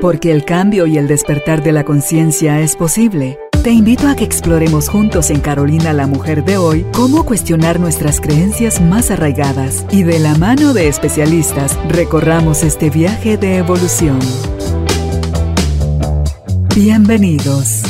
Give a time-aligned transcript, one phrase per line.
[0.00, 3.38] Porque el cambio y el despertar de la conciencia es posible.
[3.62, 8.18] Te invito a que exploremos juntos en Carolina la Mujer de hoy cómo cuestionar nuestras
[8.18, 14.18] creencias más arraigadas y de la mano de especialistas recorramos este viaje de evolución.
[16.74, 17.82] Bienvenidos.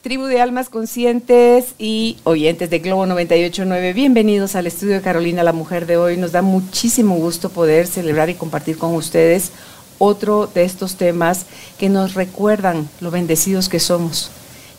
[0.00, 5.52] Tribu de almas conscientes y oyentes de Globo 989, bienvenidos al estudio de Carolina la
[5.52, 6.16] Mujer de hoy.
[6.16, 9.52] Nos da muchísimo gusto poder celebrar y compartir con ustedes
[10.00, 11.44] otro de estos temas
[11.78, 14.30] que nos recuerdan lo bendecidos que somos,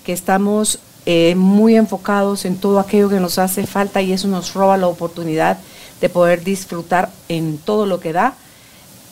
[0.04, 4.54] que estamos eh, muy enfocados en todo aquello que nos hace falta y eso nos
[4.54, 5.59] roba la oportunidad
[6.02, 8.34] de poder disfrutar en todo lo que da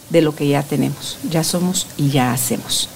[0.09, 2.89] de lo que ya tenemos, ya somos y ya hacemos.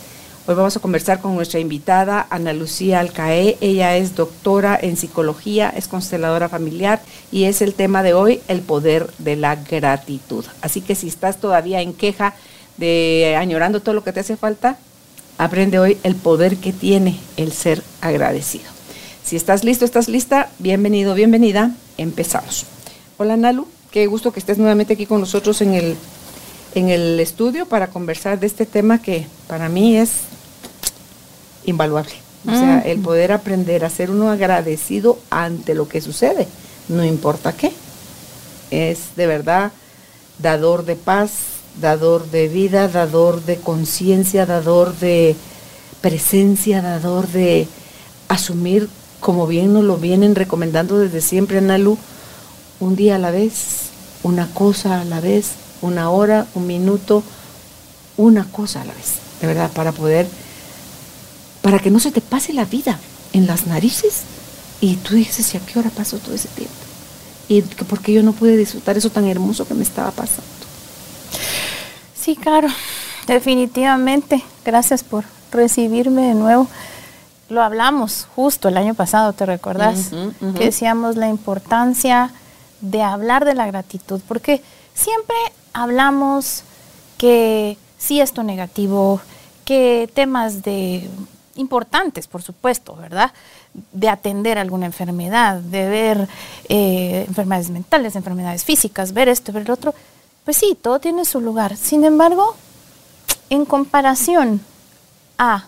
[0.45, 3.57] Hoy vamos a conversar con nuestra invitada Ana Lucía Alcaé.
[3.61, 7.01] Ella es doctora en psicología, es consteladora familiar
[7.31, 10.43] y es el tema de hoy, el poder de la gratitud.
[10.61, 12.33] Así que si estás todavía en queja
[12.77, 14.77] de añorando todo lo que te hace falta,
[15.37, 18.65] aprende hoy el poder que tiene el ser agradecido.
[19.25, 22.65] Si estás listo, estás lista, bienvenido, bienvenida, empezamos.
[23.17, 25.95] Hola Nalu, qué gusto que estés nuevamente aquí con nosotros en el,
[26.75, 30.11] en el estudio para conversar de este tema que para mí es
[31.65, 32.13] invaluable.
[32.45, 33.03] O sea, el mm.
[33.03, 36.45] poder aprender a ser uno agradecido ante lo que sucede,
[36.89, 37.71] no importa qué.
[38.69, 39.71] Es de verdad
[40.39, 41.31] dador de paz,
[41.79, 45.35] dador de vida, dador de conciencia, dador de
[46.01, 47.67] presencia, dador de
[48.27, 51.97] asumir, como bien nos lo vienen recomendando desde siempre, Analu,
[52.79, 53.89] un día a la vez,
[54.23, 55.51] una cosa a la vez,
[55.81, 57.23] una hora, un minuto,
[58.17, 60.27] una cosa a la vez, de verdad, para poder,
[61.61, 62.99] para que no se te pase la vida
[63.33, 64.21] en las narices
[64.81, 66.73] y tú dices, ¿y a qué hora pasó todo ese tiempo?
[67.47, 70.52] Y porque yo no pude disfrutar eso tan hermoso que me estaba pasando.
[72.15, 72.67] Sí, claro,
[73.27, 74.43] definitivamente.
[74.63, 76.67] Gracias por recibirme de nuevo.
[77.49, 80.09] Lo hablamos justo el año pasado, ¿te recuerdas?
[80.57, 82.31] Que decíamos la importancia
[82.81, 84.61] de hablar de la gratitud, porque
[84.93, 85.35] siempre
[85.73, 86.63] hablamos
[87.17, 89.21] que sí esto negativo,
[89.65, 91.09] que temas de
[91.55, 93.31] importantes, por supuesto, ¿verdad?
[93.91, 96.27] De atender alguna enfermedad, de ver
[96.69, 99.93] eh, enfermedades mentales, enfermedades físicas, ver esto, ver el otro,
[100.45, 101.77] pues sí, todo tiene su lugar.
[101.77, 102.55] Sin embargo,
[103.49, 104.61] en comparación
[105.37, 105.65] a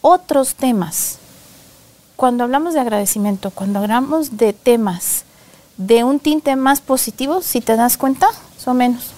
[0.00, 1.18] otros temas,
[2.16, 5.24] cuando hablamos de agradecimiento, cuando hablamos de temas
[5.76, 8.28] de un tinte más positivo, si te das cuenta,
[8.58, 9.10] son menos.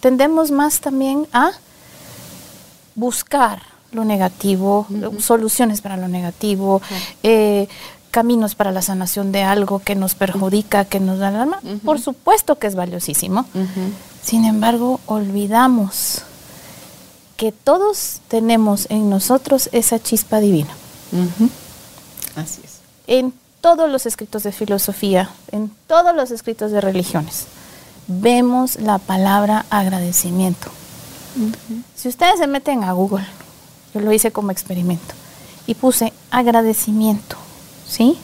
[0.00, 1.52] Tendemos más también a
[2.94, 4.86] buscar lo negativo,
[5.18, 6.80] soluciones para lo negativo,
[7.22, 7.68] eh,
[8.10, 12.00] caminos para la sanación de algo que nos perjudica, que nos da el alma, por
[12.00, 13.46] supuesto que es valiosísimo.
[14.22, 16.22] Sin embargo, olvidamos
[17.36, 20.70] que todos tenemos en nosotros esa chispa divina.
[22.36, 22.80] Así es.
[23.06, 27.46] En todos los escritos de filosofía, en todos los escritos de religiones,
[28.06, 30.70] vemos la palabra agradecimiento.
[31.94, 33.26] Si ustedes se meten a Google,
[33.94, 35.14] yo lo hice como experimento,
[35.66, 37.36] y puse agradecimiento
[37.90, 38.16] ¿sí?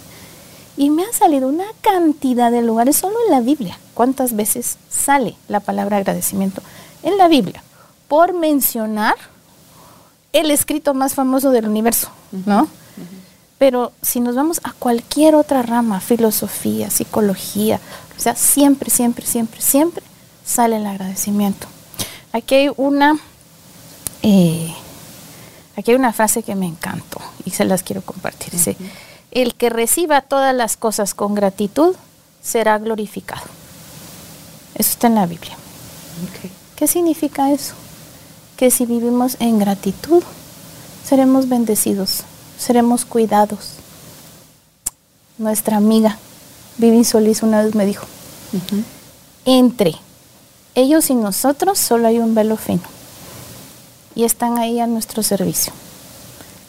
[0.76, 3.78] Y me ha salido una cantidad de lugares solo en la Biblia.
[3.94, 6.62] ¿Cuántas veces sale la palabra agradecimiento
[7.02, 7.62] en la Biblia?
[8.08, 9.16] Por mencionar
[10.32, 12.10] el escrito más famoso del universo,
[12.44, 12.68] ¿no?
[13.58, 17.80] Pero si nos vamos a cualquier otra rama, filosofía, psicología,
[18.16, 20.04] o sea, siempre, siempre, siempre, siempre
[20.44, 21.66] sale el agradecimiento.
[22.32, 23.18] Aquí hay una,
[24.22, 24.74] eh,
[25.74, 28.52] aquí hay una frase que me encantó y se las quiero compartir.
[28.52, 28.76] Dice,
[29.30, 31.94] el que reciba todas las cosas con gratitud
[32.42, 33.46] será glorificado.
[34.74, 35.56] Eso está en la Biblia.
[36.76, 37.74] ¿Qué significa eso?
[38.56, 40.22] Que si vivimos en gratitud,
[41.04, 42.22] seremos bendecidos,
[42.58, 43.72] seremos cuidados.
[45.38, 46.18] Nuestra amiga
[46.78, 48.06] Vivi Solís una vez me dijo,
[49.44, 49.94] entre
[50.74, 52.82] ellos y nosotros solo hay un velo fino
[54.14, 55.72] y están ahí a nuestro servicio.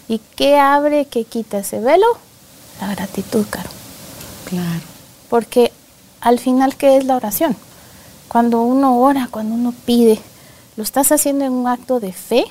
[0.07, 2.05] ¿Y qué abre, qué quita ese velo?
[2.81, 3.69] La gratitud, Caro.
[4.45, 4.81] Claro.
[5.29, 5.71] Porque
[6.21, 7.55] al final, ¿qué es la oración?
[8.27, 10.19] Cuando uno ora, cuando uno pide,
[10.75, 12.45] lo estás haciendo en un acto de fe,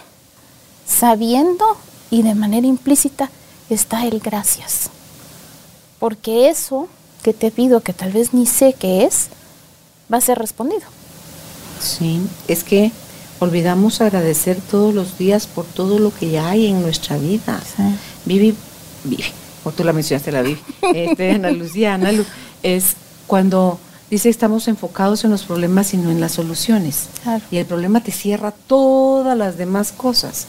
[0.87, 1.65] sabiendo
[2.11, 3.31] y de manera implícita
[3.71, 4.91] está el gracias.
[5.99, 6.89] Porque eso
[7.23, 9.29] que te pido, que tal vez ni sé qué es,
[10.13, 10.83] va a ser respondido.
[11.81, 12.93] Sí, es que
[13.41, 17.61] olvidamos agradecer todos los días por todo lo que ya hay en nuestra vida.
[18.25, 18.55] Vivi,
[19.05, 19.33] vive,
[19.67, 20.57] o tú la mencionaste la vi,
[20.95, 22.25] este, Ana Lucía, Ana Lu,
[22.63, 22.95] es
[23.27, 27.09] cuando dice estamos enfocados en los problemas y no en las soluciones.
[27.25, 27.43] Claro.
[27.51, 30.47] Y el problema te cierra todas las demás cosas.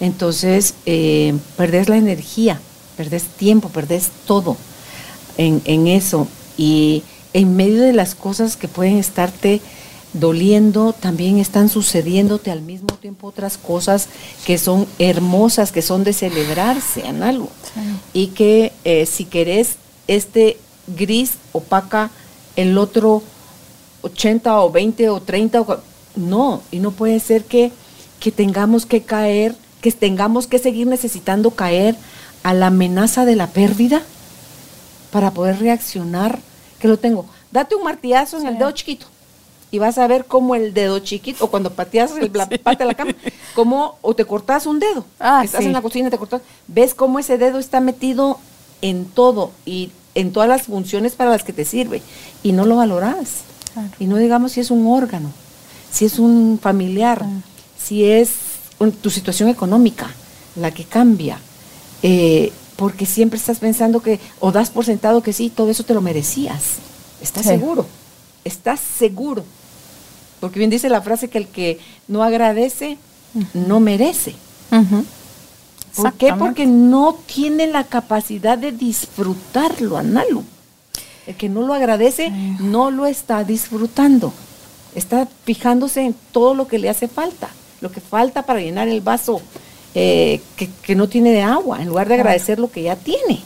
[0.00, 2.60] Entonces, eh, perdés la energía,
[2.96, 4.56] perdés tiempo, perdés todo
[5.38, 6.26] en, en eso.
[6.58, 7.04] Y
[7.34, 9.60] en medio de las cosas que pueden estarte
[10.20, 14.08] doliendo, también están sucediéndote al mismo tiempo otras cosas
[14.44, 17.48] que son hermosas, que son de celebrarse, Analu.
[18.12, 19.76] Y que eh, si querés
[20.08, 22.10] este gris opaca
[22.56, 23.22] el otro
[24.02, 25.80] 80 o 20 o 30, o
[26.16, 27.72] no, y no puede ser que,
[28.20, 31.96] que tengamos que caer, que tengamos que seguir necesitando caer
[32.42, 34.02] a la amenaza de la pérdida
[35.10, 36.38] para poder reaccionar,
[36.78, 37.26] que lo tengo.
[37.50, 39.06] Date un martillazo en el dedo chiquito
[39.70, 42.46] y vas a ver cómo el dedo chiquito, o cuando pateas el, la
[42.78, 43.14] de la cama,
[43.54, 45.04] como, o te cortas un dedo.
[45.18, 45.66] Ah, Estás sí.
[45.66, 46.42] en la cocina y te cortas.
[46.68, 48.38] Ves cómo ese dedo está metido
[48.82, 52.00] en todo y en todas las funciones para las que te sirve.
[52.42, 53.42] Y no lo valoras.
[53.72, 53.88] Claro.
[53.98, 55.30] Y no digamos si es un órgano,
[55.90, 57.28] si es un familiar, Ah.
[57.78, 58.30] si es
[58.78, 60.10] un- tu situación económica
[60.54, 61.38] la que cambia.
[62.02, 65.94] Eh, porque siempre estás pensando que, o das por sentado que sí, todo eso te
[65.94, 66.74] lo merecías.
[67.22, 67.48] ¿Estás Sí.
[67.50, 67.86] seguro?
[68.44, 69.44] ¿Estás seguro?
[70.46, 71.78] Porque bien dice la frase que el que
[72.08, 72.98] no agradece,
[73.54, 74.34] no merece.
[75.94, 76.26] ¿Por qué?
[76.38, 80.44] Porque no tiene la capacidad de disfrutarlo, Analu.
[81.26, 84.32] El que no lo agradece, no lo está disfrutando.
[84.94, 87.48] Está fijándose en todo lo que le hace falta,
[87.80, 89.40] lo que falta para llenar el vaso
[89.94, 93.40] eh, que, que no tiene de agua, en lugar de agradecer lo que ya tiene.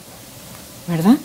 [0.87, 1.15] ¿Verdad?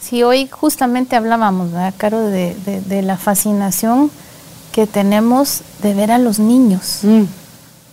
[0.00, 4.10] Sí, hoy justamente hablábamos, ¿verdad, Caro, de, de- de la fascinación
[4.72, 7.00] que tenemos de ver a los niños.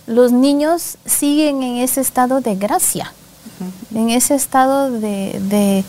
[0.06, 3.12] Los niños siguen en ese estado de gracia,
[3.94, 5.84] en ese estado de, de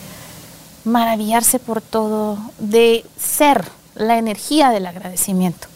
[0.84, 3.64] maravillarse por todo, de ser
[3.94, 5.66] la energía del agradecimiento,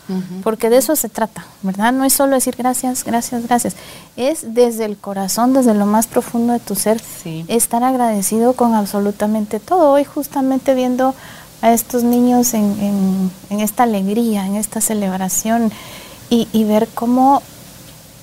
[0.45, 1.93] porque de eso se trata, ¿verdad?
[1.93, 3.75] No es solo decir gracias, gracias, gracias,
[4.17, 7.45] es desde el corazón, desde lo más profundo de tu ser, Sí.
[7.49, 9.91] estar agradecido con absolutamente todo.
[9.91, 11.15] Hoy justamente viendo
[11.63, 15.73] a estos niños en, en- en esta alegría, en esta celebración
[16.29, 17.43] y, y ver cómo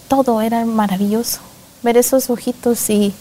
[0.07, 1.39] todo era maravilloso,
[1.83, 3.13] ver esos ojitos y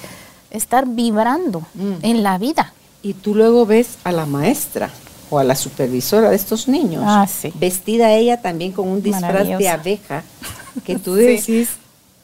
[0.51, 1.93] estar vibrando Mm.
[2.03, 2.73] en la vida.
[3.03, 4.91] Y tú luego ves a la maestra
[5.31, 7.53] o a la supervisora de estos niños, Ah, sí.
[7.55, 10.25] vestida ella también con un disfraz de abeja,
[10.85, 11.23] que tú Sí.
[11.23, 11.69] decís,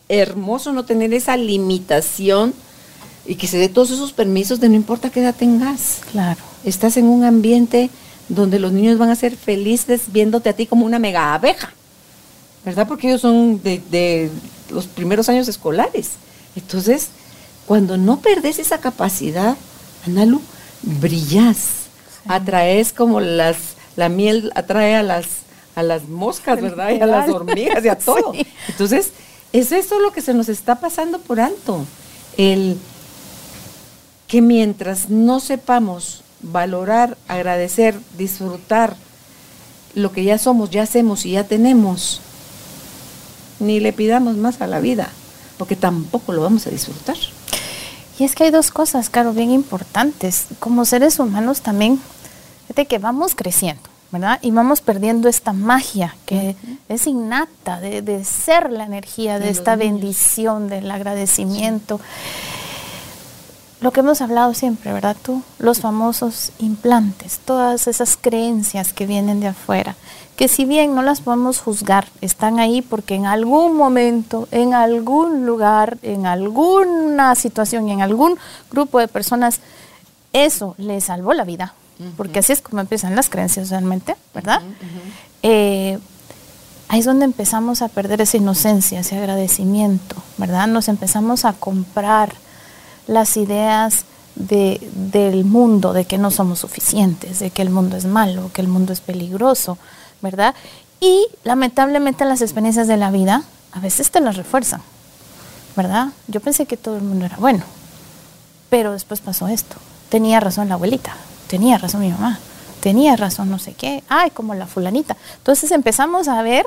[0.09, 2.55] hermoso no tener esa limitación
[3.27, 6.01] y que se dé todos esos permisos de no importa qué edad tengas.
[6.11, 6.41] Claro.
[6.65, 7.91] Estás en un ambiente
[8.29, 11.73] donde los niños van a ser felices viéndote a ti como una mega abeja,
[12.65, 12.89] ¿verdad?
[12.89, 14.31] Porque ellos son de, de
[14.71, 16.13] los primeros años escolares.
[16.57, 17.09] Entonces,
[17.67, 19.57] cuando no perdes esa capacidad,
[20.07, 20.41] Analu,
[20.83, 21.85] brillas,
[22.27, 23.57] atraes como las,
[23.97, 25.27] la miel atrae a las,
[25.75, 26.91] a las moscas, ¿verdad?
[26.91, 28.33] Y a las hormigas y a todo.
[28.33, 28.47] Sí.
[28.69, 29.13] Entonces,
[29.53, 31.87] es eso lo que se nos está pasando por alto.
[32.37, 32.77] El
[34.27, 38.97] que mientras no sepamos valorar, agradecer, disfrutar
[39.95, 42.21] lo que ya somos, ya hacemos y ya tenemos,
[43.61, 45.09] ni le pidamos más a la vida,
[45.59, 47.17] porque tampoco lo vamos a disfrutar.
[48.19, 50.47] Y es que hay dos cosas, Caro, bien importantes.
[50.61, 52.01] Como seres humanos también,
[52.63, 53.83] fíjate que vamos creciendo,
[54.13, 54.39] ¿verdad?
[54.43, 56.55] Y vamos perdiendo esta magia que
[56.89, 62.01] es innata de, de ser la energía de, esta bendición, del agradecimiento.
[63.85, 65.15] Lo que hemos hablado siempre, ¿verdad?
[65.23, 69.95] Tú, los famosos implantes, todas esas creencias que vienen de afuera,
[70.37, 75.45] que si bien no las podemos juzgar, están ahí porque en algún momento, en algún
[75.45, 78.39] lugar, en alguna situación, en algún
[78.71, 79.61] grupo de personas,
[80.33, 81.75] eso les salvó la vida,
[82.17, 84.63] porque así es como empiezan las creencias realmente, ¿verdad?
[85.43, 85.99] Eh,
[86.89, 90.69] ahí es donde empezamos a perder esa inocencia, ese agradecimiento, ¿verdad?
[90.69, 92.33] Nos empezamos a comprar
[93.07, 98.05] las ideas de, del mundo, de que no somos suficientes, de que el mundo es
[98.05, 99.79] malo, que el mundo es peligroso,
[100.21, 100.55] ¿verdad?
[101.01, 104.81] Y lamentablemente las experiencias de la vida a veces te las refuerzan,
[105.77, 106.09] ¿verdad?
[106.29, 107.65] Yo pensé que todo el mundo era bueno,
[108.71, 109.77] pero después pasó esto.
[110.09, 111.15] Tenía razón la abuelita,
[111.49, 112.39] tenía razón mi mamá,
[112.81, 115.17] tenía razón no sé qué, ay, como la fulanita.
[115.39, 116.67] Entonces empezamos a ver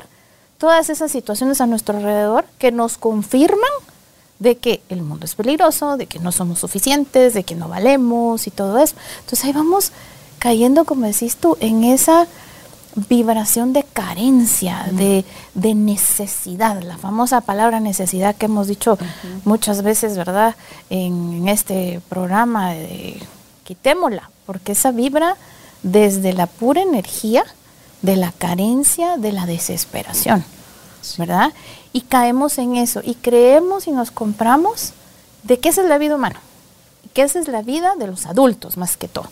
[0.58, 3.70] todas esas situaciones a nuestro alrededor que nos confirman
[4.38, 8.46] de que el mundo es peligroso, de que no somos suficientes, de que no valemos
[8.46, 8.94] y todo eso.
[9.20, 9.92] Entonces ahí vamos
[10.38, 12.26] cayendo, como decís tú, en esa
[13.08, 18.98] vibración de carencia, de, de necesidad, la famosa palabra necesidad que hemos dicho
[19.44, 20.56] muchas veces, ¿verdad?
[20.90, 23.20] En, en este programa, de,
[23.64, 25.36] quitémosla, porque esa vibra
[25.82, 27.44] desde la pura energía
[28.02, 30.44] de la carencia, de la desesperación,
[31.16, 31.52] ¿verdad?
[31.92, 34.92] Y caemos en eso y creemos y nos compramos
[35.42, 36.40] de que esa es la vida humana,
[37.14, 39.28] que esa es la vida de los adultos más que todo,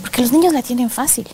[0.00, 1.28] porque los niños la tienen fácil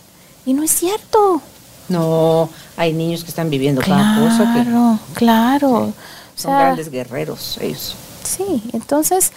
[0.45, 1.41] y no es cierto.
[1.89, 5.93] No, hay niños que están viviendo cada cosa que Claro, claro.
[6.35, 7.95] son grandes guerreros ellos.
[8.23, 9.31] Sí, entonces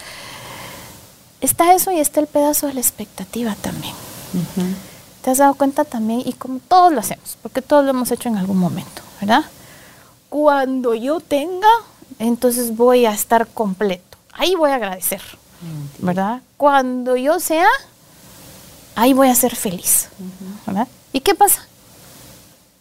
[1.40, 3.94] está eso y está el pedazo de la expectativa también.
[5.22, 6.22] ¿Te has dado cuenta también?
[6.24, 9.44] Y como todos lo hacemos, porque todos lo hemos hecho en algún momento, ¿verdad?
[10.34, 11.68] Cuando yo tenga,
[12.18, 14.18] entonces voy a estar completo.
[14.32, 15.22] Ahí voy a agradecer,
[15.98, 16.42] ¿verdad?
[16.56, 17.68] Cuando yo sea,
[18.96, 20.08] ahí voy a ser feliz,
[20.66, 20.88] ¿verdad?
[21.12, 21.68] ¿Y qué pasa?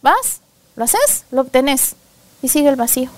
[0.02, 0.40] Vas,
[0.74, 1.94] lo haces, lo obtenés
[2.42, 3.08] y sigue el vacío.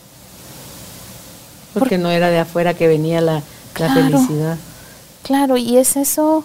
[1.72, 3.42] Porque no era de afuera que venía la,
[3.78, 4.58] la felicidad.
[5.22, 6.44] Claro, y es eso,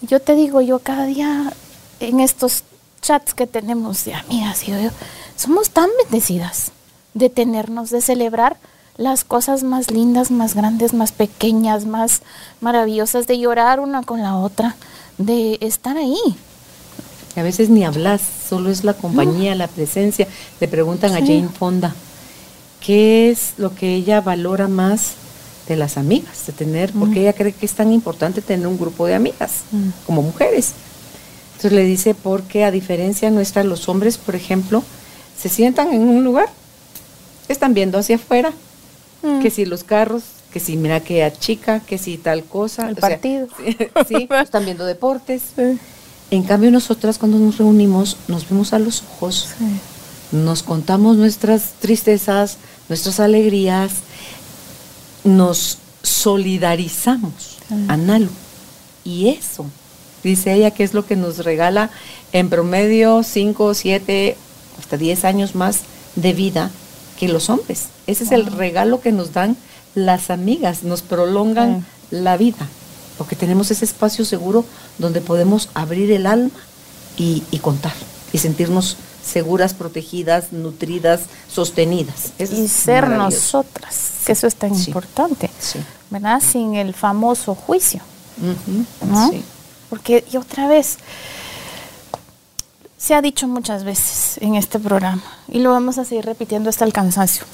[0.00, 1.52] yo te digo, yo cada día
[2.00, 2.64] en estos
[3.02, 4.90] chats que tenemos de amigas, y yo,
[5.36, 6.72] somos tan bendecidas
[7.14, 8.56] de tenernos, de celebrar
[8.96, 12.22] las cosas más lindas, más grandes, más pequeñas, más
[12.60, 14.76] maravillosas, de llorar una con la otra,
[15.18, 16.16] de estar ahí.
[17.36, 20.28] A veces ni hablas, solo es la compañía, la presencia.
[20.60, 21.18] Le preguntan a.
[21.18, 21.92] Jane Fonda,
[22.80, 25.14] ¿qué es lo que ella valora más
[25.66, 26.46] de las amigas?
[26.46, 29.88] De tener, porque ella cree que es tan importante tener un grupo de amigas, Mm.
[30.06, 30.72] como mujeres.
[31.56, 34.84] Entonces le dice, porque a diferencia nuestra, los hombres, por ejemplo,
[35.36, 36.48] se sientan en un lugar,
[37.48, 38.52] están viendo hacia afuera,
[39.24, 39.40] Mm.
[39.40, 40.22] que si los carros,
[40.52, 42.88] que si mira que chica, que si tal cosa.
[42.88, 43.48] El o sea, partido.
[44.08, 45.42] sí, están viendo deportes.
[46.30, 49.50] En cambio, nosotras cuando nos reunimos, nos vemos a los ojos,
[50.32, 52.56] nos contamos nuestras tristezas,
[52.88, 53.92] nuestras alegrías,
[55.22, 57.58] nos solidarizamos,
[57.88, 58.30] Analu.
[59.04, 59.66] Y eso,
[60.24, 61.90] dice ella, que es lo que nos regala
[62.32, 64.36] en promedio 5, 7,
[64.78, 65.82] hasta 10 años más
[66.16, 66.70] de vida
[67.18, 67.84] que los hombres.
[68.06, 69.56] Ese es el regalo que nos dan
[69.94, 72.66] las amigas, nos prolongan la vida,
[73.18, 74.64] porque tenemos ese espacio seguro
[74.98, 76.50] donde podemos abrir el alma
[77.16, 77.92] y, y contar
[78.32, 82.32] y sentirnos seguras, protegidas, nutridas, sostenidas.
[82.38, 84.88] Eso y ser nosotras, que eso es tan Sí.
[84.90, 85.48] importante.
[86.10, 86.40] ¿verdad?
[86.40, 88.00] Sin el famoso juicio.
[89.06, 89.30] ¿no?
[89.90, 90.98] Porque, y otra vez,
[93.04, 96.86] se ha dicho muchas veces en este programa, y lo vamos a seguir repitiendo hasta
[96.86, 97.44] el cansancio.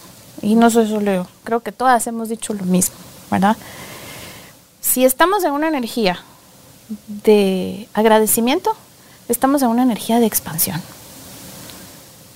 [0.42, 2.95] Y no soy solo yo, creo que todas hemos dicho lo mismo,
[3.33, 3.57] ¿verdad?
[4.80, 6.23] Si estamos en una energía
[7.25, 8.76] de agradecimiento,
[9.28, 10.80] estamos en una energía de expansión.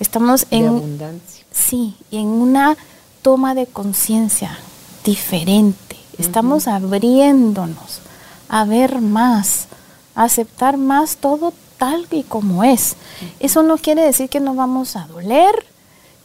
[0.00, 1.44] Estamos De en, abundancia.
[1.52, 2.76] Sí, y en una
[3.22, 4.58] toma de conciencia
[5.04, 5.96] diferente.
[6.18, 8.00] Estamos abriéndonos
[8.48, 9.68] a ver más,
[10.16, 11.52] a aceptar más todo
[11.84, 12.96] tal y como es.
[13.40, 15.54] Eso no quiere decir que no vamos a doler,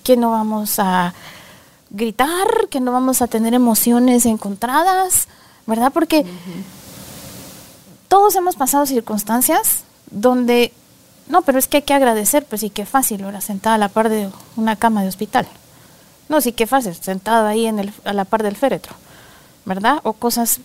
[0.03, 1.13] que no vamos a
[1.89, 5.27] gritar, que no vamos a tener emociones encontradas,
[5.67, 5.91] ¿verdad?
[5.91, 6.25] Porque
[8.07, 10.71] todos hemos pasado circunstancias donde,
[11.27, 13.89] no, pero es que hay que agradecer, pues sí, qué fácil, ahora sentada a la
[13.89, 15.45] par de una cama de hospital.
[16.29, 18.95] No, sí, qué fácil, sentada ahí en el, a la par del féretro,
[19.65, 19.99] ¿verdad?
[20.03, 20.59] O cosas,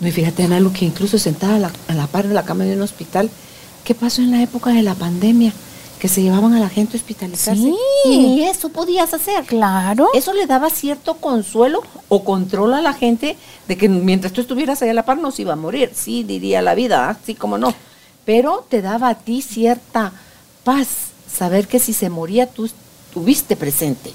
[0.00, 2.44] No, y fíjate, Ana, lo que incluso sentada a la, a la par de la
[2.44, 3.28] cama de un hospital,
[3.86, 5.52] ¿qué pasó en la época de la pandemia?
[6.00, 7.62] Que se llevaban a la gente a hospitalizarse.
[7.62, 7.74] Sí.
[8.04, 9.44] Y eso podías hacer.
[9.46, 14.42] claro, Eso le daba cierto consuelo o control a la gente de que mientras tú
[14.42, 15.92] estuvieras ahí a la par no se iba a morir.
[15.94, 17.16] Sí, diría la vida, ¿ah?
[17.24, 17.72] sí como no.
[18.26, 20.12] Pero te daba a ti cierta
[20.64, 20.88] paz
[21.32, 24.12] saber que si se moría tú estuviste presente.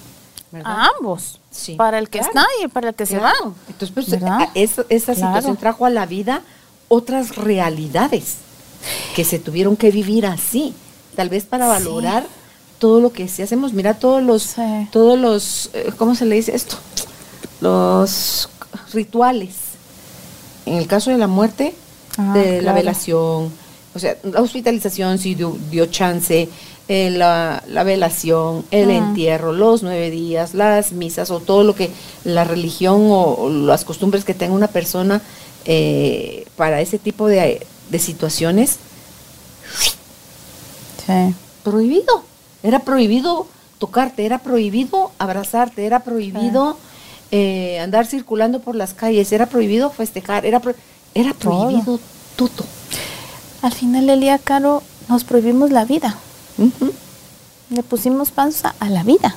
[0.52, 0.70] ¿verdad?
[0.72, 2.32] a ambos, Sí, para el que claro.
[2.34, 3.34] está y para el que se va.
[3.70, 5.16] Entonces, pues, esa Claro.
[5.16, 6.42] situación trajo a la vida
[6.90, 8.36] otras realidades
[9.16, 10.74] que se tuvieron que vivir así,
[11.16, 11.72] tal vez para Sí.
[11.86, 12.26] valorar
[12.80, 13.74] todo lo que sí hacemos.
[13.74, 14.88] Mira todos los, Sí.
[14.92, 16.78] todos los, eh, ¿cómo se le dice esto?
[17.60, 18.50] Los
[18.94, 19.56] rituales.
[20.66, 21.74] En el caso de la muerte,
[22.18, 23.50] Ah, de la velación,
[23.96, 26.50] o sea, la hospitalización sí dio, dio chance,
[26.90, 28.92] eh, la, la velación, el Mm.
[28.92, 31.90] entierro, los nueve días, las misas o todo lo que
[32.26, 35.22] la religión o, o las costumbres que tenga una persona
[35.66, 38.78] eh, para ese tipo de, de situaciones,
[41.06, 41.36] Sí.
[41.64, 42.24] prohibido.
[42.64, 43.48] Era prohibido
[43.80, 46.78] tocarte, era prohibido abrazarte, era prohibido
[47.32, 50.76] eh, andar circulando por las calles, era prohibido festejar, era, pro-
[51.16, 52.00] era prohibido
[52.36, 52.66] todo.
[53.62, 56.18] Al final del día, Caro, nos prohibimos la vida.
[57.70, 59.36] Le pusimos panza a la vida.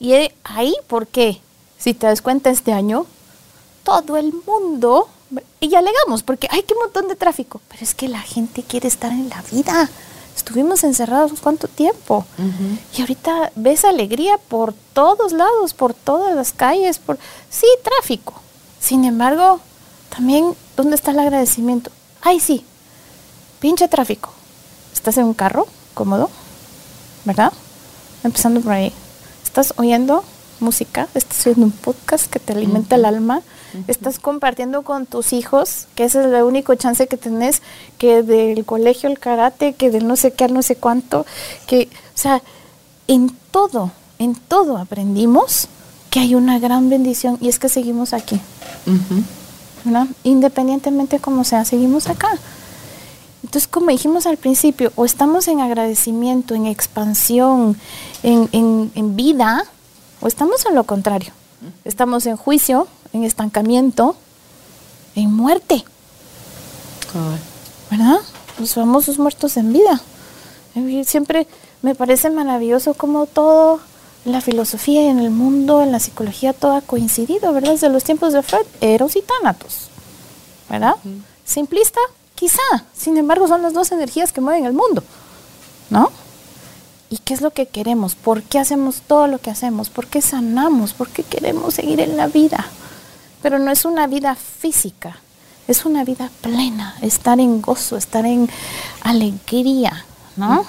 [0.00, 0.12] Y
[0.44, 1.40] ahí, ¿por qué?
[1.78, 3.06] Si te das cuenta, este año,
[3.84, 5.08] todo el mundo
[5.60, 7.60] Y alegamos, porque hay que montón de tráfico.
[7.68, 9.88] Pero es que la gente quiere estar en la vida.
[10.36, 12.26] Estuvimos encerrados cuánto tiempo.
[12.96, 17.18] Y ahorita ves alegría por todos lados, por todas las calles, por
[17.50, 18.34] sí, tráfico.
[18.80, 19.60] Sin embargo,
[20.14, 21.90] también, ¿dónde está el agradecimiento?
[22.20, 22.64] Ay, sí,
[23.60, 24.30] pinche tráfico.
[24.92, 26.30] ¿Estás en un carro cómodo?
[27.24, 27.52] ¿Verdad?
[28.22, 28.92] Empezando por ahí.
[29.44, 30.24] ¿Estás oyendo
[30.60, 31.08] música?
[31.14, 33.42] ¿Estás oyendo un podcast que te alimenta el alma?
[33.88, 37.62] Estás compartiendo con tus hijos, que ese es el único chance que tenés,
[37.98, 41.26] que del colegio el karate, que del no sé qué al no sé cuánto,
[41.66, 42.42] que, o sea,
[43.08, 45.68] en todo, en todo aprendimos
[46.10, 48.40] que hay una gran bendición y es que seguimos aquí.
[49.84, 50.06] ¿verdad?
[50.22, 52.30] Independientemente como sea, seguimos acá.
[53.42, 57.76] Entonces, como dijimos al principio, o estamos en agradecimiento, en expansión,
[58.22, 59.64] en, en, en vida,
[60.20, 61.32] o estamos en lo contrario.
[61.84, 64.16] Estamos en juicio, en estancamiento,
[65.14, 65.84] en muerte.
[67.90, 68.18] ¿Verdad?
[68.58, 70.00] Los famosos muertos en vida.
[71.06, 71.46] Siempre
[71.80, 73.78] me parece maravilloso cómo todo,
[74.24, 77.72] la filosofía y en el mundo, en la psicología, todo ha coincidido, ¿verdad?
[77.72, 79.88] Desde los tiempos de Freud, Eros y Tánatos.
[80.68, 80.96] ¿Verdad?
[81.44, 82.00] Simplista,
[82.34, 82.62] quizá.
[82.96, 85.04] Sin embargo, son las dos energías que mueven el mundo.
[85.88, 86.10] ¿No?
[87.10, 88.16] ¿Y qué es lo que queremos?
[88.16, 89.88] ¿Por qué hacemos todo lo que hacemos?
[89.88, 90.94] ¿Por qué sanamos?
[90.94, 92.66] ¿Por qué queremos seguir en la vida?
[93.44, 95.18] Pero no es una vida física,
[95.68, 98.48] es una vida plena, estar en gozo, estar en
[99.02, 100.64] alegría, ¿no?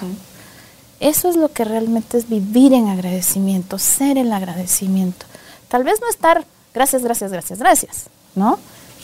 [1.00, 5.24] Eso es lo que realmente es vivir en agradecimiento, ser el agradecimiento.
[5.68, 8.58] Tal vez no estar gracias, gracias, gracias, gracias, ¿no?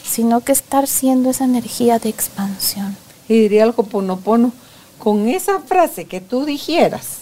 [0.05, 2.95] Sino que estar siendo esa energía de expansión.
[3.27, 4.53] Y diría algo ponopono,
[4.99, 7.21] con esa frase que tú dijeras,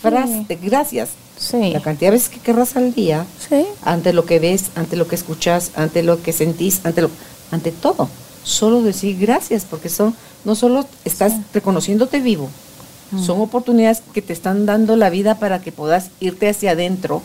[0.00, 1.70] frase de gracias, Sí.
[1.72, 3.64] la cantidad de veces que querrás al día, Sí.
[3.84, 7.10] ante lo que ves, ante lo que escuchas, ante lo que sentís, ante lo,
[7.52, 8.08] ante todo.
[8.42, 10.14] Solo decir gracias, porque son,
[10.44, 12.48] no solo estás reconociéndote vivo,
[13.10, 13.22] Mm.
[13.24, 17.22] son oportunidades que te están dando la vida para que puedas irte hacia adentro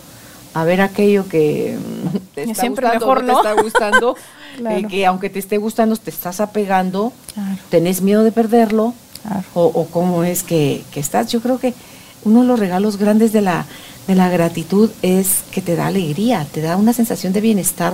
[0.53, 4.15] a ver aquello que mm, te está Siempre gustando, mejor, te está gustando,
[4.57, 4.77] Claro.
[4.77, 7.57] eh, que aunque te esté gustando, te estás apegando, Claro.
[7.69, 9.43] tenés miedo de perderlo, Claro.
[9.55, 11.31] o, o cómo es que, que estás.
[11.31, 11.73] Yo creo que
[12.25, 13.65] uno de los regalos grandes de la,
[14.07, 17.93] de la gratitud es que te da alegría, te da una sensación de bienestar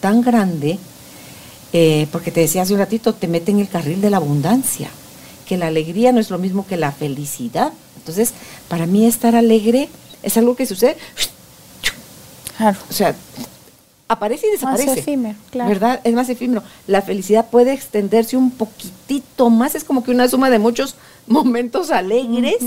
[0.00, 0.78] tan grande,
[1.72, 4.88] eh, porque te decía hace un ratito, te mete en el carril de la abundancia,
[5.46, 7.72] que la alegría no es lo mismo que la felicidad.
[7.96, 8.32] Entonces,
[8.68, 9.88] para mí estar alegre
[10.22, 10.96] es algo que sucede,
[12.56, 12.78] Claro.
[12.88, 13.14] o sea,
[14.08, 15.00] aparece y desaparece.
[15.00, 15.68] efímero, claro.
[15.68, 16.00] ¿Verdad?
[16.04, 16.62] Es más efímero.
[16.86, 20.94] La felicidad puede extenderse un poquitito más, es como que una suma de muchos
[21.26, 22.58] momentos alegres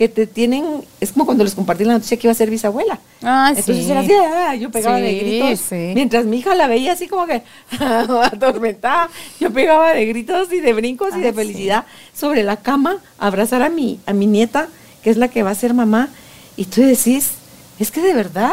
[0.00, 0.64] que te tienen,
[0.98, 2.98] es como cuando les compartí la noticia que iba a ser bisabuela.
[3.22, 3.90] Ah, Entonces sí.
[3.90, 5.60] era así, ah, yo pegaba de gritos.
[5.60, 5.92] sí.
[5.94, 7.42] Mientras mi hija la veía así como que
[7.78, 11.34] atormentada, yo pegaba de gritos y de brincos y Ah, de sí.
[11.36, 11.84] felicidad
[12.14, 14.68] sobre la cama, a abrazar a mi, a mi nieta,
[15.02, 16.08] que es la que va a ser mamá.
[16.56, 17.32] Y tú decís,
[17.78, 18.52] es que de verdad,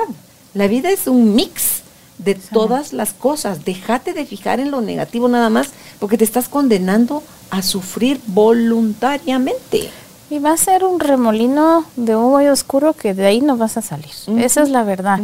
[0.54, 1.82] la vida es un mix
[2.18, 3.64] de todas las cosas.
[3.64, 9.90] Déjate de fijar en lo negativo nada más, porque te estás condenando a sufrir voluntariamente.
[10.30, 13.78] Y va a ser un remolino de un hoyo oscuro que de ahí no vas
[13.78, 14.12] a salir.
[14.38, 15.20] Esa es la verdad.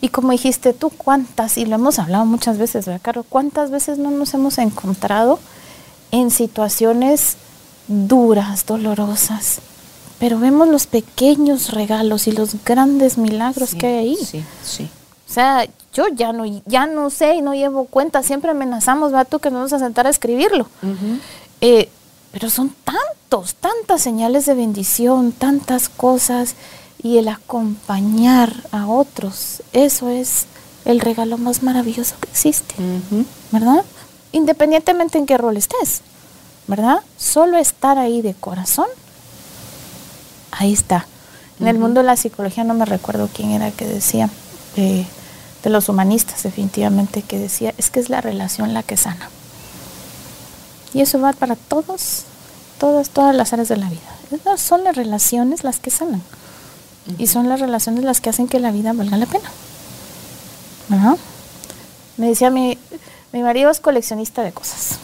[0.00, 1.58] Y como dijiste tú, ¿cuántas?
[1.58, 3.22] Y lo hemos hablado muchas veces, ¿verdad, Caro?
[3.22, 5.38] ¿Cuántas veces no nos hemos encontrado
[6.10, 7.36] en situaciones
[7.86, 9.58] duras, dolorosas?
[10.18, 14.16] Pero vemos los pequeños regalos y los grandes milagros Sí, que hay ahí.
[14.16, 14.88] Sí, sí.
[15.28, 19.24] O sea, yo ya no, ya no sé y no llevo cuenta, siempre amenazamos, va
[19.24, 20.66] tú que nos vamos a sentar a escribirlo.
[21.60, 21.90] Eh,
[22.38, 26.54] pero son tantos, tantas señales de bendición, tantas cosas
[27.02, 30.44] y el acompañar a otros, eso es
[30.84, 32.74] el regalo más maravilloso que existe.
[33.52, 33.86] ¿verdad?
[34.32, 36.02] Independientemente en qué rol estés,
[36.66, 36.98] ¿verdad?
[37.16, 38.88] Solo estar ahí de corazón,
[40.50, 41.06] ahí está.
[41.58, 44.28] En el mundo de la psicología no me recuerdo quién era que decía,
[44.76, 45.06] eh,
[45.64, 49.30] de los humanistas definitivamente, que decía, es que es la relación la que sana.
[50.96, 52.22] Y eso va para todos,
[52.80, 54.00] todas, todas las áreas de la vida.
[54.30, 56.22] Esas son las relaciones las que sanan.
[57.18, 59.50] Y son las relaciones las que hacen que la vida valga la pena.
[60.88, 61.18] ¿Verdad?
[62.16, 62.78] Me decía mi,
[63.30, 64.98] mi marido es coleccionista de cosas.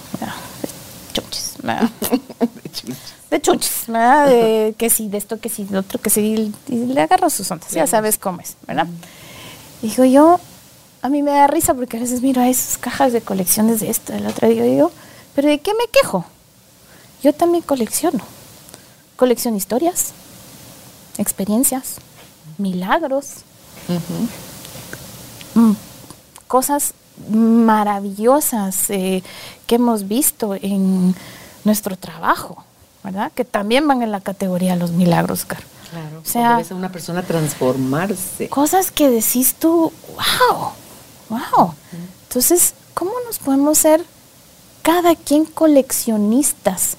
[1.62, 1.90] ¿verdad?
[2.40, 2.98] De chunches.
[3.30, 4.28] De chunches, ¿verdad?
[4.28, 6.54] De que sí, de esto, que sí, de otro, que sí.
[6.68, 7.70] Y le agarro sus ondas.
[7.70, 8.86] Ya sabes cómo es, ¿verdad?
[9.82, 10.40] Digo yo,
[11.02, 13.90] a mí me da risa porque a veces miro a esas cajas de colecciones de
[13.90, 14.48] esto, del otro.
[14.48, 14.90] Digo yo,
[15.34, 16.24] ¿pero de qué me quejo?
[17.22, 18.24] Yo también colecciono.
[19.16, 20.12] Colecciono historias,
[21.18, 21.96] experiencias,
[22.58, 23.44] milagros,
[25.54, 25.72] mm,
[26.48, 26.94] cosas
[27.30, 29.22] maravillosas eh,
[29.66, 31.14] que hemos visto en
[31.64, 32.64] nuestro trabajo,
[33.04, 33.30] ¿verdad?
[33.32, 35.68] Que también van en la categoría los milagros, Carlos.
[35.90, 38.48] Claro, o sea, ves a una persona transformarse.
[38.48, 39.92] Cosas que decís tú,
[40.48, 40.70] wow,
[41.28, 41.74] wow.
[42.28, 44.02] Entonces, ¿cómo nos podemos ser
[44.82, 46.96] cada quien coleccionistas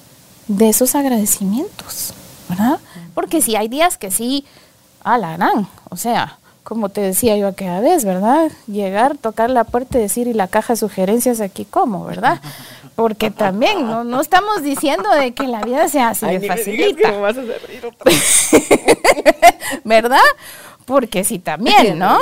[0.48, 2.14] de esos agradecimientos?
[2.48, 2.78] ¿Verdad?
[3.14, 4.44] Porque si hay días que sí,
[5.02, 8.50] a la gran, o sea, como te decía yo aquella vez, ¿verdad?
[8.66, 12.40] Llegar, tocar la puerta y decir, y la caja de sugerencias aquí, ¿cómo, verdad?
[12.96, 17.12] Porque también no, no estamos diciendo de que la vida sea así de facilita.
[19.84, 20.20] ¿Verdad?
[20.84, 22.18] Porque sí también, ¿no?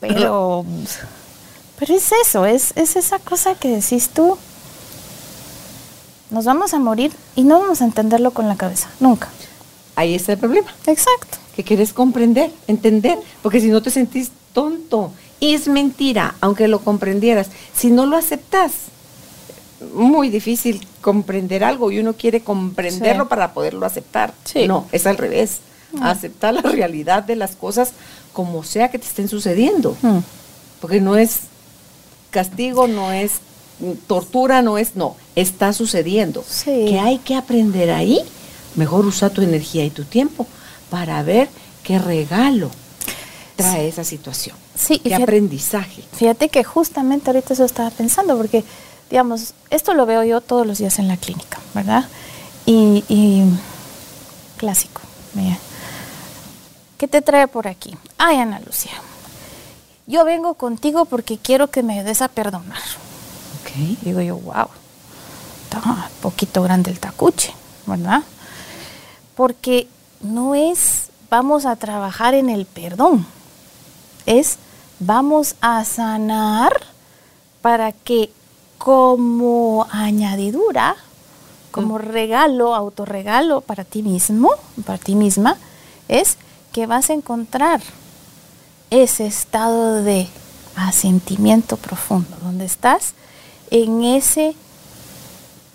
[0.00, 0.64] Pero,
[1.78, 4.38] pero es eso, es, es esa cosa que decís tú.
[6.30, 9.28] Nos vamos a morir y no vamos a entenderlo con la cabeza, nunca.
[9.96, 10.74] Ahí está el problema.
[10.86, 16.80] Exacto que quieres comprender, entender, porque si no te sentís tonto, es mentira, aunque lo
[16.80, 17.48] comprendieras.
[17.74, 18.72] Si no lo aceptas,
[19.94, 24.32] muy difícil comprender algo y uno quiere comprenderlo para poderlo aceptar.
[24.66, 25.58] No, es al revés.
[26.00, 27.92] Aceptar la realidad de las cosas
[28.32, 29.96] como sea que te estén sucediendo.
[30.00, 30.18] Mm.
[30.80, 31.40] Porque no es
[32.32, 33.34] castigo, no es
[34.08, 36.44] tortura, no es, no, está sucediendo.
[36.64, 38.20] ¿Qué hay que aprender ahí?
[38.74, 40.46] Mejor usa tu energía y tu tiempo
[40.90, 41.48] para ver
[41.84, 42.70] qué regalo
[43.56, 44.56] trae esa situación.
[44.74, 46.02] Sí, qué aprendizaje.
[46.12, 48.64] Fíjate que justamente ahorita eso estaba pensando, porque,
[49.10, 52.08] digamos, esto lo veo yo todos los días en la clínica, ¿verdad?
[52.64, 53.44] Y,
[54.56, 55.02] clásico,
[55.34, 55.58] mira.
[56.96, 57.96] ¿Qué te trae por aquí?
[58.16, 58.92] Ay, Ana Lucía,
[60.12, 62.82] yo vengo contigo porque quiero que me ayudes a perdonar.
[64.02, 64.66] Digo yo, wow,
[65.64, 67.54] está poquito grande el tacuche,
[67.86, 68.22] ¿verdad?
[69.34, 69.88] Porque
[70.20, 73.26] no es vamos a trabajar en el perdón,
[74.26, 74.58] es
[74.98, 76.72] vamos a sanar
[77.62, 78.30] para que
[78.76, 80.96] como añadidura,
[81.70, 84.50] como regalo, autorregalo para ti mismo,
[84.84, 85.56] para ti misma,
[86.08, 86.36] es
[86.72, 87.80] que vas a encontrar
[88.92, 90.28] ese estado de
[90.76, 93.14] asentimiento profundo, donde estás
[93.70, 94.50] en esa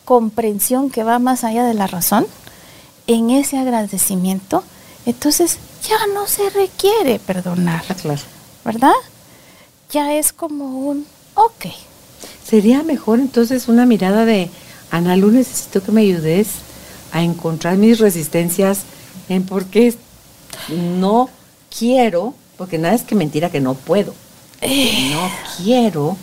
[0.06, 2.28] comprensión que va más allá de la razón,
[3.08, 4.64] en ese agradecimiento,
[5.08, 7.84] entonces ya no se requiere perdonar.
[7.90, 8.22] Ah, claro.
[8.64, 8.94] ¿Verdad?
[9.92, 11.66] Ya es como un, ok.
[12.46, 14.52] Sería mejor entonces una mirada de,
[14.92, 16.50] Ana Lu, necesito que me ayudes
[17.12, 18.82] a encontrar mis resistencias
[19.28, 19.96] en por qué
[20.70, 21.30] no
[21.76, 24.14] quiero, porque nada es que mentira que no puedo.
[24.62, 25.12] Eh.
[25.12, 26.18] no quiero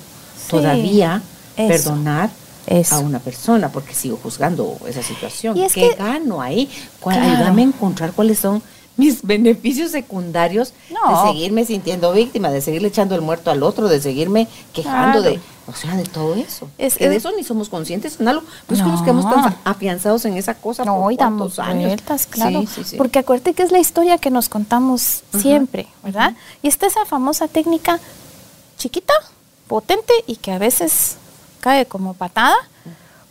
[0.50, 1.22] todavía
[1.56, 2.30] perdonar
[2.90, 5.56] a una persona porque sigo juzgando esa situación.
[5.56, 6.68] ¿Y ¿Qué gano ahí?
[7.04, 8.62] Ayúdame a encontrar cuáles son
[8.96, 14.00] mis beneficios secundarios de seguirme sintiendo víctima, de seguirle echando el muerto al otro, de
[14.00, 16.68] seguirme quejando de, o sea, de todo eso.
[16.78, 18.42] Es, que de eso ni somos conscientes, ¿no?
[18.66, 19.02] Pues no.
[19.02, 21.86] que hemos tan afianzados en esa cosa no, por damos años.
[21.86, 22.64] Vueltas, claro.
[22.98, 26.34] Porque acuérdate que es la historia que nos contamos siempre, ¿verdad?
[26.62, 27.98] Y está esa famosa técnica
[28.76, 29.14] chiquita,
[29.66, 31.16] potente y que a veces
[31.60, 32.56] cae como patada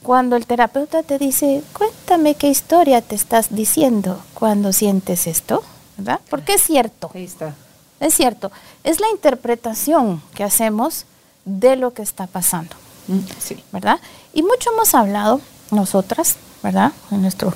[0.01, 5.63] cuando el terapeuta te dice, cuéntame qué historia te estás diciendo cuando sientes esto,
[5.97, 6.19] ¿verdad?
[6.29, 7.09] Porque es cierto.
[7.13, 7.55] Ahí está.
[7.99, 8.51] Es cierto.
[8.83, 11.05] Es la interpretación que hacemos
[11.45, 12.75] de lo que está pasando.
[13.07, 13.63] Mm, sí.
[13.71, 13.99] ¿Verdad?
[14.33, 16.91] Y mucho hemos hablado, nosotras, ¿verdad?
[17.11, 17.53] En nuestro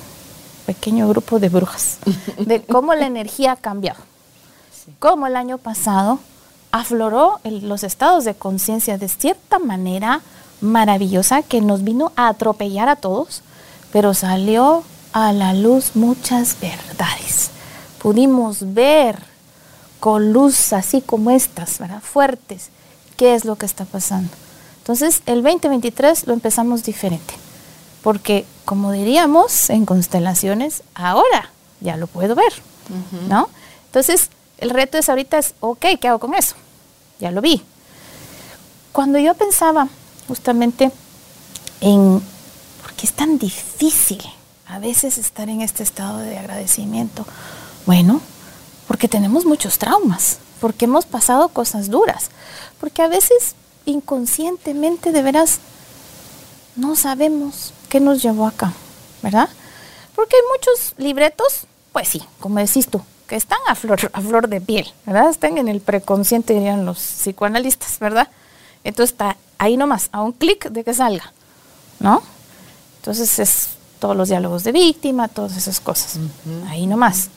[0.65, 1.99] pequeño grupo de brujas,
[2.37, 3.99] de cómo la energía ha cambiado.
[4.99, 6.19] Cómo el año pasado
[6.71, 10.21] afloró los estados de conciencia de cierta manera
[10.61, 13.41] maravillosa que nos vino a atropellar a todos,
[13.91, 17.51] pero salió a la luz muchas verdades.
[18.01, 19.19] Pudimos ver
[19.99, 22.01] con luz así como estas, ¿verdad?
[22.01, 22.69] fuertes,
[23.17, 24.29] qué es lo que está pasando.
[24.79, 27.33] Entonces, el 2023 lo empezamos diferente,
[28.01, 31.51] porque como diríamos en constelaciones, ahora
[31.81, 32.53] ya lo puedo ver,
[33.27, 33.49] ¿no?
[33.87, 36.55] Entonces, el reto es ahorita es, ok, ¿qué hago con eso?
[37.19, 37.61] Ya lo vi.
[38.91, 39.89] Cuando yo pensaba,
[40.27, 40.91] justamente
[41.81, 42.21] en,
[42.81, 44.21] porque es tan difícil
[44.67, 47.25] a veces estar en este estado de agradecimiento.
[47.85, 48.21] Bueno,
[48.87, 52.29] porque tenemos muchos traumas, porque hemos pasado cosas duras,
[52.79, 55.59] porque a veces inconscientemente de veras
[56.75, 58.73] no sabemos qué nos llevó acá,
[59.21, 59.49] ¿verdad?
[60.15, 64.47] Porque hay muchos libretos, pues sí, como decís tú, que están a flor, a flor
[64.47, 65.29] de piel, ¿verdad?
[65.29, 68.29] Están en el preconsciente, dirían los psicoanalistas, ¿verdad?
[68.83, 71.33] Entonces está ahí nomás, a un clic de que salga,
[71.99, 72.21] ¿no?
[72.97, 76.19] Entonces es todos los diálogos de víctima, todas esas cosas,
[76.67, 77.29] ahí nomás.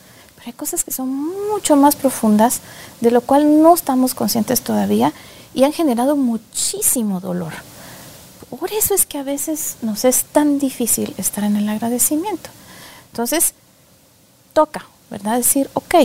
[0.45, 1.09] Hay cosas que son
[1.49, 2.61] mucho más profundas,
[2.99, 5.13] de lo cual no estamos conscientes todavía
[5.53, 7.53] y han generado muchísimo dolor.
[8.49, 12.49] Por eso es que a veces nos es tan difícil estar en el agradecimiento.
[13.11, 13.53] Entonces,
[14.53, 15.37] toca, ¿verdad?
[15.37, 15.95] Decir, ok,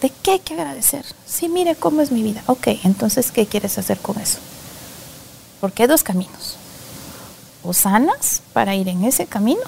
[0.00, 1.04] ¿de qué hay que agradecer?
[1.26, 2.42] Sí, mire cómo es mi vida.
[2.46, 4.38] Ok, entonces, ¿qué quieres hacer con eso?
[5.60, 6.56] Porque hay dos caminos.
[7.62, 9.62] O sanas para ir en ese camino,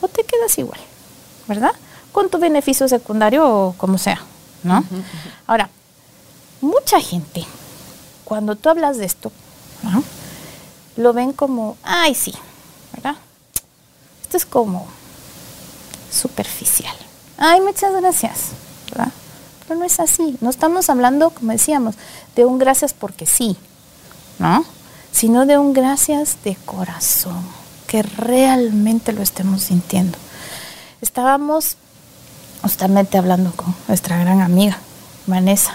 [0.00, 0.80] o te quedas igual,
[1.48, 1.72] ¿verdad?
[2.12, 4.20] Con tu beneficio secundario o como sea,
[4.62, 4.84] ¿no?
[5.46, 5.68] Ahora,
[6.60, 7.44] mucha gente,
[8.24, 9.30] cuando tú hablas de esto,
[9.82, 10.02] ¿no?
[10.98, 12.34] lo ven como, ay, sí,
[12.92, 13.14] ¿verdad?
[14.22, 14.86] Esto es como
[16.10, 16.94] superficial.
[17.38, 18.48] Ay, muchas gracias,
[18.90, 19.12] ¿verdad?
[19.66, 20.36] Pero no es así.
[20.40, 21.94] No estamos hablando, como decíamos,
[22.34, 23.56] de un gracias porque sí,
[24.40, 24.64] ¿no?
[25.12, 27.42] Sino de un gracias de corazón,
[27.86, 30.18] que realmente lo estemos sintiendo.
[31.00, 31.76] Estábamos
[32.62, 34.78] justamente hablando con nuestra gran amiga,
[35.26, 35.74] Vanessa,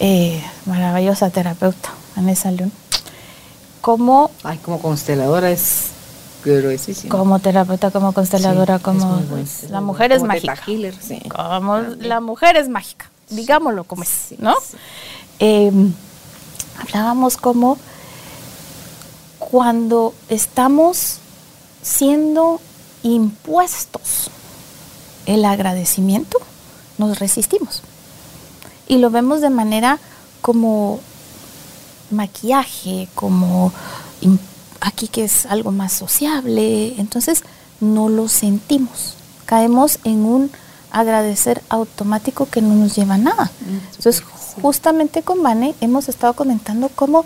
[0.00, 2.72] eh, maravillosa terapeuta, Vanessa León
[3.82, 4.30] como...
[4.44, 5.88] Ay, como consteladora es
[6.42, 7.14] gruesísima.
[7.14, 9.20] Como terapeuta, como consteladora, como...
[9.68, 10.56] la mujer es mágica.
[10.64, 11.20] sí.
[11.28, 14.54] Como la mujer es mágica, digámoslo como es, ¿no?
[15.38, 15.92] Em,
[16.78, 17.76] hablábamos como
[19.38, 21.18] cuando estamos
[21.82, 22.60] siendo
[23.02, 24.30] impuestos
[25.26, 26.38] el agradecimiento,
[26.98, 27.82] nos resistimos.
[28.88, 29.98] Y lo vemos de manera
[30.40, 31.00] como
[32.10, 33.72] maquillaje, como
[34.80, 37.42] aquí que es algo más sociable, entonces
[37.80, 39.14] no lo sentimos.
[39.46, 40.50] Caemos en un
[40.90, 43.44] agradecer automático que no nos lleva a nada.
[43.44, 44.22] Mm, entonces,
[44.60, 47.24] justamente con Vane hemos estado comentando cómo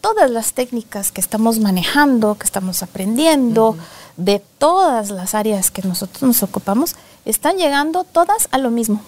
[0.00, 3.76] todas las técnicas que estamos manejando, que estamos aprendiendo,
[4.16, 9.00] de todas las áreas que nosotros nos ocupamos, están llegando todas a lo mismo.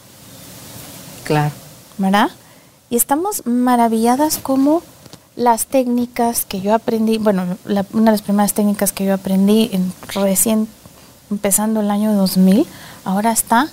[1.25, 1.53] Claro.
[1.97, 2.31] ¿Verdad?
[2.91, 4.83] Y estamos maravilladas como
[5.37, 9.93] las técnicas que yo aprendí, bueno, una de las primeras técnicas que yo aprendí en,
[10.15, 10.69] recién
[11.31, 12.67] empezando el año 2000,
[13.05, 13.69] ahora está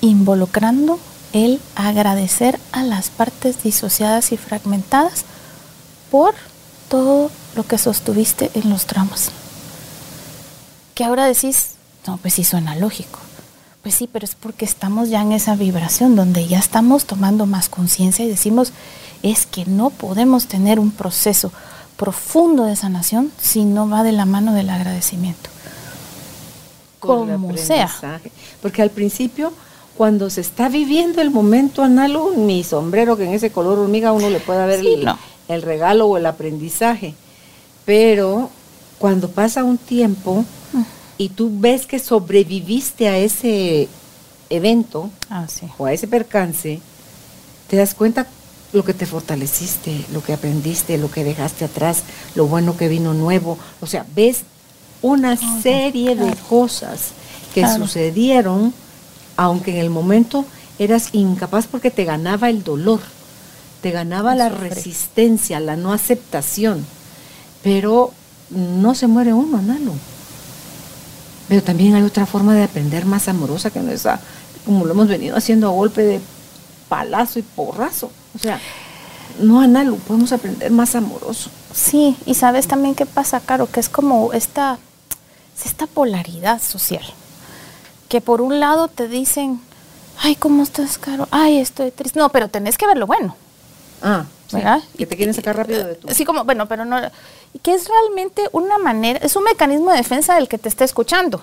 [0.00, 0.98] involucrando
[1.32, 5.24] el agradecer a las partes disociadas y fragmentadas
[6.10, 6.34] por
[6.88, 9.30] todo lo que sostuviste en los tramos.
[10.94, 11.70] Que ahora decís,
[12.06, 13.18] no, pues sí suena lógico.
[13.82, 17.68] Pues sí, pero es porque estamos ya en esa vibración donde ya estamos tomando más
[17.68, 18.72] conciencia y decimos,
[19.22, 21.52] es que no podemos tener un proceso
[21.96, 25.50] profundo de sanación si no va de la mano del agradecimiento.
[27.00, 27.90] Como sea.
[28.62, 29.52] Porque al principio,
[29.96, 34.30] cuando se está viviendo el momento análogo, mi sombrero que en ese color hormiga uno
[34.30, 34.80] le puede ver
[35.48, 37.14] el, regalo o el aprendizaje.
[37.84, 38.50] Pero
[39.04, 40.46] cuando pasa un tiempo
[41.18, 43.86] y tú ves que sobreviviste a ese
[44.48, 46.80] evento ah, o a ese percance,
[47.68, 48.26] te das cuenta
[48.72, 52.02] lo que te fortaleciste, lo que aprendiste, lo que dejaste atrás,
[52.34, 53.58] lo bueno que vino nuevo.
[53.82, 54.44] O sea, ves
[55.02, 57.10] una serie de cosas
[57.52, 58.72] que sucedieron,
[59.36, 60.46] aunque en el momento
[60.78, 63.00] eras incapaz porque te ganaba el dolor,
[63.82, 66.86] te ganaba la resistencia, la no aceptación.
[67.62, 68.14] Pero
[68.54, 69.92] no se muere uno, Nalo.
[71.48, 74.20] Pero también hay otra forma de aprender más amorosa que no esa,
[74.64, 76.20] como lo hemos venido haciendo a golpe de
[76.88, 78.10] palazo y porrazo.
[78.34, 78.60] O sea,
[79.40, 81.50] no análogo, podemos aprender más amoroso.
[81.72, 84.78] Sí, y sabes también qué pasa, Caro, que es como esta,
[85.64, 87.04] esta polaridad social.
[88.08, 89.60] Que por un lado te dicen,
[90.18, 91.28] ay, ¿cómo estás, Caro?
[91.30, 92.18] Ay, estoy triste.
[92.18, 93.36] No, pero tenés que ver lo bueno.
[94.02, 94.82] Ah, ¿verdad?
[94.96, 96.08] Que te quieren sacar rápido de tu.
[96.14, 96.98] Sí, como, bueno, pero no.
[97.54, 100.84] Y que es realmente una manera, es un mecanismo de defensa del que te está
[100.84, 101.42] escuchando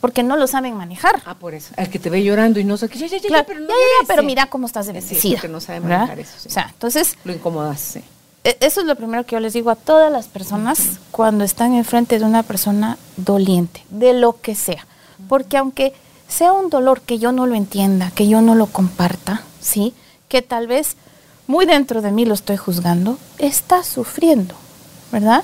[0.00, 1.22] porque no lo saben manejar.
[1.26, 1.74] Ah, por eso.
[1.76, 4.06] El que te ve llorando y no qué, ya, ya, ya, pero, no ya, ya,
[4.06, 6.32] pero mira cómo estás de Sí, que no sabe manejar eso.
[6.46, 7.16] O sea, entonces...
[7.24, 8.02] Lo incomodas, sí.
[8.44, 11.74] E, eso es lo primero que yo les digo a todas las personas cuando están
[11.74, 14.86] enfrente de una persona doliente, de lo que sea.
[15.28, 15.92] Porque aunque
[16.28, 19.92] sea un dolor que yo no lo entienda, que yo no lo comparta, ¿sí?
[20.28, 20.96] Que tal vez
[21.46, 24.54] muy dentro de mí lo estoy juzgando, está sufriendo,
[25.12, 25.42] ¿verdad?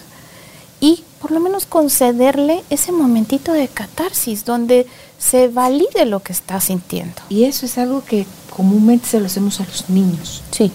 [0.81, 4.87] Y por lo menos concederle ese momentito de catarsis donde
[5.18, 7.22] se valide lo que está sintiendo.
[7.29, 10.42] Y eso es algo que comúnmente se lo hacemos a los niños.
[10.50, 10.70] Sí.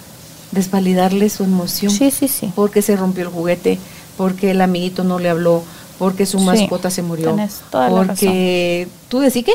[0.51, 1.91] Desvalidarle su emoción.
[1.91, 2.51] Sí, sí, sí.
[2.55, 3.79] Porque se rompió el juguete,
[4.17, 5.63] porque el amiguito no le habló,
[5.97, 7.37] porque su mascota se murió.
[7.69, 9.53] porque tú decís qué?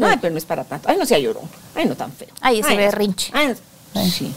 [0.00, 0.88] Ay, pero no es para tanto.
[0.88, 1.44] Ay, no sea llorón.
[1.74, 2.28] Ay, no tan feo.
[2.40, 3.32] Ay, se ve rinche.
[3.34, 4.32] Ay, sí.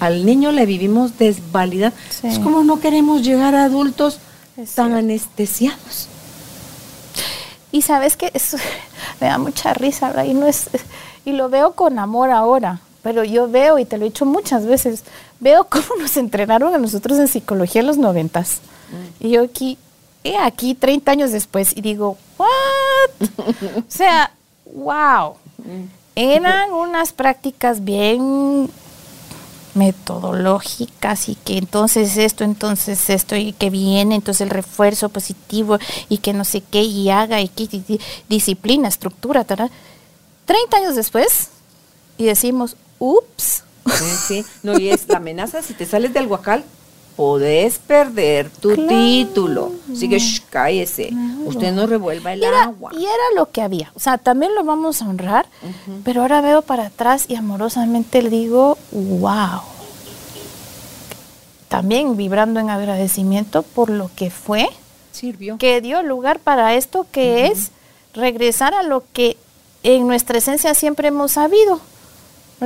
[0.00, 1.92] Al niño le vivimos desvalidar.
[2.22, 4.18] Es como no queremos llegar a adultos
[4.56, 6.08] están anestesiados.
[7.72, 8.56] Y sabes que eso
[9.20, 10.24] me da mucha risa, ¿verdad?
[10.24, 10.70] Y, no es,
[11.24, 14.66] y lo veo con amor ahora, pero yo veo, y te lo he dicho muchas
[14.66, 15.02] veces,
[15.40, 18.60] veo cómo nos entrenaron a nosotros en psicología en los noventas.
[19.18, 19.76] Y yo aquí,
[20.22, 23.28] he aquí 30 años después, y digo, ¿what?
[23.78, 24.30] o sea,
[24.72, 25.34] wow.
[26.14, 28.70] Eran unas prácticas bien
[29.74, 36.18] metodológicas y que entonces esto, entonces esto y que viene, entonces el refuerzo positivo y
[36.18, 39.70] que no sé qué y haga y que disciplina, estructura, tal.
[40.46, 41.50] 30 años después
[42.18, 43.64] y decimos, ups.
[44.26, 46.64] Sí, no, y es la amenaza, si te sales del huacal,
[47.16, 49.72] podés perder tu título.
[49.92, 50.18] Así que
[50.50, 51.12] cállese,
[51.46, 52.90] usted no revuelva el agua.
[52.94, 55.46] Y era lo que había, o sea, también lo vamos a honrar,
[56.04, 59.60] pero ahora veo para atrás y amorosamente le digo, wow.
[61.68, 64.68] También vibrando en agradecimiento por lo que fue,
[65.10, 67.70] sirvió, que dio lugar para esto que es
[68.14, 69.36] regresar a lo que
[69.82, 71.80] en nuestra esencia siempre hemos sabido,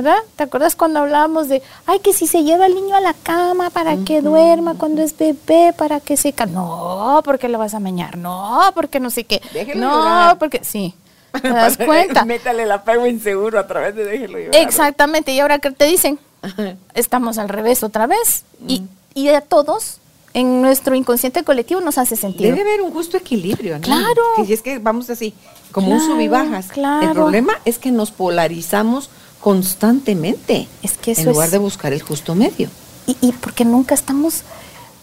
[0.01, 0.19] ¿verdad?
[0.35, 3.69] ¿Te acuerdas cuando hablábamos de, ay, que si se lleva el niño a la cama
[3.69, 6.33] para que duerma cuando es bebé, para que se...
[6.49, 9.41] No, porque lo vas a meñar, no, porque no sé qué.
[9.75, 10.93] no, porque sí.
[11.41, 12.25] ¿Te das cuenta?
[12.25, 14.61] Métale el apego inseguro a través de déjelo llorar.
[14.61, 16.17] Exactamente, y ahora que te dicen,
[16.93, 18.45] estamos al revés otra vez.
[18.67, 18.83] Y,
[19.13, 19.99] y a todos
[20.33, 22.55] en nuestro inconsciente colectivo nos hace sentido.
[22.55, 23.81] Debe haber un justo equilibrio, ¿no?
[23.81, 24.21] Claro.
[24.45, 25.33] Que es que vamos así,
[25.71, 26.67] como un sub y bajas.
[26.67, 27.07] Claro.
[27.07, 29.09] El problema es que nos polarizamos
[29.39, 30.67] constantemente.
[30.83, 32.69] Es que eso en lugar de buscar el justo medio.
[33.07, 34.43] Y, y, porque nunca estamos,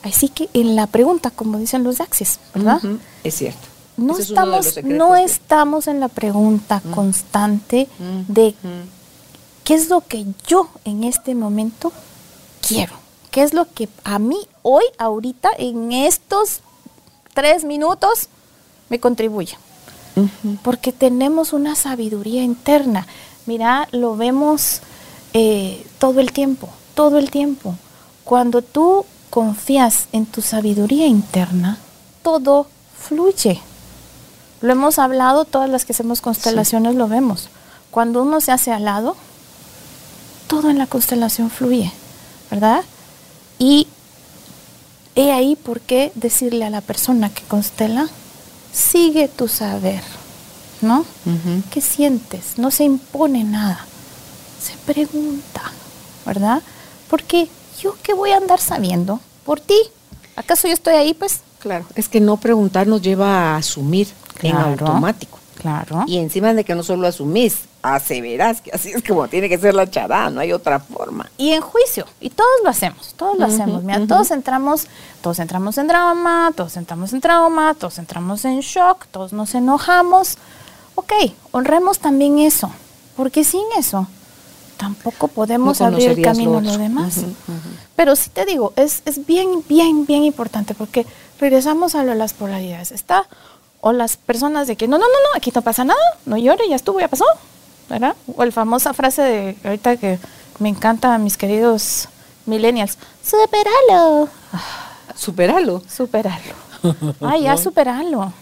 [0.02, 2.80] así que en la pregunta, como dicen los Axis, ¿verdad?
[3.24, 3.66] Es cierto.
[3.96, 7.88] No estamos, no estamos en la pregunta constante
[8.28, 8.54] de
[9.64, 11.92] qué es lo que yo en este momento
[12.66, 12.92] quiero.
[13.30, 16.60] ¿Qué es lo que a mí hoy, ahorita, en estos
[17.34, 18.28] tres minutos,
[18.88, 19.56] me contribuye?
[20.62, 23.06] Porque tenemos una sabiduría interna.
[23.46, 24.80] Mira, lo vemos
[25.32, 27.76] eh, todo el tiempo, todo el tiempo.
[28.24, 31.78] Cuando tú confías en tu sabiduría interna,
[32.22, 32.66] todo
[32.98, 33.60] fluye.
[34.60, 37.48] Lo hemos hablado, todas las que hacemos constelaciones lo vemos.
[37.90, 39.16] Cuando uno se hace al lado,
[40.48, 41.92] todo en la constelación fluye,
[42.50, 42.82] ¿verdad?
[43.58, 43.86] Y
[45.14, 48.08] he ahí por qué decirle a la persona que constela,
[48.72, 50.02] sigue tu saber,
[50.80, 51.04] ¿no?
[51.70, 52.58] ¿Qué sientes?
[52.58, 53.84] No se impone nada,
[54.60, 55.62] se pregunta,
[56.24, 56.62] ¿verdad?
[57.08, 57.48] Porque
[57.80, 59.78] yo qué voy a andar sabiendo por ti.
[60.36, 61.40] ¿Acaso yo estoy ahí, pues?
[61.58, 64.08] Claro, es que no preguntar nos lleva a asumir
[64.42, 65.38] en automático.
[65.60, 66.04] Claro.
[66.06, 69.74] Y encima de que no solo asumís, aseverás que así es como tiene que ser
[69.74, 71.30] la charada, no hay otra forma.
[71.38, 73.82] Y en juicio, y todos lo hacemos, todos lo hacemos.
[73.82, 74.86] Mira, todos entramos,
[75.22, 80.36] todos entramos en drama, todos entramos en trauma, todos entramos en shock, todos nos enojamos.
[80.96, 81.12] Ok,
[81.52, 82.70] honremos también eso,
[83.16, 84.08] porque sin eso
[84.76, 87.20] tampoco podemos abrir el camino a lo demás.
[87.94, 91.06] Pero sí te digo, es, es bien, bien, bien importante, porque
[91.40, 92.92] regresamos a lo de las polaridades.
[92.92, 93.26] Está
[93.80, 96.68] o las personas de que no, no, no, no, aquí no pasa nada, no llore,
[96.68, 97.24] ya estuvo, ya pasó,
[97.88, 98.16] ¿verdad?
[98.36, 100.18] O la famosa frase de ahorita que
[100.58, 102.08] me encanta a mis queridos
[102.46, 104.28] millennials, superalo.
[105.14, 105.82] Superalo.
[105.88, 106.54] Superalo.
[107.20, 108.32] Ay, ya superalo.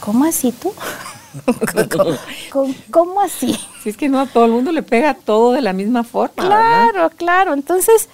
[0.00, 0.72] ¿Cómo así tú?
[2.90, 3.58] ¿Cómo, así?
[3.82, 6.46] Si es que no a todo el mundo le pega todo de la misma forma.
[6.46, 7.52] Claro, claro.
[7.52, 8.08] Entonces,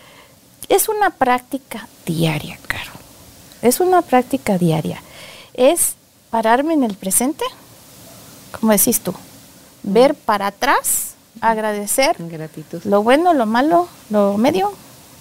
[0.69, 2.93] es una práctica diaria, Caro.
[3.63, 5.01] Es una práctica diaria.
[5.55, 5.95] Es
[6.31, 7.45] pararme en el presente,
[8.59, 9.15] como decís tú,
[9.83, 12.83] ver para atrás, agradecer Gratitud.
[12.85, 14.73] lo bueno, lo malo, lo medio,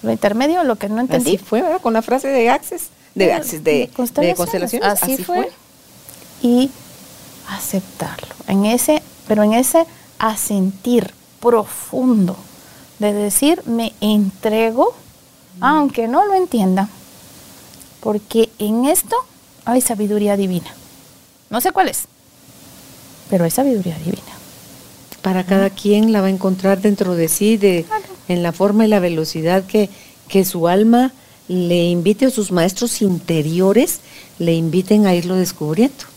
[0.02, 1.36] lo intermedio, lo que no entendí.
[1.36, 1.80] Así fue, ¿verdad?
[1.80, 4.82] Con la frase de Access, de Access, de, constelaciones.
[4.82, 5.50] Así, fue.
[6.42, 6.70] Y
[7.48, 8.34] aceptarlo.
[8.46, 9.86] En ese, pero en ese
[10.18, 12.36] asentir profundo
[12.98, 14.94] de decir me entrego,
[15.60, 16.88] aunque no lo entienda,
[18.00, 19.16] porque en esto
[19.64, 20.74] hay sabiduría divina.
[21.50, 22.06] No sé cuál es,
[23.30, 24.22] pero es sabiduría divina.
[25.22, 27.86] Para cada quien la va a encontrar dentro de sí, de,
[28.28, 29.88] en la forma y la velocidad que,
[30.28, 31.12] que su alma
[31.48, 34.00] le invite o sus maestros interiores
[34.38, 36.13] le inviten a irlo descubriendo.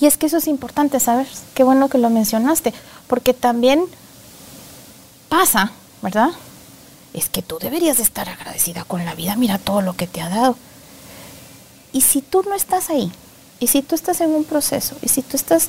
[0.00, 1.42] Y es que eso es importante, ¿sabes?
[1.54, 2.72] Qué bueno que lo mencionaste,
[3.06, 3.84] porque también
[5.28, 6.30] pasa, ¿verdad?
[7.12, 10.30] Es que tú deberías estar agradecida con la vida, mira todo lo que te ha
[10.30, 10.56] dado.
[11.92, 13.12] Y si tú no estás ahí,
[13.58, 15.68] y si tú estás en un proceso, y si tú estás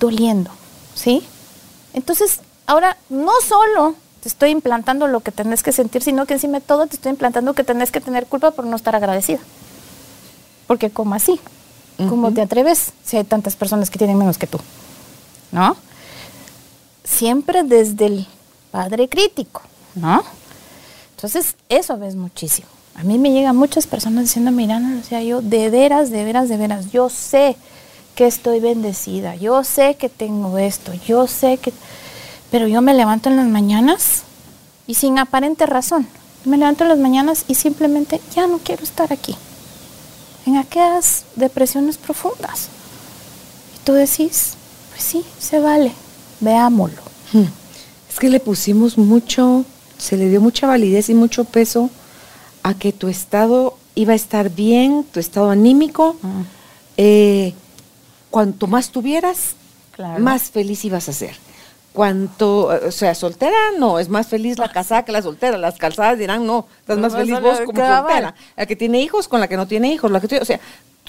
[0.00, 0.50] doliendo,
[0.96, 1.22] ¿sí?
[1.92, 6.58] Entonces, ahora no solo te estoy implantando lo que tenés que sentir, sino que encima
[6.58, 9.40] de todo te estoy implantando que tenés que tener culpa por no estar agradecida.
[10.66, 11.40] Porque como así,
[12.08, 14.58] ¿cómo te atreves si hay tantas personas que tienen menos que tú?
[15.50, 15.76] ¿No?
[17.04, 18.26] Siempre desde el
[18.70, 19.62] padre crítico,
[19.94, 20.22] ¿no?
[21.16, 22.68] Entonces, eso ves muchísimo.
[22.94, 26.24] A mí me llegan muchas personas diciendo, mira, no, o sea, yo de veras, de
[26.24, 27.56] veras, de veras, yo sé
[28.14, 31.72] que estoy bendecida, yo sé que tengo esto, yo sé que...
[32.50, 34.24] Pero yo me levanto en las mañanas
[34.86, 36.06] y sin aparente razón,
[36.44, 39.36] me levanto en las mañanas y simplemente ya no quiero estar aquí,
[40.46, 42.68] en aquellas depresiones profundas.
[43.76, 44.54] Y tú decís,
[44.90, 45.92] pues sí, se vale,
[46.40, 47.02] veámoslo.
[47.32, 47.44] Hmm.
[48.10, 49.64] Es que le pusimos mucho,
[49.98, 51.90] se le dio mucha validez y mucho peso
[52.62, 56.16] a que tu estado iba a estar bien, tu estado anímico.
[56.22, 56.42] Mm.
[56.96, 57.54] Eh,
[58.30, 59.54] cuanto más tuvieras,
[59.92, 60.22] Claro.
[60.22, 61.36] más feliz ibas a ser.
[61.92, 65.58] Cuanto, o sea, soltera, no, es más feliz la casada que la soltera.
[65.58, 68.02] Las calzadas dirán, no, estás No, más feliz vos como cabal.
[68.02, 68.34] soltera.
[68.56, 70.58] La que tiene hijos con la que no tiene hijos, la que, o sea,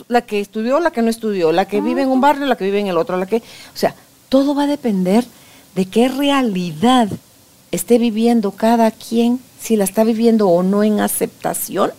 [0.10, 2.66] la que estudió, la que no estudió, la que vive en un barrio, la que
[2.66, 3.96] vive en el otro, la que, o sea,
[4.28, 5.24] todo va a depender
[5.76, 7.08] de qué realidad
[7.72, 11.92] esté viviendo cada quien, si la está viviendo o no en aceptación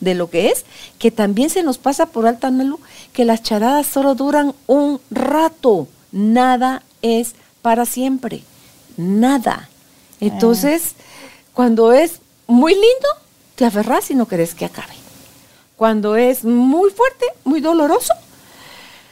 [0.00, 0.64] de lo que es,
[0.98, 2.80] que también se nos pasa por alta Melu,
[3.12, 7.34] que las charadas solo duran un rato, nada es
[7.66, 8.44] para siempre,
[8.96, 9.68] nada.
[10.20, 10.92] Entonces,
[11.52, 13.08] cuando es muy lindo,
[13.56, 14.94] te aferras y no querés que acabe.
[15.74, 18.14] Cuando es muy fuerte, muy doloroso,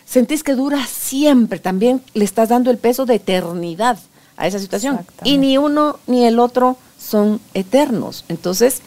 [0.06, 3.98] sentís que dura siempre, también le estás dando el peso de eternidad
[4.36, 5.04] a esa situación.
[5.24, 8.24] Y ni uno ni el otro son eternos.
[8.28, 8.82] Entonces,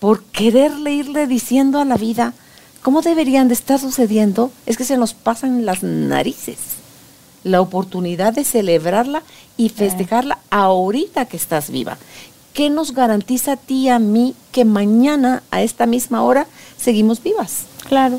[0.00, 2.34] por quererle irle diciendo a la vida
[2.82, 6.82] cómo deberían de estar sucediendo, es que se nos pasan las narices
[7.44, 9.22] la oportunidad de celebrarla
[9.56, 11.96] y festejarla ahorita que estás viva.
[12.54, 16.46] ¿Qué nos garantiza a ti y a mí que mañana a esta misma hora
[16.78, 17.64] seguimos vivas?
[17.88, 18.18] Claro.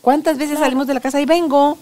[0.00, 1.78] ¿Cuántas veces salimos de la casa y vengo?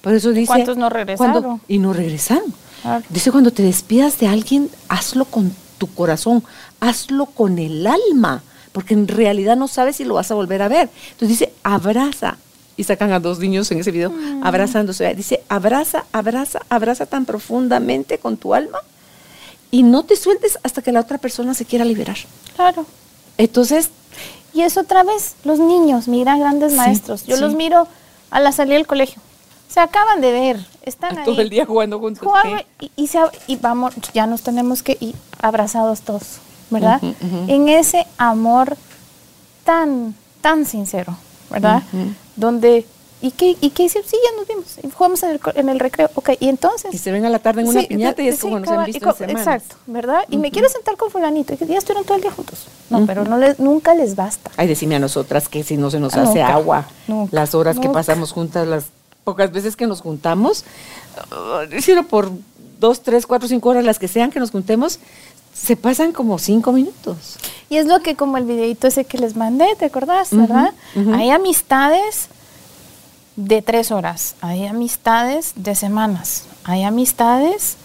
[0.00, 0.46] Por eso dice.
[0.46, 1.32] cuántos no regresaron?
[1.42, 2.52] cuando- y no regresaron.
[2.82, 3.04] Claro.
[3.10, 6.42] Dice, cuando te despidas de alguien, hazlo con tu corazón,
[6.80, 8.42] hazlo con el alma,
[8.72, 10.88] porque en realidad no sabes si lo vas a volver a ver.
[11.12, 12.38] Entonces dice, abraza.
[12.80, 14.42] Y sacan a dos niños en ese video Mm.
[14.42, 15.14] abrazándose.
[15.14, 18.78] Dice, abraza, abraza, abraza tan profundamente con tu alma
[19.70, 22.16] y no te sueltes hasta que la otra persona se quiera liberar.
[22.56, 22.86] Claro.
[23.36, 23.90] Entonces,
[24.52, 27.24] Y es otra vez, los niños, mira, grandes Sí, maestros.
[27.26, 27.42] Yo sí.
[27.42, 27.86] los miro
[28.30, 29.22] a la salida del colegio.
[29.68, 31.24] Se acaban de ver, están ahí.
[31.24, 32.24] todo el día jugando juntos.
[32.26, 32.90] Jugar, sí.
[32.96, 36.38] y, y, se y vamos, ya nos tenemos que ir abrazados todos,
[36.70, 37.00] ¿verdad?
[37.46, 38.76] En ese amor
[39.64, 41.16] tan, tan sincero,
[41.50, 41.82] ¿verdad?
[42.36, 42.86] Donde,
[43.20, 44.06] ¿y qué, ¿y qué hicimos?
[44.08, 46.94] Sí, ya nos vimos, y jugamos en el, en el recreo, ok, y entonces...
[46.94, 48.68] Y se ven a la tarde en una Sí, piñata y es sí, como nos
[48.68, 49.40] han cabal, visto y co- en semanas.
[49.62, 50.22] Exacto, ¿verdad?
[50.30, 52.66] Y me quiero sentar con fulanito, y ya estuvieron todo el día juntos.
[52.88, 54.50] No, pero no les, nunca les basta.
[54.56, 57.54] Ay, decime a nosotras que si no se nos Ah, hace nunca, agua, nunca, las
[57.54, 58.84] horas que pasamos juntas, las
[59.24, 60.64] pocas veces que nos juntamos,
[61.80, 62.30] sino por
[62.80, 64.98] dos, tres, cuatro, cinco horas, las que sean que nos juntemos,
[65.54, 67.36] se pasan como cinco minutos.
[67.68, 70.30] Y es lo que como el videito ese que les mandé, ¿te acordás?
[70.36, 70.72] ¿Verdad?
[71.14, 72.28] Hay amistades
[73.36, 77.76] de tres horas, hay amistades de semanas, hay amistades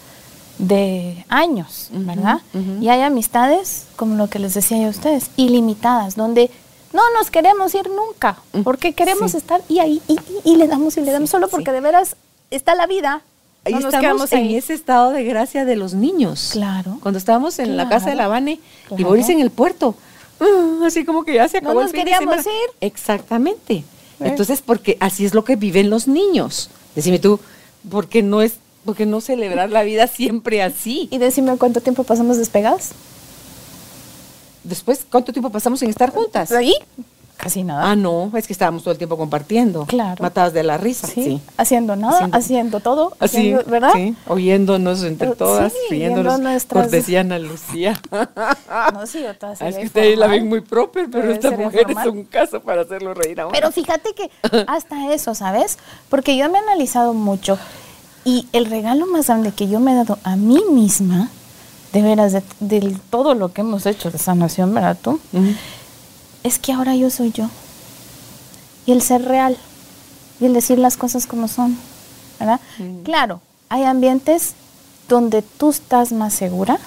[0.58, 2.40] de años, ¿verdad?
[2.80, 6.50] Y hay amistades, como lo que les decía yo a ustedes, ilimitadas, donde
[6.92, 9.36] no nos queremos ir nunca, Mm, porque queremos sí.
[9.36, 11.50] estar y ahí, y, y- y le damos y le damos, Sí, solo sí.
[11.52, 12.16] porque de veras
[12.50, 13.20] está la vida.
[13.66, 14.56] Ahí no estamos en ahí.
[14.56, 16.50] ese estado de gracia de los niños.
[16.52, 16.98] Claro.
[17.02, 19.04] Cuando estábamos en la casa de la Claro, y.
[19.04, 19.94] Boris en el puerto.
[20.40, 22.58] ah, así como que ya se No acabó nos el fin de queríamos semana.
[22.64, 22.70] ir.
[22.80, 23.74] Exactamente.
[23.74, 23.84] ¿Eh?
[24.20, 26.70] Entonces, porque así es lo que viven los niños.
[26.94, 27.40] Decime tú,
[27.90, 28.54] ¿por qué no es,
[28.84, 31.08] por qué no celebrar la vida siempre así?
[31.12, 32.90] Y decime cuánto tiempo pasamos despegados.
[34.64, 36.50] Después, ¿cuánto tiempo pasamos sin estar juntas?
[36.52, 36.74] ¿Ahí?
[37.36, 37.90] Casi nada.
[37.90, 39.84] Ah, no, es que estábamos todo el tiempo compartiendo.
[39.86, 40.22] Claro.
[40.22, 41.06] Matadas de la risa.
[41.06, 41.40] Sí, Sí.
[41.58, 43.90] haciendo nada, Haciendo- haciendo, todo, Así, haciendo- ¿verdad?
[43.94, 46.40] Sí, oyéndonos entre Eh, todas, sí, riéndonos.
[46.40, 48.00] nuestras- Cortesía Ana Lucía.
[48.94, 51.50] No, sí, yo toda Ah, es que ustedes la ven muy proper, pero Pero esta
[51.52, 52.06] mujer formal.
[52.08, 53.52] es un caso para hacerlo reír a uno.
[53.54, 54.30] Pero fíjate que
[54.66, 55.78] hasta eso, ¿sabes?
[56.08, 57.58] Porque yo me he analizado mucho
[58.24, 61.28] y el regalo más grande que yo me he dado a mí misma,
[61.92, 65.20] de veras, de, de todo lo que hemos hecho de sanación, ¿verdad tú?
[66.46, 67.50] Es que ahora yo soy yo.
[68.86, 69.56] Y el ser real.
[70.38, 71.76] Y el decir las cosas como son.
[72.38, 72.60] ¿Verdad?
[73.02, 74.54] Claro, hay ambientes
[75.08, 76.78] donde tú estás más segura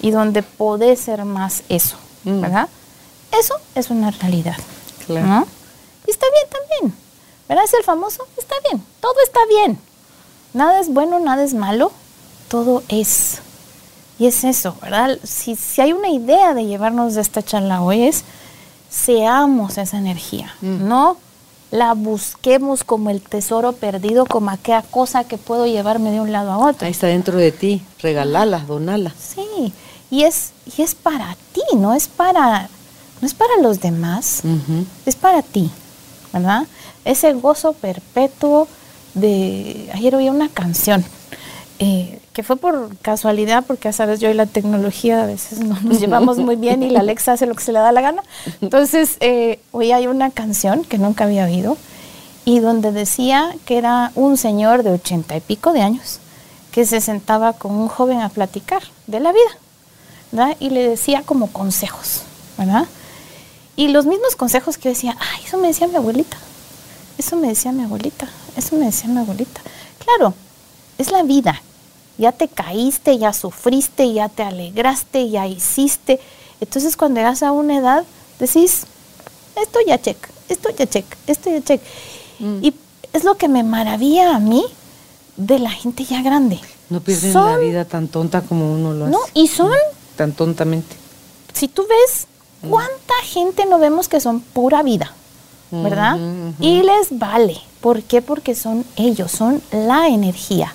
[0.00, 1.96] y donde podés ser más eso.
[2.22, 2.40] Mm.
[2.40, 2.68] ¿Verdad?
[3.36, 4.56] Eso es una realidad.
[5.06, 5.26] Claro.
[5.26, 5.46] ¿no?
[6.06, 6.98] Y está bien también.
[7.48, 7.64] ¿Verdad?
[7.64, 8.84] Es el famoso, está bien.
[9.00, 9.76] Todo está bien.
[10.52, 11.90] Nada es bueno, nada es malo.
[12.46, 13.40] Todo es.
[14.20, 15.18] Y es eso, ¿verdad?
[15.24, 18.22] Si, si hay una idea de llevarnos de esta charla hoy es,
[18.90, 20.88] seamos esa energía, Mm.
[20.88, 21.16] no
[21.70, 26.50] la busquemos como el tesoro perdido, como aquella cosa que puedo llevarme de un lado
[26.50, 26.86] a otro.
[26.86, 29.12] Ahí está dentro de ti, regalala, donala.
[29.18, 29.74] Sí,
[30.10, 32.70] y es, y es para ti, no es para,
[33.20, 34.40] no es para los demás,
[35.04, 35.70] es para ti,
[36.32, 36.66] ¿verdad?
[37.04, 38.66] Ese gozo perpetuo
[39.14, 39.90] de...
[39.92, 41.04] Ayer oí una canción
[41.78, 45.78] eh, que fue por casualidad, porque ya sabes, yo y la tecnología a veces no
[45.80, 48.22] nos llevamos muy bien y la Alexa hace lo que se le da la gana.
[48.60, 51.76] Entonces, eh, hoy hay una canción que nunca había oído
[52.44, 56.18] y donde decía que era un señor de ochenta y pico de años
[56.72, 59.58] que se sentaba con un joven a platicar de la vida,
[60.32, 60.56] ¿verdad?
[60.60, 62.22] Y le decía como consejos,
[62.56, 62.86] ¿verdad?
[63.76, 66.36] Y los mismos consejos que decía, ay, eso me decía mi abuelita,
[67.16, 69.60] eso me decía mi abuelita, eso me decía mi abuelita.
[69.98, 70.34] Claro,
[70.98, 71.62] es la vida.
[72.18, 76.20] Ya te caíste, ya sufriste, ya te alegraste, ya hiciste.
[76.60, 78.04] Entonces cuando llegas a una edad,
[78.40, 78.84] decís,
[79.60, 80.16] esto ya check,
[80.48, 81.80] esto ya check, esto ya check.
[82.40, 82.58] Mm.
[82.64, 82.74] Y
[83.12, 84.64] es lo que me maravilla a mí
[85.36, 86.58] de la gente ya grande.
[86.90, 89.12] No pierden Son- la vida tan tonta como uno lo hace.
[89.12, 89.70] No, y son
[90.16, 90.96] Tan tontamente.
[91.52, 92.26] si tú ves
[92.68, 95.12] cuánta gente no vemos que son pura vida,
[95.70, 96.18] ¿verdad?
[96.60, 97.60] Y les vale.
[97.80, 98.22] ¿Por qué?
[98.22, 100.74] Porque son ellos, son la energía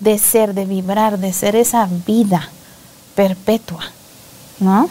[0.00, 2.50] de ser, de vibrar, de ser esa vida
[3.14, 3.84] perpetua,
[4.60, 4.88] ¿no?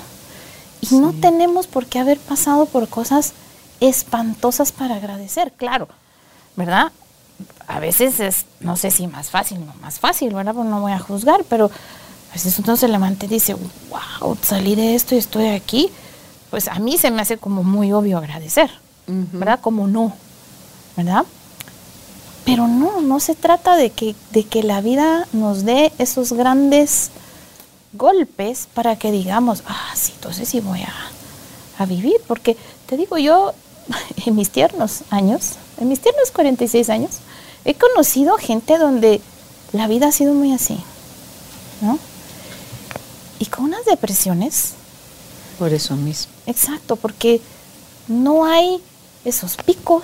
[0.81, 3.33] Y no tenemos por qué haber pasado por cosas
[3.79, 5.87] espantosas para agradecer, claro,
[6.55, 6.91] ¿verdad?
[7.67, 10.53] A veces es, no sé si más fácil o no más fácil, ¿verdad?
[10.53, 11.69] Pues no voy a juzgar, pero
[12.31, 13.55] a veces uno se levanta y dice,
[13.89, 15.89] wow, salí de esto y estoy aquí.
[16.49, 18.71] Pues a mí se me hace como muy obvio agradecer,
[19.07, 19.59] ¿verdad?
[19.61, 20.13] Como no,
[20.97, 21.25] ¿verdad?
[22.45, 27.09] Pero no, no se trata de que, de que la vida nos dé esos grandes
[27.93, 30.93] golpes para que digamos, ah, sí, entonces sí voy a,
[31.79, 32.17] a vivir.
[32.27, 33.53] Porque te digo, yo
[34.25, 37.11] en mis tiernos años, en mis tiernos 46 años,
[37.63, 39.21] he conocido gente donde
[39.71, 40.77] la vida ha sido muy así,
[41.81, 41.97] ¿no?
[43.39, 44.73] Y con unas depresiones,
[45.57, 46.31] Por eso mismo.
[46.45, 47.41] exacto, porque
[48.07, 48.81] no hay
[49.25, 50.03] esos picos,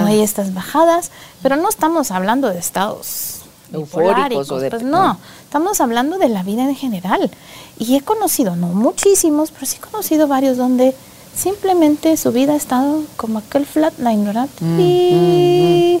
[0.00, 1.10] no hay estas bajadas,
[1.42, 3.40] pero no estamos hablando de estados
[3.72, 7.30] Eufóricos bipoláricos, o de- pues no, estamos hablando de la vida en general.
[7.78, 10.94] Y he conocido, no muchísimos, pero sí he conocido varios donde
[11.36, 14.48] simplemente su vida ha estado como aquel flatline, ¿verdad?
[14.60, 16.00] Mm, y,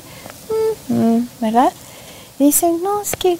[0.88, 1.72] mm, mm, ¿verdad?
[2.38, 3.38] Y dicen, no, es que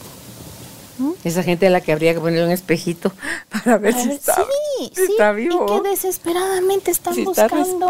[1.24, 3.12] Esa gente a la que habría que poner un espejito
[3.50, 5.64] para ver si Ah, está, sí, si sí, está vivo.
[5.68, 7.88] y que desesperadamente están Si buscando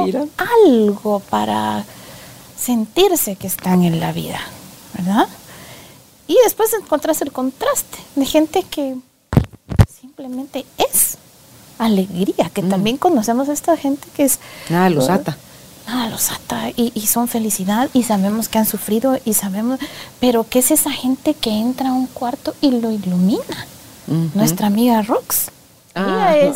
[0.66, 1.84] algo para
[2.58, 4.40] sentirse que están en la vida,
[4.96, 5.28] ¿verdad?
[6.26, 8.96] Y después encontrás el contraste de gente que
[10.00, 11.18] simplemente es
[11.78, 14.38] alegría, que también conocemos a esta gente que es...
[14.68, 14.72] Mm.
[14.72, 15.20] Nada los ¿verdad?
[15.20, 15.38] ata.
[15.86, 19.78] Nada los ata y, y son felicidad y sabemos que han sufrido y sabemos,
[20.18, 23.66] pero ¿qué es esa gente que entra a un cuarto y lo ilumina?
[24.34, 25.50] Nuestra amiga Rox.
[25.94, 26.34] Ah.
[26.36, 26.50] Ella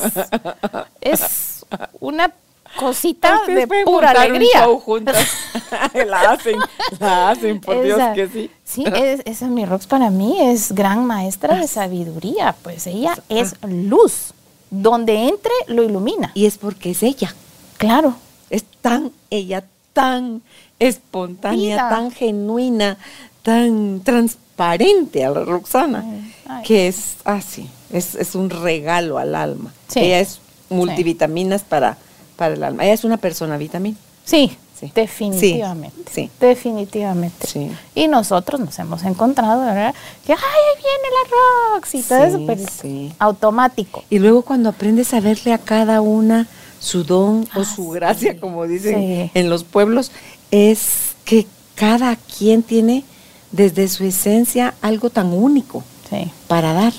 [1.00, 1.66] es, es
[2.00, 2.32] una
[2.78, 4.64] cosita de pura un alegría.
[4.64, 5.16] show juntas.
[5.94, 6.56] la hacen,
[6.98, 8.50] la hacen, por Dios que sí.
[8.64, 13.54] Sí, es- esa mi Rox para mí es gran maestra de sabiduría, pues ella es
[13.62, 14.32] luz.
[14.70, 16.30] Donde entre, lo ilumina.
[16.34, 17.34] Y es porque es ella.
[17.78, 18.14] Claro.
[18.50, 20.42] Es tan ella, tan
[20.78, 21.88] espontánea, Vida.
[21.88, 22.96] tan genuina,
[23.42, 26.62] tan transparente a la Roxana, Ay, ay.
[26.64, 29.72] que es así, es, es un regalo al alma.
[29.88, 30.00] Sí.
[30.00, 30.40] Ella es
[30.70, 31.96] multivitaminas para,
[32.36, 32.84] para el alma.
[32.84, 33.96] Ella es una persona vitamina.
[34.24, 34.92] Sí, Sí.
[34.94, 36.30] definitivamente.
[36.38, 37.48] Definitivamente.
[37.48, 37.68] Sí.
[37.96, 39.92] Y nosotros nos hemos encontrado, ¿verdad?
[40.24, 43.12] Que, ay, ahí viene la Rox y todo eso, pues, sí.
[43.18, 44.04] automático.
[44.08, 46.46] Y luego cuando aprendes a verle a cada una
[46.78, 47.90] su don o Ah, su sí.
[47.94, 49.30] gracia, como dicen Sí.
[49.34, 50.10] en los pueblos,
[50.50, 53.04] es que cada quien tiene
[53.52, 56.30] desde su esencia algo tan único Sí.
[56.48, 56.92] para dar.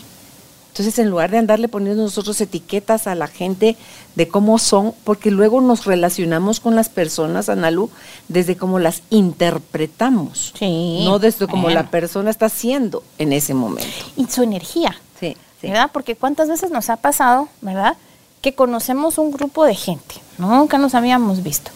[0.69, 3.75] Entonces, en lugar de andarle poniendo nosotros etiquetas a la gente
[4.15, 7.89] de cómo son, porque luego nos relacionamos con las personas, Analu,
[8.29, 11.81] desde cómo las interpretamos, no desde cómo bueno.
[11.81, 13.89] la persona está siendo en ese momento.
[14.15, 14.95] Y su energía.
[15.19, 15.67] Sí, sí.
[15.67, 15.89] ¿verdad?
[15.91, 17.97] Porque cuántas veces nos ha pasado, ¿verdad?
[18.41, 21.71] Que conocemos un grupo de gente, nunca nos habíamos visto.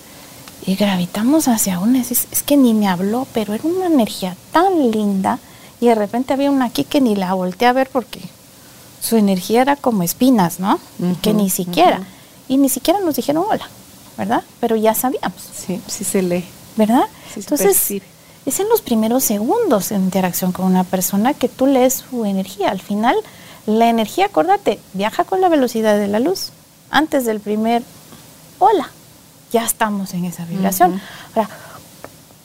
[0.66, 4.92] Y gravitamos hacia una, es, es que ni me habló, pero era una energía tan
[4.92, 5.40] linda.
[5.82, 8.22] Y de repente había una aquí que ni la volteé a ver porque
[9.02, 10.80] su energía era como espinas, ¿no?
[11.22, 12.02] Que ni siquiera.
[12.48, 13.68] Y ni siquiera nos dijeron hola,
[14.18, 14.44] ¿verdad?
[14.62, 15.42] Pero ya sabíamos.
[15.54, 16.46] Sí, sí se lee.
[16.76, 17.04] ¿verdad?
[17.34, 18.02] Sí, Entonces,
[18.46, 22.70] es en los primeros segundos de interacción con una persona que tú lees su energía.
[22.70, 23.16] Al final,
[23.66, 26.52] la energía, acuérdate, viaja con la velocidad de la luz.
[26.90, 27.84] Antes del primer
[28.60, 28.90] hola.
[29.52, 31.02] ya estamos en esa vibración.
[31.36, 31.50] Ahora,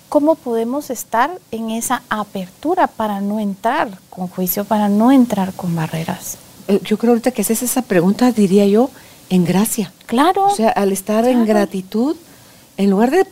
[0.08, 5.74] ¿cómo podemos estar en esa apertura para no entrar con juicio, para no entrar con
[5.74, 6.38] barreras?
[6.68, 8.90] Eh, yo creo ahorita que haces esa pregunta, diría yo,
[9.30, 9.92] en gracia.
[10.06, 10.46] Claro.
[10.46, 12.16] O sea, al estar en gratitud,
[12.76, 13.26] en lugar de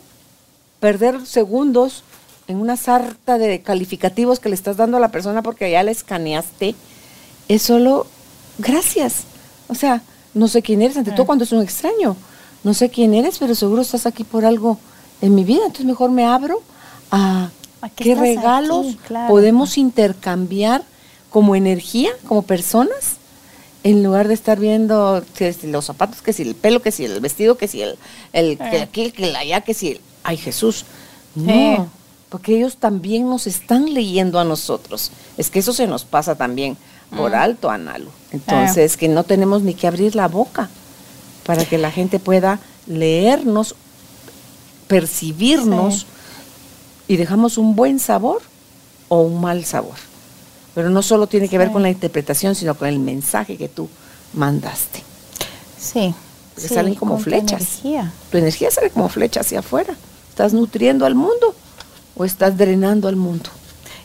[0.81, 2.03] perder segundos
[2.49, 5.91] en una sarta de calificativos que le estás dando a la persona porque ya la
[5.91, 6.75] escaneaste,
[7.49, 8.07] es solo
[8.59, 9.25] gracias.
[9.69, 10.03] O sea,
[10.35, 12.17] no sé quién eres, ante todo cuando es un extraño.
[12.63, 14.79] No sé quién eres, pero seguro estás aquí por algo
[15.21, 15.63] en mi vida.
[15.63, 16.63] Entonces mejor me abro
[17.11, 17.51] a
[17.95, 18.97] qué, regalos
[19.29, 20.83] podemos intercambiar
[21.31, 23.17] como energía, como personas,
[23.85, 27.05] en lugar de estar viendo que si los zapatos, que si el pelo, que si
[27.05, 27.97] el vestido, que si el,
[28.33, 30.85] el que aquí, que la allá, que si el, ay Jesús.
[31.37, 31.89] No,
[32.31, 35.13] porque ellos también nos están leyendo a nosotros.
[35.37, 36.77] Es que eso se nos pasa también
[37.17, 38.11] por alto, Analu.
[38.31, 40.69] Entonces, que no tenemos ni que abrir la boca
[41.45, 43.75] para que la gente pueda leernos,
[44.89, 46.07] percibirnos
[47.09, 48.43] y dejamos un buen sabor
[49.09, 49.95] o un mal sabor.
[50.75, 53.89] Pero no solo tiene que ver con la interpretación, sino con el mensaje que tú
[54.35, 55.03] mandaste.
[55.79, 56.15] Sí.
[56.55, 57.81] Porque salen como flechas.
[57.81, 58.13] Tu energía.
[58.31, 59.95] tu energía sale como flecha hacia afuera.
[60.29, 61.55] ¿Estás nutriendo al mundo
[62.17, 63.49] o estás drenando al mundo?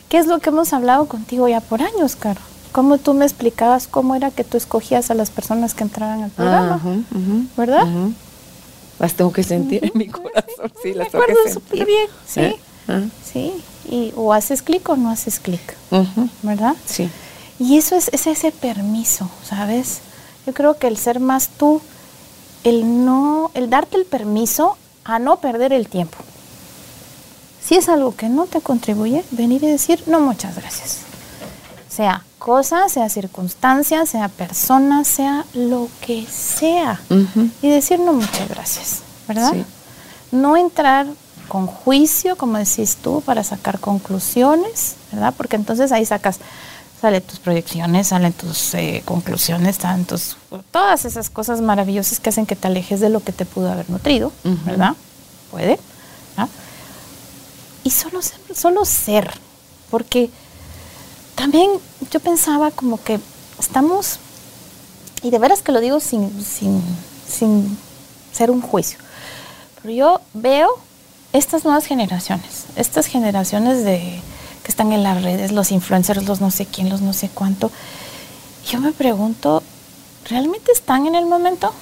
[0.08, 2.40] ¿Qué es lo que hemos hablado contigo ya por años, Caro?
[2.72, 6.30] ¿Cómo tú me explicabas cómo era que tú escogías a las personas que entraran al
[6.30, 6.80] programa?
[7.56, 7.86] ¿Verdad?
[8.98, 12.40] Las tengo que sentir en mi corazón, sí, las me acuerdo súper bien, sí.
[12.40, 12.56] ¿Eh?
[12.88, 13.02] Ah.
[13.24, 13.52] Sí,
[13.88, 15.76] y o haces clic o no haces clic,
[16.42, 16.74] ¿verdad?
[16.86, 17.10] Sí.
[17.58, 20.00] Y eso es, es, ese permiso, ¿sabes?
[20.46, 21.80] Yo creo que el ser más tú,
[22.64, 26.18] el no, el darte el permiso a no perder el tiempo.
[27.62, 30.98] Si es algo que no te contribuye, venir y decir, no, muchas gracias.
[31.88, 37.00] Sea cosa, sea circunstancia, sea persona, sea lo que sea.
[37.62, 39.54] Y decir, no, muchas gracias, ¿verdad?
[40.32, 41.06] No entrar
[41.46, 45.32] con juicio, como decís tú, para sacar conclusiones, ¿verdad?
[45.36, 46.40] Porque entonces ahí sacas,
[47.00, 50.36] salen tus proyecciones, salen tus eh, conclusiones, tantos,
[50.72, 53.88] todas esas cosas maravillosas que hacen que te alejes de lo que te pudo haber
[53.88, 54.32] nutrido,
[54.66, 54.96] ¿verdad?
[55.52, 55.78] Puede,
[56.36, 56.50] ¿verdad?
[57.84, 59.32] Y solo ser, solo ser,
[59.90, 60.30] porque
[61.34, 61.70] también
[62.10, 63.18] yo pensaba como que
[63.58, 64.18] estamos,
[65.22, 66.82] y de veras que lo digo sin, sin,
[67.28, 67.78] sin
[68.32, 68.98] ser un juicio,
[69.80, 70.68] pero yo veo
[71.32, 74.20] estas nuevas generaciones, estas generaciones de
[74.62, 77.70] que están en las redes, los influencers, los no sé quién, los no sé cuánto,
[78.70, 79.62] yo me pregunto,
[80.28, 81.72] ¿realmente están en el momento?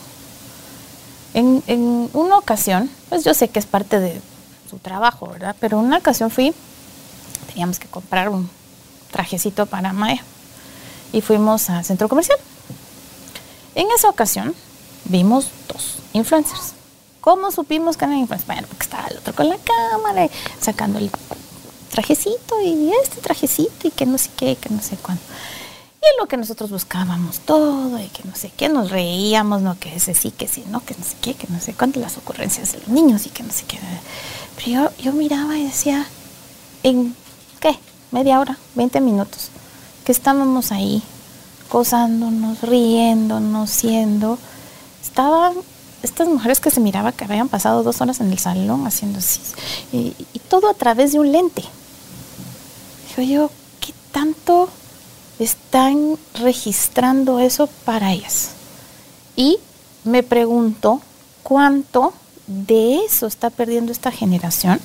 [1.35, 4.21] En, en una ocasión, pues yo sé que es parte de
[4.69, 5.55] su trabajo, ¿verdad?
[5.61, 6.55] Pero en una ocasión fui,
[7.49, 8.49] teníamos que comprar un
[9.11, 10.23] trajecito para Maya
[11.13, 12.39] y fuimos al centro comercial.
[13.75, 14.55] En esa ocasión
[15.05, 16.75] vimos dos influencers
[17.21, 18.47] ¿Cómo supimos que eran influencers?
[18.47, 21.11] Bueno, porque estaba el otro con la cámara, sacando el
[21.91, 25.23] trajecito y este trajecito y que no sé qué, que no sé cuándo.
[26.01, 29.95] Y lo que nosotros buscábamos todo y que no sé qué, nos reíamos, no, que
[29.95, 32.73] ese sí, que sí, no, que no sé qué, que no sé cuánto, las ocurrencias
[32.73, 33.79] de los niños y que no sé qué.
[34.57, 36.07] Pero yo, yo miraba y decía,
[36.83, 37.15] ¿en
[37.61, 37.79] qué?
[38.11, 39.51] Media hora, 20 minutos,
[40.05, 41.03] que estábamos ahí,
[41.71, 44.39] gozándonos, riéndonos, siendo,
[45.03, 45.55] estaban
[46.03, 49.41] estas mujeres que se miraba que habían pasado dos horas en el salón haciendo así,
[49.93, 50.15] y,
[50.49, 51.63] todo a través de un lente.
[53.17, 53.51] Digo yo,
[53.81, 54.69] ¿qué tanto
[55.39, 58.51] están registrando eso para ellas?
[59.37, 59.59] Y
[60.03, 61.01] me pregunto
[61.45, 62.13] cuánto
[62.49, 64.81] de eso está perdiendo esta generación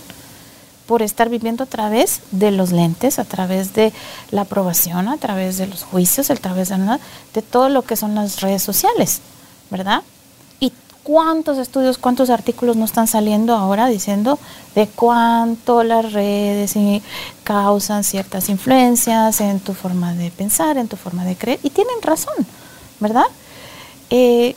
[0.88, 3.92] por estar viviendo a través de los lentes, a través de
[4.32, 6.78] la aprobación, a través de los juicios, a través de,
[7.34, 9.22] de todo lo que son las redes sociales,
[9.70, 10.04] ¿verdad?
[11.06, 14.40] cuántos estudios, cuántos artículos no están saliendo ahora diciendo
[14.74, 16.74] de cuánto las redes
[17.44, 22.02] causan ciertas influencias en tu forma de pensar, en tu forma de creer, y tienen
[22.02, 22.34] razón,
[23.00, 23.28] ¿verdad?
[24.10, 24.56] Eh,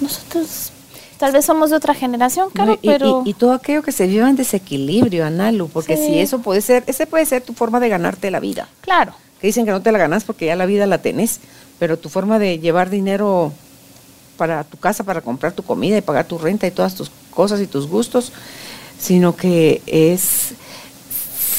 [0.00, 0.72] nosotros
[1.18, 3.22] tal vez somos de otra generación, claro, pero...
[3.24, 7.06] Y, todo aquello que se vive en desequilibrio, Analu, porque si eso puede ser, ese
[7.06, 8.68] puede ser tu forma de ganarte la vida.
[8.80, 9.14] Claro.
[9.40, 11.40] Que dicen que no te la ganas porque ya la vida la tenés,
[11.78, 13.52] pero tu forma de llevar dinero
[14.36, 17.60] para tu casa, para comprar tu comida y pagar tu renta y todas tus cosas
[17.60, 18.32] y tus gustos,
[18.98, 20.54] sino que es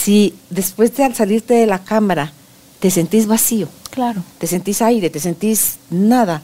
[0.02, 2.32] si después de al salirte de la cámara
[2.80, 6.42] te sentís vacío, claro, te sentís aire, te sentís nada,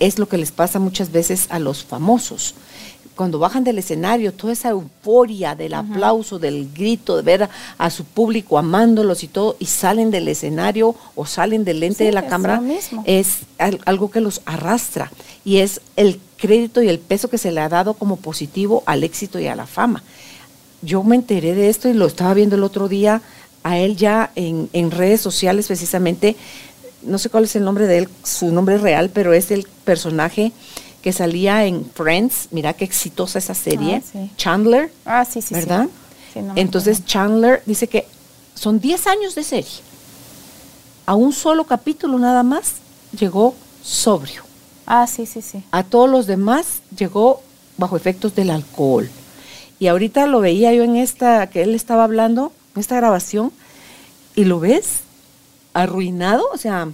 [0.00, 2.54] es lo que les pasa muchas veces a los famosos.
[3.14, 7.90] cuando bajan del escenario, toda esa euforia del aplauso, del grito, de ver a, a
[7.90, 12.12] su público amándolos y todo, y salen del escenario o salen del lente Sí, de
[12.12, 13.04] la cámara, mismo.
[13.06, 15.12] es al- algo que los arrastra
[15.44, 19.04] y es el crédito y el peso que se le ha dado como positivo al
[19.04, 20.02] éxito y a la fama.
[20.80, 23.20] Yo me enteré de esto y lo estaba viendo el otro día
[23.62, 26.34] a él ya en, en redes sociales precisamente,
[27.04, 30.52] no sé cuál es el nombre de él, su nombre real, pero es el personaje
[31.02, 34.30] que salía en Friends, mira qué exitosa esa serie, Ah, sí.
[34.36, 35.54] Chandler, Ah, sí, sí, sí.
[35.54, 35.88] ¿verdad?
[36.32, 37.04] Sí, no me Entonces.
[37.04, 38.06] Chandler dice que
[38.54, 39.70] son 10 años de serie.
[41.06, 42.74] A un solo capítulo nada más
[43.18, 44.42] llegó sobrio.
[44.86, 45.62] Ah, sí, sí, sí.
[45.72, 47.42] A todos los demás llegó
[47.76, 49.10] bajo efectos del alcohol.
[49.80, 53.52] Y ahorita lo veía yo en esta, que él estaba hablando, en esta grabación,
[54.36, 55.00] y lo ves
[55.74, 56.88] arruinado, o sea,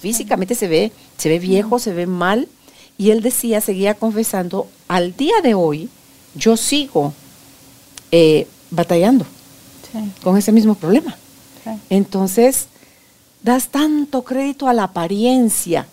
[0.00, 2.48] físicamente se ve, se ve viejo, se ve mal.
[2.96, 5.88] Y él decía, seguía confesando, al día de hoy
[6.34, 7.12] yo sigo
[8.12, 9.26] eh, batallando
[9.92, 11.16] Sí, con ese mismo problema.
[11.64, 11.70] sí.
[11.90, 12.66] Entonces,
[13.42, 15.86] das tanto crédito a la apariencia,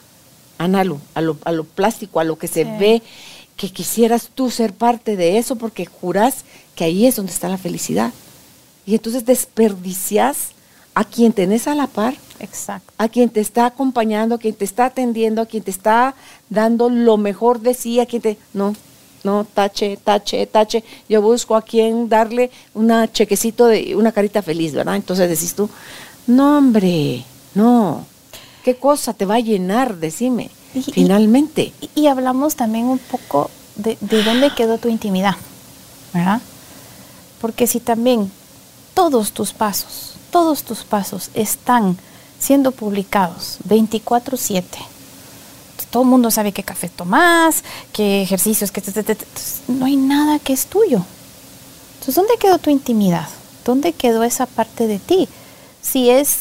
[0.57, 2.69] Analu, a lo, a lo plástico, a lo que se Sí.
[2.79, 3.01] ve,
[3.57, 6.37] que quisieras tú ser parte de eso porque juras
[6.75, 8.11] que ahí es donde está la felicidad.
[8.85, 10.49] Y entonces desperdicias
[10.95, 12.91] a quien tenés a la par, Exacto.
[12.97, 16.15] a quien te está acompañando, a quien te está atendiendo, a quien te está
[16.49, 18.37] dando lo mejor de sí, a quien te...
[18.53, 18.75] No,
[19.23, 20.83] no, tache, tache, tache.
[21.07, 24.95] Yo busco a quien darle una chequecito de una carita feliz, ¿verdad?
[24.95, 25.69] Entonces decís tú,
[26.27, 27.23] no, hombre,
[27.53, 28.05] no.
[28.63, 29.97] ¿Qué cosa te va a llenar?
[29.97, 31.71] Decime, Y- finalmente.
[31.81, 35.35] Y, y hablamos también un poco de, de dónde quedó tu intimidad,
[36.13, 36.41] ¿verdad?
[37.39, 38.31] Porque si también
[38.93, 41.97] todos tus pasos, todos tus pasos están
[42.41, 44.63] siendo publicados 24/7,
[45.91, 47.63] todo el mundo sabe qué café tomás,
[47.93, 49.17] qué ejercicios, te-
[49.67, 51.01] no hay nada que es tuyo.
[51.93, 53.27] Entonces, ¿dónde quedó tu intimidad?
[53.65, 55.27] ¿Dónde quedó esa parte de ti?
[55.81, 56.39] Si es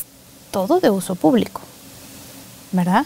[0.51, 1.61] todo de uso público,
[2.73, 3.05] ¿verdad?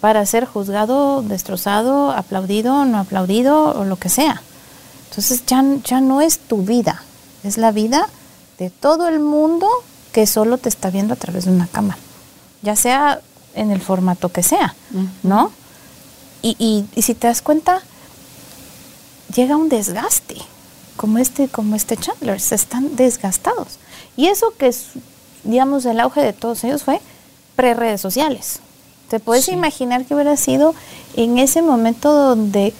[0.00, 4.42] Para ser juzgado, destrozado, aplaudido, no aplaudido o lo que sea.
[5.10, 7.02] Entonces ya, ya no es tu vida,
[7.44, 8.08] es la vida
[8.58, 9.68] de todo el mundo
[10.12, 11.98] que solo te está viendo a través de una cámara,
[12.62, 13.20] ya sea
[13.54, 14.74] en el formato que sea,
[15.22, 15.52] ¿no?
[16.42, 17.82] Y, y- y si te das cuenta,
[19.34, 20.36] llega un desgaste,
[20.96, 23.78] como este, como este Chandler, se están desgastados.
[24.16, 24.86] Y eso que es,
[25.44, 27.00] digamos, el auge de todos ellos fue
[27.56, 28.60] pre-redes sociales.
[29.08, 29.52] ¿Te puedes Sí.
[29.52, 30.74] imaginar que hubiera sido
[31.16, 32.72] en ese momento donde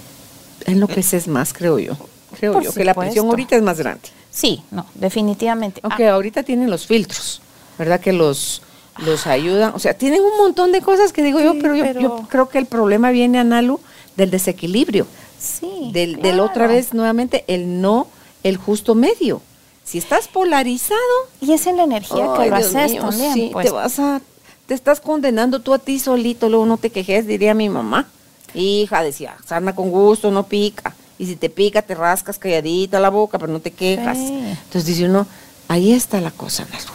[0.64, 1.94] Enloqueces más, creo yo.
[2.38, 4.08] Creo Por yo que la presión ahorita es más grande.
[4.30, 5.80] Sí, no, definitivamente.
[5.82, 7.42] Aunque ahorita tienen los filtros,
[7.78, 8.00] ¿verdad?
[8.00, 8.62] Que los,
[8.98, 9.72] los ayudan.
[9.74, 12.48] O sea, tienen un montón de cosas que digo yo, pero yo, pero- yo creo
[12.48, 13.80] que el problema viene, Analu,
[14.16, 15.06] del desequilibrio.
[15.38, 18.06] Sí, Del, del otra vez, nuevamente, el no,
[18.44, 19.40] el justo medio.
[19.84, 21.00] Si estás polarizado,
[21.40, 23.34] Y es en la energía que lo Dios haces mío, también.
[23.34, 23.66] sí, pues.
[23.66, 24.20] te vas a,
[24.66, 28.06] te estás condenando tú a ti solito, luego no te quejes, diría mi mamá.
[28.54, 30.94] Hija, decía, sana con gusto, no pica.
[31.18, 34.16] Y si te pica, te rascas calladita la boca, pero no te quejas.
[34.18, 34.28] Sí.
[34.32, 35.26] Entonces dice uno,
[35.68, 36.92] ahí está la cosa, Analu.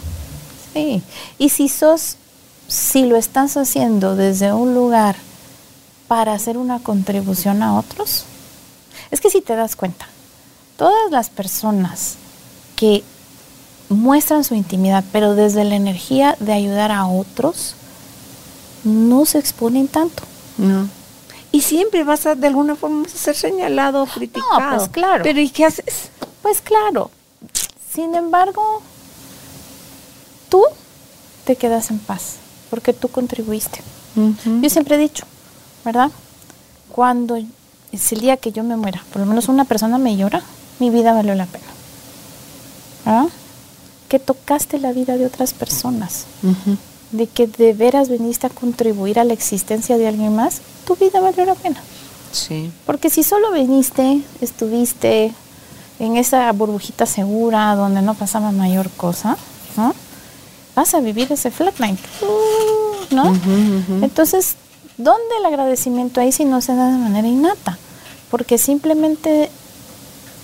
[0.77, 1.01] Sí.
[1.37, 2.17] Y si sos,
[2.67, 5.15] si lo estás haciendo desde un lugar
[6.07, 8.25] para hacer una contribución a otros,
[9.11, 10.07] es que si te das cuenta,
[10.77, 12.15] todas las personas
[12.75, 13.03] que
[13.89, 17.75] muestran su intimidad, pero desde la energía de ayudar a otros,
[18.83, 20.23] no se exponen tanto.
[20.57, 20.89] No.
[21.51, 24.77] Y siempre vas a, de alguna forma, vas a ser señalado, criticado.
[24.77, 25.23] pues, claro.
[25.23, 26.09] Pero ¿y qué haces?
[26.41, 27.09] Pues claro,
[27.93, 28.81] sin embargo,
[30.49, 30.63] tú
[31.45, 32.35] te quedas en paz,
[32.69, 33.81] porque tú contribuiste.
[34.61, 35.25] Yo siempre he dicho,
[35.85, 36.09] ¿verdad?
[36.91, 37.37] Cuando
[37.91, 40.41] es el día que yo me muera, por lo menos una persona me llora,
[40.79, 41.65] mi vida valió la pena.
[43.05, 43.29] ¿Verdad?
[44.09, 46.25] Que tocaste la vida de otras personas,
[47.11, 51.19] de que de veras viniste a contribuir a la existencia de alguien más, tu vida
[51.19, 51.81] valió la pena.
[52.31, 52.71] Sí.
[52.85, 55.33] Porque si solo viniste, estuviste
[55.99, 59.37] en esa burbujita segura donde no pasaba mayor cosa,
[59.75, 59.93] ¿no?
[60.77, 63.33] Vas a vivir ese flatline, uh, ¿no?
[64.03, 64.57] Entonces,
[64.95, 67.79] ¿dónde el agradecimiento ahí si no se da de manera innata?
[68.29, 69.49] Porque simplemente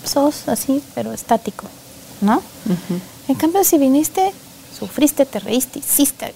[0.03, 1.67] sos así, pero estático,
[2.21, 2.41] ¿no?
[3.27, 4.33] En cambio, si viniste,
[4.75, 6.33] sufriste, te reíste, hiciste,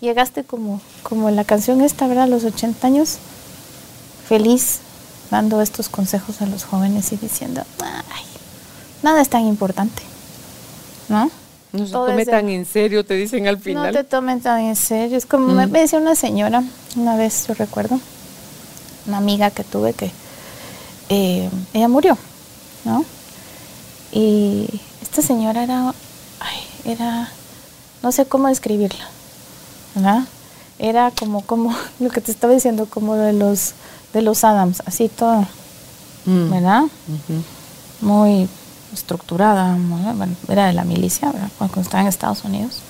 [0.00, 2.24] llegaste como, como en la canción esta, ¿verdad?
[2.24, 3.16] A los 80 años,
[4.28, 4.80] feliz,
[5.30, 8.24] dando estos consejos a los jóvenes y diciendo, ay,
[9.02, 10.02] nada es tan importante,
[11.08, 11.30] ¿no?
[11.72, 13.86] No se tome es de- tan en serio, te dicen al final.
[13.86, 15.16] No te tomen tan en serio.
[15.18, 15.70] Es como me, Mm.
[15.70, 16.62] me decía una señora,
[16.96, 18.00] una vez yo recuerdo,
[19.06, 20.10] una amiga que tuve que
[21.10, 22.16] eh, ella murió,
[22.84, 23.04] ¿no?
[24.12, 25.94] Y esta señora era,
[26.40, 26.56] ay,
[26.92, 27.30] era,
[28.02, 29.04] no sé cómo describirla,
[29.94, 30.24] ¿verdad?
[30.78, 33.72] Era como, como lo que te estaba diciendo, como de los,
[34.12, 35.46] de los Adams, así todo,
[36.26, 36.50] Mm.
[36.50, 36.82] ¿verdad?
[38.02, 38.48] Muy
[38.92, 41.50] estructurada, bueno, era de la milicia, ¿verdad?
[41.58, 42.80] Cuando estaba en Estados Unidos.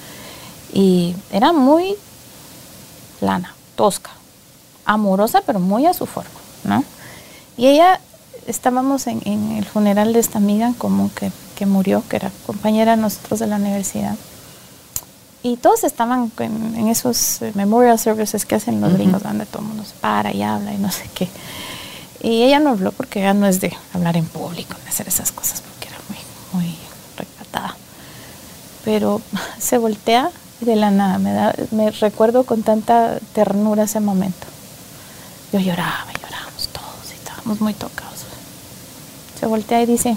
[0.73, 1.97] Y era muy
[3.21, 4.11] plana, tosca,
[4.85, 6.31] amorosa, pero muy a su forma,
[6.65, 6.85] ¿no?
[7.57, 8.01] Y ella,
[8.47, 12.31] estábamos en, en el funeral de esta amiga en común que, que murió, que era
[12.47, 14.17] compañera de nosotros de la universidad.
[15.43, 19.63] Y todos estaban en, en esos eh, memorial services que hacen los gringos, donde todo
[19.63, 21.29] el mundo se para y habla y no sé qué.
[22.21, 25.31] Y ella no habló porque ella no es de hablar en público, de hacer esas
[25.31, 26.77] cosas, porque era muy, muy
[28.85, 29.21] Pero
[29.59, 30.31] se voltea
[30.61, 34.47] y de la nada, me, da, me recuerdo con tanta ternura ese momento.
[35.53, 38.25] Yo lloraba, llorábamos todos y estábamos muy tocados.
[39.39, 40.17] Se voltea y dice,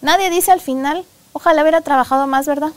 [0.00, 2.70] nadie dice al final, ojalá hubiera trabajado más, ¿verdad?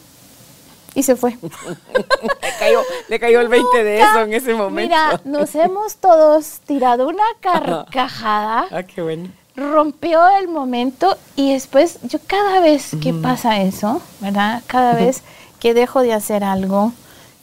[0.95, 1.37] Y se fue.
[1.93, 4.89] Le cayó, le cayó el 20 de eso en ese momento.
[4.95, 9.29] Mira, nos hemos todos tirado una carcajada Ah, qué bueno.
[9.57, 14.61] Rompió el momento y después yo cada vez que pasa eso, ¿verdad?
[14.67, 15.23] Cada vez
[15.59, 16.93] que dejo de hacer algo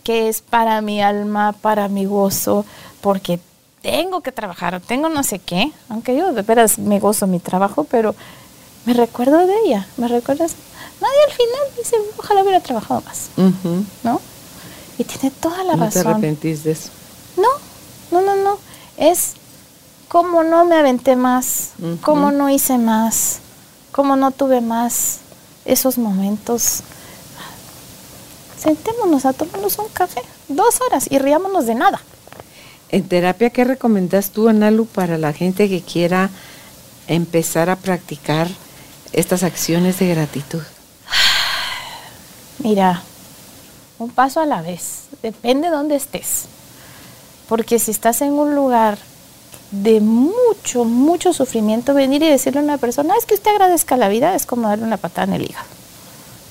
[0.05, 2.65] que es para mi alma, para mi gozo,
[3.01, 3.41] porque
[3.83, 7.41] tengo que trabajar o tengo no sé qué, aunque yo de veras me gozo mi
[7.41, 8.15] trabajo, pero
[8.87, 10.55] me recuerdo de ella, me recuerdas,
[11.01, 13.31] nadie al final dice, ojalá hubiera trabajado más.
[14.05, 14.21] ¿no?
[14.99, 16.13] Y tiene toda la No te razón.
[16.13, 16.91] arrepentís de eso.
[17.37, 17.49] No,
[18.13, 18.59] no, no, no.
[18.97, 19.35] Es
[20.15, 23.41] cómo no me aventé más, cómo no hice más,
[23.91, 25.19] cómo no tuve más
[25.65, 26.85] esos momentos.
[28.57, 32.01] Sentémonos a tomarnos un café, dos horas, y riámonos de nada.
[32.91, 36.31] En terapia, ¿qué recomiendas tú, Analu, para la gente que quiera
[37.09, 38.47] empezar a practicar
[39.13, 40.63] estas acciones de gratitud?
[42.61, 43.03] Mira,
[43.99, 46.45] un paso a la vez, depende de dónde estés.
[47.49, 48.97] Porque si estás en un lugar
[49.83, 53.97] de mucho, mucho sufrimiento, venir y decirle a una persona, "Ah, es que usted agradezca
[53.97, 55.67] la vida, es como darle una patada en el hígado.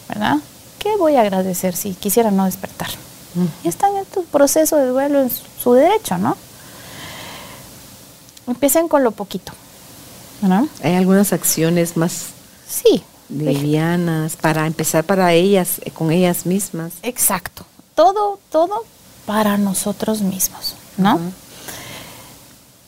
[0.10, 0.38] ¿Verdad?
[0.80, 2.90] ¿Qué voy a agradecer si quisiera no despertar?
[3.64, 5.32] Y están en tu proceso de duelo en
[5.64, 6.38] su- derecho, ¿no?
[8.48, 9.54] Empiecen con lo poquito.
[10.42, 10.64] ¿verdad?
[10.84, 12.26] ¿Hay algunas acciones más
[12.70, 13.02] Sí.
[13.30, 16.92] livianas para empezar para ellas, eh, con ellas mismas?
[17.02, 17.66] Exacto.
[17.96, 18.84] Todo, todo
[19.26, 21.20] para nosotros mismos, ¿no?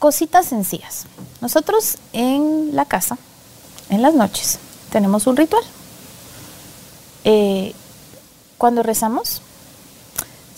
[0.05, 1.05] Cositas sencillas.
[1.41, 3.17] Nosotros en la casa,
[3.89, 4.59] en las noches,
[4.91, 5.63] tenemos un ritual.
[7.23, 7.73] Eh,
[8.59, 9.41] cuando rezamos,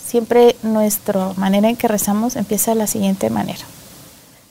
[0.06, 3.64] siempre nuestra manera en que rezamos empieza de la siguiente manera.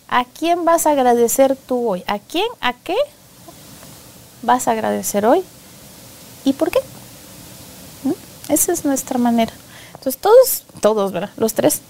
[0.08, 2.04] ¿A quién vas a agradecer tú hoy?
[2.08, 2.48] ¿A quién?
[2.60, 2.95] ¿A qué
[4.41, 5.43] vas a agradecer hoy?
[6.43, 6.80] ¿Y por qué?
[8.50, 9.54] Esa es nuestra manera.
[9.93, 11.30] Entonces todos, todos, ¿verdad?
[11.38, 11.82] Los tres,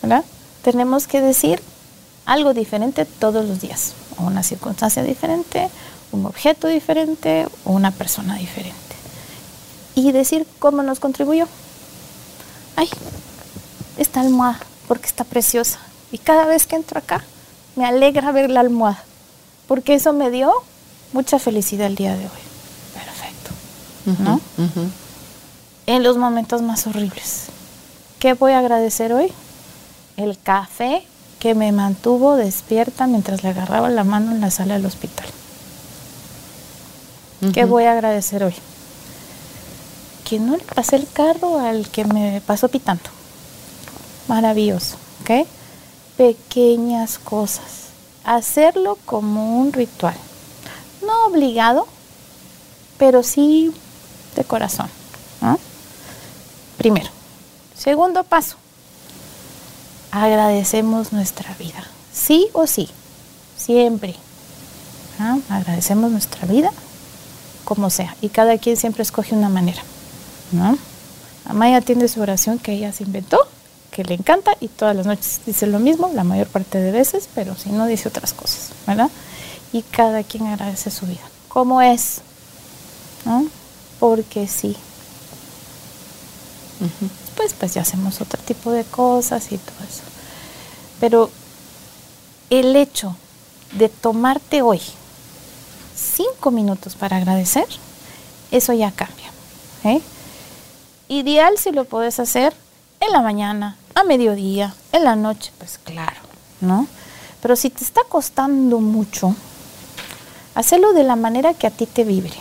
[0.00, 0.24] ¿verdad?
[0.62, 1.60] Tenemos que decir
[2.26, 3.92] algo diferente todos los días.
[4.18, 5.68] O una circunstancia diferente,
[6.12, 8.76] un objeto diferente, o una persona diferente.
[9.94, 11.46] Y decir cómo nos contribuyó.
[12.76, 12.88] Ay,
[13.98, 15.78] esta almohada, porque está preciosa.
[16.10, 17.24] Y cada vez que entro acá,
[17.76, 19.02] me alegra ver la almohada.
[19.66, 20.52] Porque eso me dio
[21.12, 22.42] mucha felicidad el día de hoy.
[22.94, 24.22] Perfecto.
[24.22, 24.40] ¿No?
[25.86, 27.46] En los momentos más horribles.
[28.18, 29.32] ¿Qué voy a agradecer hoy?
[30.16, 31.06] El café
[31.42, 35.26] que me mantuvo despierta mientras le agarraba la mano en la sala del hospital.
[37.52, 37.68] ¿Qué Ujú.
[37.72, 38.54] voy a agradecer hoy?
[40.24, 43.02] Que no le pasé el carro al que me pasó pitando.
[44.28, 45.48] Maravilloso, ¿ok?
[46.16, 47.88] Pequeñas cosas.
[48.22, 50.14] Hacerlo como un ritual.
[51.04, 51.88] No obligado,
[52.98, 53.72] pero sí
[54.36, 54.88] de corazón.
[55.40, 55.58] ¿no?
[56.78, 57.10] Primero.
[57.76, 58.61] Segundo paso.
[60.12, 61.84] Agradecemos nuestra vida.
[62.12, 62.88] Sí o sí.
[63.56, 64.14] Siempre.
[65.18, 65.38] ¿ah?
[65.48, 66.70] Agradecemos nuestra vida
[67.64, 68.14] como sea.
[68.20, 69.82] Y cada quien siempre escoge una manera.
[70.52, 70.78] ¿no?
[71.46, 73.38] Amaya tiene su oración que ella se inventó,
[73.90, 77.28] que le encanta y todas las noches dice lo mismo, la mayor parte de veces,
[77.34, 79.10] pero si no dice otras cosas, ¿verdad?
[79.72, 81.22] Y cada quien agradece su vida.
[81.48, 82.20] ¿Cómo es?
[83.24, 83.46] ¿No?
[83.98, 84.76] Porque sí.
[87.36, 90.02] Después pues ya hacemos otro tipo de cosas y todo eso.
[91.00, 91.30] Pero
[92.50, 93.16] el hecho
[93.72, 94.80] de tomarte hoy
[95.96, 97.66] cinco minutos para agradecer,
[98.50, 99.30] eso ya cambia.
[99.84, 100.00] ¿eh?
[101.08, 102.54] Ideal si lo puedes hacer
[103.00, 106.20] en la mañana, a mediodía, en la noche, pues claro,
[106.60, 106.86] ¿no?
[107.40, 109.34] Pero si te está costando mucho,
[110.54, 112.34] Hacerlo de la manera que a ti te vibre.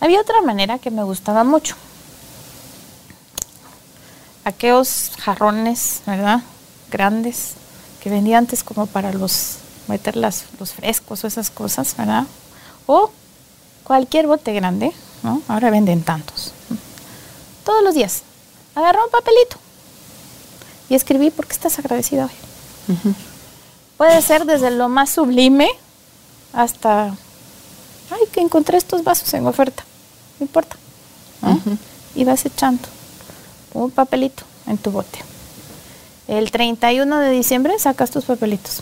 [0.00, 1.76] Había otra manera que me gustaba mucho.
[4.44, 6.42] Aquellos jarrones, ¿verdad?
[6.90, 7.54] Grandes,
[8.02, 9.56] que vendía antes como para los
[9.88, 12.24] meter las, los frescos o esas cosas, ¿verdad?
[12.86, 13.10] O
[13.84, 14.92] cualquier bote grande,
[15.22, 15.42] ¿no?
[15.48, 16.52] Ahora venden tantos.
[17.64, 18.22] Todos los días.
[18.74, 19.56] Agarró un papelito
[20.88, 22.94] y escribí por qué estás agradecida hoy.
[23.96, 25.70] Puede ser desde lo más sublime
[26.52, 27.14] hasta,
[28.10, 29.84] ay, que encontré estos vasos en oferta.
[30.38, 30.76] No importa.
[32.14, 32.88] Y vas echando
[33.74, 35.18] un papelito en tu bote.
[36.26, 38.80] El 31 de diciembre sacas tus papelitos.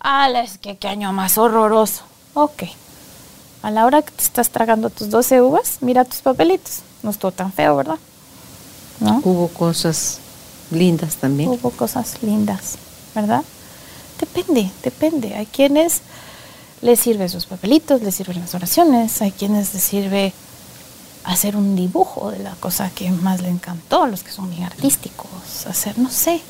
[0.00, 2.02] Ah, es que qué año más horroroso.
[2.34, 2.64] Ok.
[3.62, 6.80] A la hora que te estás tragando tus 12 uvas, mira tus papelitos.
[7.02, 7.98] No estuvo tan feo, ¿verdad?
[9.00, 9.20] ¿No?
[9.24, 10.18] Hubo cosas
[10.70, 11.50] lindas también.
[11.50, 12.76] Hubo cosas lindas,
[13.14, 13.42] ¿verdad?
[14.20, 15.34] Depende, depende.
[15.34, 16.00] Hay quienes
[16.80, 20.32] les sirven sus papelitos, les sirven las oraciones, hay quienes les sirve
[21.24, 25.66] hacer un dibujo de la cosa que más le encantó, los que son bien artísticos,
[25.66, 26.40] hacer, no sé,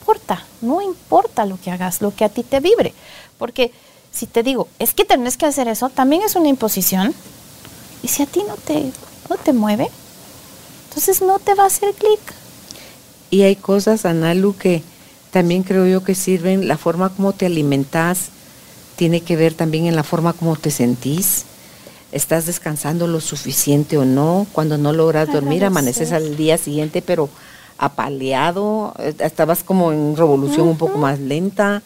[0.00, 2.94] importa, no importa lo que hagas, lo que a ti te vibre,
[3.38, 3.72] porque
[4.12, 7.14] si te digo, es que tenés que hacer eso, también es una imposición,
[8.02, 8.92] y si a ti no te,
[9.28, 9.88] no te mueve,
[10.88, 12.20] entonces no te va a hacer clic.
[13.30, 14.82] Y hay cosas, Analu, que
[15.30, 18.28] también creo yo que sirven, la forma como te alimentas,
[18.96, 21.46] tiene que ver también en la forma como te sentís
[22.12, 27.28] estás descansando lo suficiente o no, cuando no logras dormir, amaneces al día siguiente, pero
[27.78, 31.82] apaleado, eh, estabas como en revolución un poco más lenta,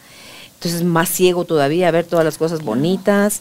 [0.55, 3.41] entonces más ciego todavía a ver todas las cosas bonitas.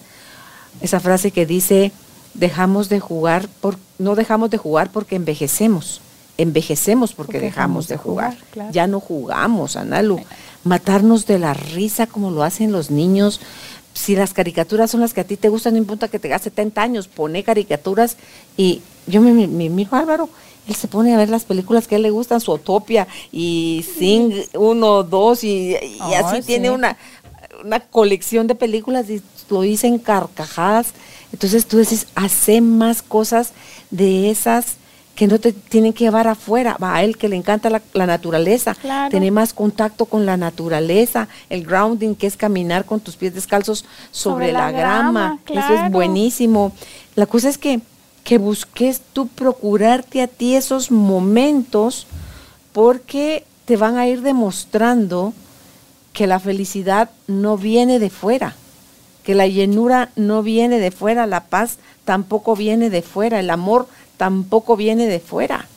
[0.82, 1.92] Esa frase que dice,
[2.34, 6.02] dejamos de jugar, por, no dejamos de jugar porque envejecemos,
[6.38, 8.38] envejecemos porque, dejamos, de jugar,
[8.72, 10.20] ya no jugamos, Analu.
[10.64, 13.40] Matarnos de la risa como lo hacen los niños,
[13.96, 16.82] si las caricaturas son las que a ti te gustan, no importa que tengas 70
[16.82, 18.18] años, pone caricaturas
[18.58, 20.30] y yo mi, mi, hijo Álvaro,
[20.68, 23.86] él se pone a ver las películas que a él le gustan, su Utopia y
[23.98, 25.76] Sing uno, dos y,
[26.14, 26.98] así tiene una,
[27.64, 30.88] una colección de películas y lo dicen carcajadas.
[31.32, 33.54] Entonces tú dices, hace más cosas
[33.92, 34.76] de esas
[35.16, 36.78] que no te tienen que llevar afuera.
[36.82, 38.76] Va a él que le encanta la, naturaleza,
[39.10, 43.86] tener más contacto con la naturaleza, el grounding, que es caminar con tus pies descalzos
[44.12, 45.40] sobre, la, grama.
[45.48, 46.74] Eso es buenísimo.
[47.16, 47.80] La cosa es que,
[48.24, 52.08] que busques tú procurarte a ti esos momentos
[52.74, 55.34] porque te van a ir demostrando
[56.12, 58.56] que la felicidad no viene de fuera,
[59.24, 63.88] que la llenura no viene de fuera, la paz tampoco viene de fuera, el amor
[64.18, 65.68] tampoco viene de fuera,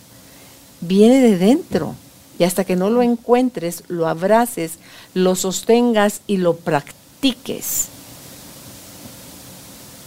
[0.80, 1.94] viene de dentro.
[2.38, 4.78] Y hasta que no lo encuentres, lo abraces,
[5.12, 7.88] lo sostengas y lo practiques,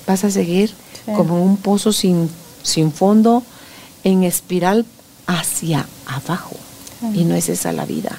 [0.08, 0.74] vas a seguir
[1.16, 2.30] como un pozo sin,
[2.64, 3.44] sin fondo,
[4.04, 4.86] en espiral
[5.28, 6.56] hacia abajo.
[7.14, 8.18] Y no es esa la vida.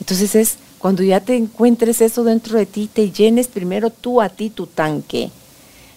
[0.00, 4.28] Entonces es cuando ya te encuentres eso dentro de ti, te llenes primero tú a
[4.28, 5.30] ti tu tanque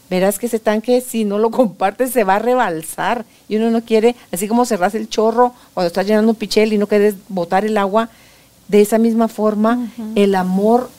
[0.10, 3.26] verás que ese tanque, si no lo compartes, se va a rebalsar.
[3.48, 6.78] Y uno no quiere, así como cerras el chorro cuando estás llenando un pichel y
[6.78, 8.10] no quieres botar el agua,
[8.68, 10.90] de esa misma forma, el amor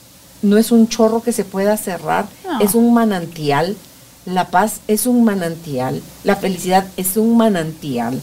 [0.42, 2.26] no es un chorro que se pueda cerrar,
[2.60, 3.76] es un manantial.
[4.24, 8.20] La paz es un manantial, la felicidad es un manantial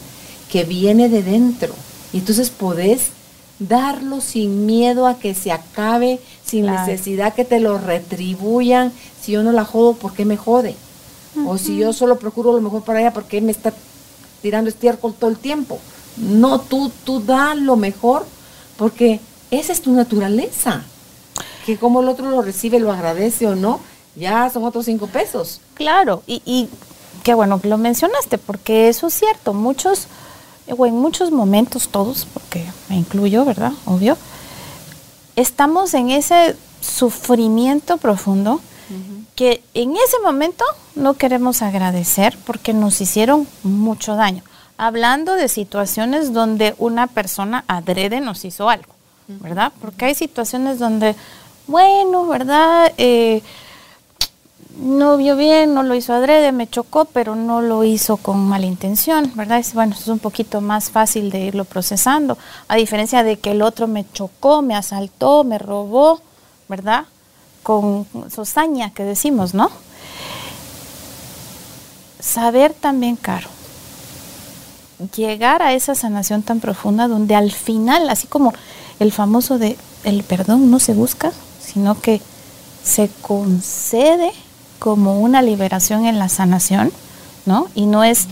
[0.50, 1.74] que viene de dentro.
[2.12, 3.08] Y entonces podés
[3.58, 8.92] darlo sin miedo a que se acabe, sin necesidad que te lo retribuyan.
[9.20, 10.74] Si yo no la jodo, ¿por qué me jode?
[11.46, 13.72] O si yo solo procuro lo mejor para ella, ¿por qué me está
[14.40, 15.78] tirando estiércol todo el tiempo?
[16.16, 18.24] No, tú, tú da lo mejor
[18.76, 20.82] porque esa es tu naturaleza.
[21.66, 23.80] Que como el otro lo recibe, lo agradece o no,
[24.14, 25.60] ya son otros cinco pesos.
[25.74, 26.68] Claro, y, y
[27.22, 29.54] qué bueno que lo mencionaste, porque eso es cierto.
[29.54, 30.06] Muchos
[30.68, 33.72] o en muchos momentos todos, porque me incluyo, ¿verdad?
[33.84, 34.16] Obvio,
[35.36, 38.60] estamos en ese sufrimiento profundo
[39.34, 44.42] que en ese momento no queremos agradecer porque nos hicieron mucho daño.
[44.76, 48.92] Hablando de situaciones donde una persona adrede nos hizo algo,
[49.26, 49.72] ¿verdad?
[49.80, 51.16] Porque hay situaciones donde,
[51.66, 52.92] bueno, ¿verdad?
[52.96, 53.42] Eh,
[54.76, 58.66] no vio bien, no lo hizo adrede, me chocó, pero no lo hizo con mala
[58.66, 59.58] intención, ¿verdad?
[59.58, 63.62] Es, bueno, es un poquito más fácil de irlo procesando, a diferencia de que el
[63.62, 66.20] otro me chocó, me asaltó, me robó,
[66.68, 67.04] ¿verdad?
[67.62, 69.70] Con sosaña que decimos, ¿no?
[72.18, 73.48] Saber también, Caro,
[75.14, 78.52] llegar a esa sanación tan profunda donde al final, así como
[78.98, 82.20] el famoso de el perdón no se busca, sino que
[82.82, 84.32] se concede
[84.78, 86.92] como una liberación en la sanación,
[87.46, 87.68] ¿no?
[87.74, 88.26] Y no es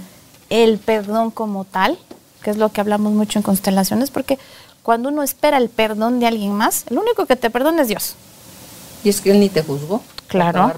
[0.51, 1.99] el perdón como tal,
[2.43, 4.39] que es lo que hablamos mucho en constelaciones, porque
[4.83, 8.15] cuando uno espera el perdón de alguien más, el único que te perdona es Dios.
[9.05, 10.03] Y es que Él ni te juzgó.
[10.27, 10.73] Claro.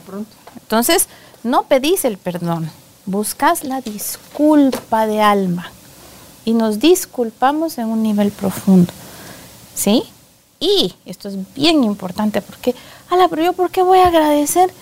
[0.60, 1.08] Entonces,
[1.42, 2.70] no pedís el perdón,
[3.06, 5.70] buscas la disculpa de alma
[6.44, 8.92] y nos disculpamos en un nivel profundo.
[9.74, 10.04] ¿Sí?
[10.60, 12.74] Y esto es bien importante porque,
[13.10, 14.72] ala, pero yo por qué voy a agradecer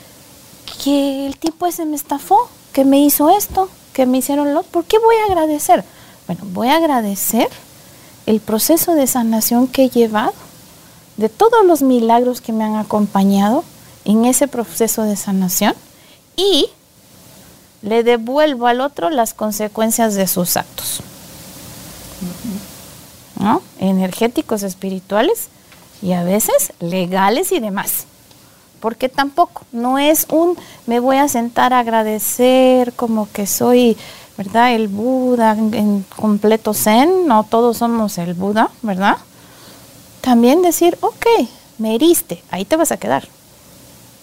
[0.82, 4.84] que el tipo ese me estafó, que me hizo esto, que me hicieron lo, ¿por
[4.84, 5.84] qué voy a agradecer?
[6.26, 7.48] Bueno, voy a agradecer
[8.26, 10.34] el proceso de sanación que he llevado,
[11.16, 13.64] de todos los milagros que me han acompañado
[14.04, 15.74] en ese proceso de sanación
[16.36, 16.68] y
[17.82, 21.00] le devuelvo al otro las consecuencias de sus actos.
[23.38, 23.60] ¿No?
[23.80, 25.48] Energéticos, espirituales
[26.00, 28.06] y a veces legales y demás.
[28.82, 33.96] Porque tampoco, no es un me voy a sentar a agradecer como que soy,
[34.36, 34.74] ¿verdad?
[34.74, 39.18] El Buda en, completo zen, no todos somos el Buda, ¿verdad?
[40.20, 41.24] También decir, ok,
[41.78, 43.28] me heriste, ahí te vas a quedar.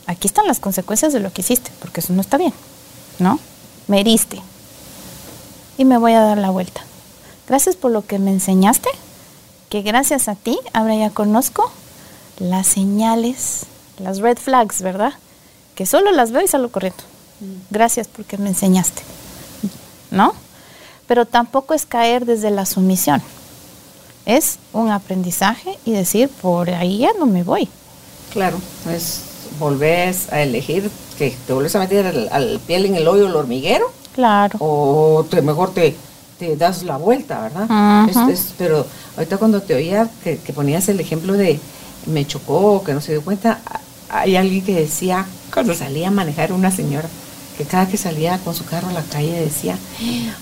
[0.07, 2.53] Aquí están las consecuencias de lo que hiciste, porque eso no está bien,
[3.18, 3.39] ¿no?
[3.88, 4.41] Me heriste.
[5.78, 6.82] Y me voy a dar la vuelta.
[7.47, 8.89] Gracias por lo que me enseñaste,
[9.70, 11.72] que gracias a ti ahora ya conozco
[12.39, 13.66] las señales,
[14.00, 15.14] las red flags, ¿verdad?
[15.76, 17.04] Que solo las veo y salgo corriendo.
[17.39, 17.72] Mm.
[17.72, 19.02] Gracias porque me enseñaste.
[20.12, 20.34] ¿No?
[21.08, 23.22] Pero tampoco es caer desde la sumisión.
[24.26, 27.68] Es un aprendizaje y decir, por ahí ya no me voy.
[28.32, 29.24] Claro, es
[29.58, 33.91] volvés a elegir que te vuelves a meter al, piel en el hoyo el hormiguero.
[34.14, 34.58] Claro.
[34.60, 35.95] O te, mejor te,
[36.38, 38.08] te das la vuelta, ¿verdad?
[38.58, 38.86] pero
[39.18, 41.60] ahorita cuando te oía que, ponías el ejemplo de
[42.06, 43.60] me chocó, que no se dio cuenta,
[44.10, 47.07] hay alguien que decía, cuando salía a manejar una señora,
[47.57, 49.78] que cada que salía con su carro a la calle decía,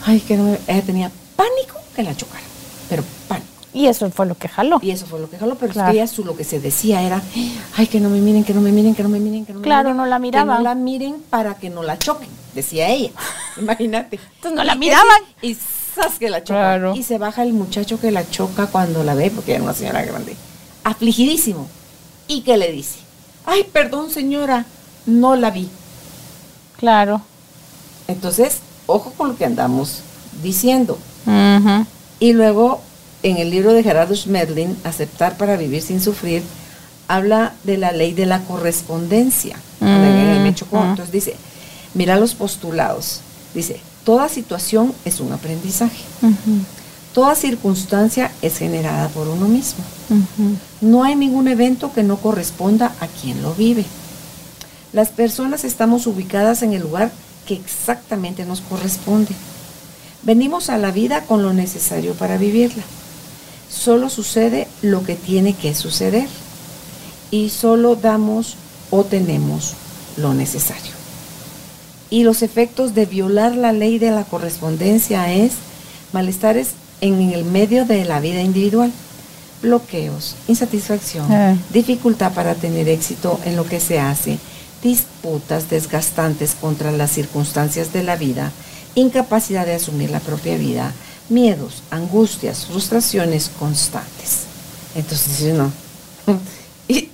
[0.05, 2.43] ay, que no, ella tenía pánico que la chocara,
[2.89, 3.47] pero pánico.
[3.73, 4.79] Y eso fue lo que jaló.
[4.81, 7.21] Y eso fue lo que jaló, pero ella su, lo que se decía era,
[7.75, 9.59] ay, que no me miren, que no me miren, que no me miren, que no
[9.59, 10.57] me claro, no la miraban.
[10.57, 13.11] Que no la miren para que no la choquen, decía ella.
[13.57, 14.19] Imagínate.
[14.35, 15.21] Entonces no la miraban.
[15.41, 15.57] Y,
[16.19, 16.93] que la choca.
[16.95, 20.03] Y se baja el muchacho que la choca cuando la ve, porque era una señora
[20.03, 20.35] grande,
[20.83, 21.67] afligidísimo.
[22.27, 23.06] ¿Y qué le dice?
[23.49, 24.65] Ay, perdón señora,
[25.05, 25.69] no la vi.
[26.77, 27.21] Claro.
[28.09, 30.01] Entonces, ojo con lo que andamos
[30.43, 30.99] diciendo.
[32.19, 32.81] Y luego,
[33.23, 36.43] en el libro de Gerardo Schmedlin, Aceptar para vivir sin sufrir,
[37.07, 39.57] habla de la ley de la correspondencia.
[40.89, 41.35] Entonces dice,
[41.93, 43.21] mira los postulados.
[43.53, 46.03] Dice, toda situación es un aprendizaje.
[47.13, 49.85] Toda circunstancia es generada por uno mismo.
[50.81, 53.85] No hay ningún evento que no corresponda a quien lo vive.
[54.93, 57.11] Las personas estamos ubicadas en el lugar
[57.45, 59.31] que exactamente nos corresponde.
[60.23, 62.83] Venimos a la vida con lo necesario para vivirla.
[63.69, 66.27] Solo sucede lo que tiene que suceder
[67.31, 68.55] y solo damos
[68.91, 69.73] o tenemos
[70.15, 70.91] lo necesario.
[72.09, 75.53] Y los efectos de violar la ley de la correspondencia es
[76.13, 76.69] malestares
[77.01, 78.91] en el medio de la vida individual,
[79.61, 81.57] bloqueos, insatisfacción, eh.
[81.71, 84.37] dificultad para tener éxito en lo que se hace,
[84.83, 88.51] disputas desgastantes contra las circunstancias de la vida,
[88.95, 90.93] incapacidad de asumir la propia vida,
[91.29, 94.43] miedos, angustias, frustraciones constantes.
[94.95, 95.71] Entonces, no.
[96.89, 97.09] Y,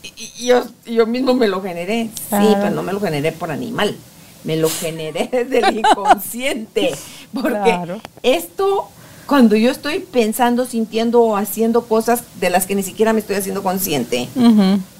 [0.45, 3.95] yo, yo mismo me lo generé, sí, pero no me lo generé por animal,
[4.43, 6.93] me lo generé desde el inconsciente,
[7.33, 8.89] porque esto
[9.27, 13.37] cuando yo estoy pensando, sintiendo o haciendo cosas de las que ni siquiera me estoy
[13.37, 14.27] haciendo consciente,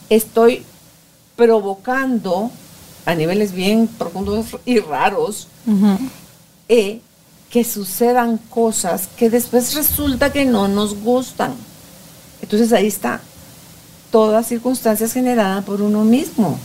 [0.09, 0.63] estoy
[1.35, 2.51] provocando
[3.05, 5.47] a niveles bien profundos y raros
[6.69, 7.01] eh,
[7.49, 11.53] que sucedan cosas que después resulta que no nos gustan.
[12.41, 13.21] Entonces ahí está,
[14.11, 16.57] todas circunstancias generadas por uno mismo.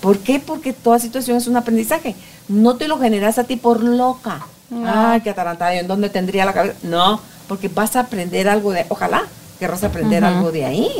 [0.00, 0.40] ¿Por qué?
[0.40, 2.16] Porque toda situación es un aprendizaje.
[2.48, 4.46] No te lo generas a ti por loca.
[4.86, 6.76] Ay, qué atarantada, ¿en dónde tendría la cabeza?
[6.82, 9.24] No, porque vas a aprender algo de, ojalá
[9.58, 10.90] querrás aprender algo de ahí.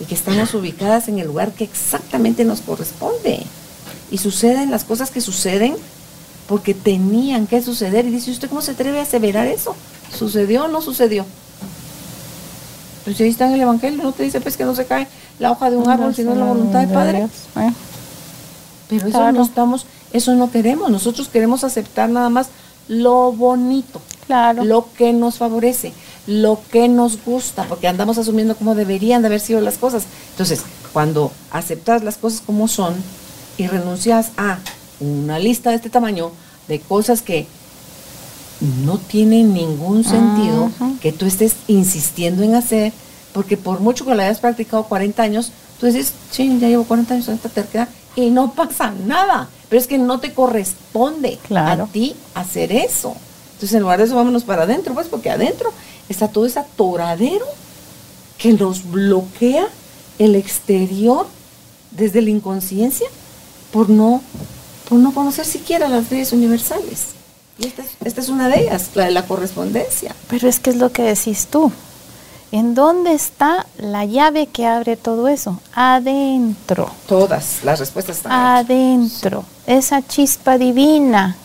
[0.00, 3.44] Y que estamos ubicadas en el lugar que exactamente nos corresponde.
[4.10, 5.76] Y suceden las cosas que suceden
[6.48, 8.06] porque tenían que suceder.
[8.06, 9.76] Y dice, ¿usted cómo se atreve a aseverar eso?
[10.16, 11.26] ¿Sucedió o no sucedió?
[13.04, 15.06] Pues ahí está en el Evangelio, no te dice pues que no se cae
[15.38, 17.28] la hoja de un árbol, sino la voluntad del Padre.
[17.56, 17.72] Eh.
[18.88, 20.90] Pero eso no estamos, eso no queremos.
[20.90, 22.48] Nosotros queremos aceptar nada más
[22.88, 24.64] lo bonito, claro.
[24.64, 25.92] lo que nos favorece,
[26.26, 30.04] lo que nos gusta, porque andamos asumiendo cómo deberían de haber sido las cosas.
[30.30, 32.94] Entonces, cuando aceptas las cosas como son
[33.56, 34.58] y renuncias a
[35.00, 36.30] una lista de este tamaño
[36.68, 37.46] de cosas que
[38.84, 42.92] no tienen ningún sentido que tú estés insistiendo en hacer,
[43.32, 47.14] porque por mucho que lo hayas practicado 40 años, tú dices, sí, ya llevo 40
[47.14, 49.48] años en esta terquedad y no pasa nada.
[49.72, 51.84] Pero es que no te corresponde Claro.
[51.84, 53.16] a ti hacer eso.
[53.54, 55.72] Entonces, en lugar de eso, vámonos para adentro, pues, porque adentro
[56.10, 57.46] está todo ese atoradero
[58.36, 59.66] que nos bloquea
[60.18, 61.26] el exterior
[61.90, 63.06] desde la inconsciencia
[63.72, 64.20] por no,
[64.90, 67.04] por no conocer siquiera las leyes universales.
[67.58, 70.14] Y esta es, esta es una de ellas, la de la correspondencia.
[70.28, 71.72] Pero es que es lo que decís tú.
[72.50, 75.58] ¿En dónde está la llave que abre todo eso?
[75.72, 76.90] Adentro.
[77.08, 78.32] Todas las respuestas están.
[78.32, 79.46] Adentro.
[79.66, 81.36] Esa chispa divina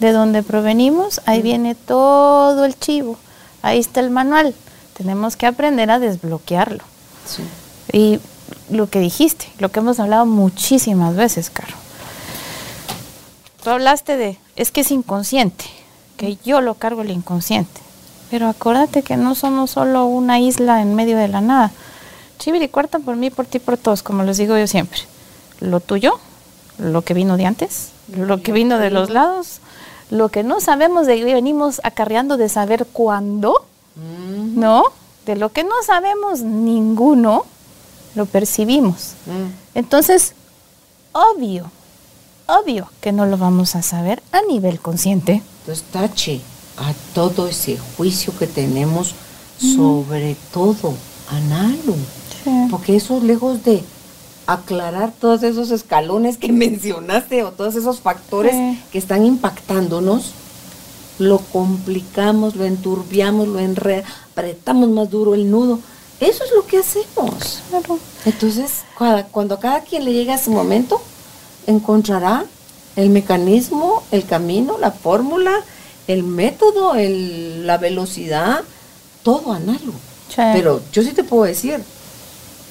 [0.00, 3.16] de donde provenimos, ahí viene todo el chivo.
[3.62, 4.54] Ahí está el manual.
[4.94, 6.82] Tenemos que aprender a desbloquearlo.
[7.24, 7.42] Sí.
[7.92, 8.20] Y
[8.68, 11.74] lo que dijiste, lo que hemos hablado muchísimas veces, Caro.
[13.62, 15.64] Tú hablaste de, es que es inconsciente,
[16.16, 17.80] que yo lo cargo el inconsciente.
[18.30, 21.70] Pero acuérdate que no somos solo una isla en medio de la nada.
[22.38, 25.00] Chiviri cuarta por mí, por ti, por todos, como les digo yo siempre.
[25.60, 26.18] Lo tuyo,
[26.82, 29.60] lo que vino de antes, lo que vino de los lados,
[30.10, 34.84] lo que no sabemos de venimos acarreando de saber cuándo, Mm, ¿no?
[35.26, 37.44] De lo que no sabemos ninguno,
[38.14, 39.14] lo percibimos.
[39.26, 39.76] mm.
[39.78, 40.34] Entonces,
[41.12, 41.70] obvio,
[42.46, 45.42] obvio que no lo vamos a saber a nivel consciente.
[45.60, 46.40] Entonces, tache
[46.78, 49.14] a todo ese juicio que tenemos
[49.58, 50.94] sobre todo,
[51.28, 51.94] Analu.
[52.70, 53.84] Porque eso, lejos de
[54.46, 58.82] aclarar todos esos escalones que mencionaste o todos esos factores Sí.
[58.92, 60.32] que están impactándonos,
[61.18, 65.78] lo complicamos, lo enturbiamos, lo enredamos, apretamos más duro el nudo.
[66.20, 67.60] Eso es lo que hacemos.
[67.70, 67.98] Claro.
[68.24, 71.00] Entonces, cua- cuando a cada quien le llegue a su momento,
[71.66, 72.44] encontrará
[72.96, 75.52] el mecanismo, el camino, la fórmula,
[76.06, 78.60] el método, el- la velocidad,
[79.22, 79.98] todo análogo.
[80.28, 80.36] Sí.
[80.54, 81.82] Pero yo sí te puedo decir,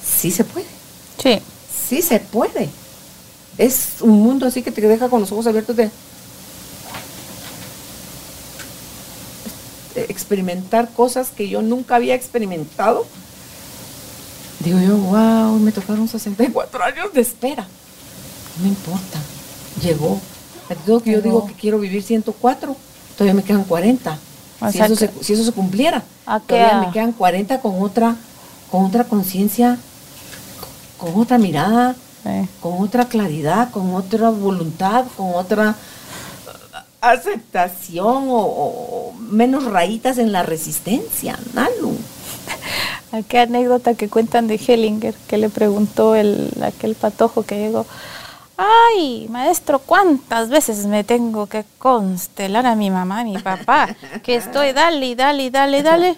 [0.04, 0.66] sí se puede,
[1.22, 1.38] Sí.
[1.88, 2.68] Sí se puede.
[3.58, 5.90] Es un mundo así que te deja con los ojos abiertos de
[9.94, 13.06] experimentar cosas que yo nunca había experimentado.
[14.60, 17.66] Digo yo, wow, me tocaron 64 años de espera.
[18.56, 19.18] No me importa,
[19.82, 20.20] llegó.
[20.68, 22.76] Entonces, que yo digo que quiero vivir 104,
[23.16, 24.18] todavía me quedan 40.
[24.60, 27.82] O Si eso, se, si eso se cumpliera, ¿A qué todavía me quedan 40 con
[27.82, 28.16] otra,
[28.70, 29.78] con otra conciencia,
[31.02, 32.48] con otra mirada, Sí.
[32.60, 40.30] con otra claridad, con otra voluntad, con otra uh, aceptación o, o menos rayitas en
[40.30, 41.96] la resistencia, Nalu.
[43.12, 47.86] ¿A qué anécdota que cuentan de Hellinger que le preguntó el, aquel patojo que llegó?
[48.56, 53.96] Ay, maestro, ¿cuántas veces me tengo que constelar a mi mamá, a mi papá?
[54.22, 56.16] Que estoy dale, dale, dale, dale.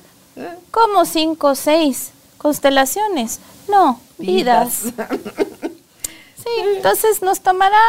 [0.71, 3.41] ¿Cómo cinco o seis constelaciones?
[3.71, 4.85] No, vidas.
[6.37, 7.81] Sí, entonces nos tomará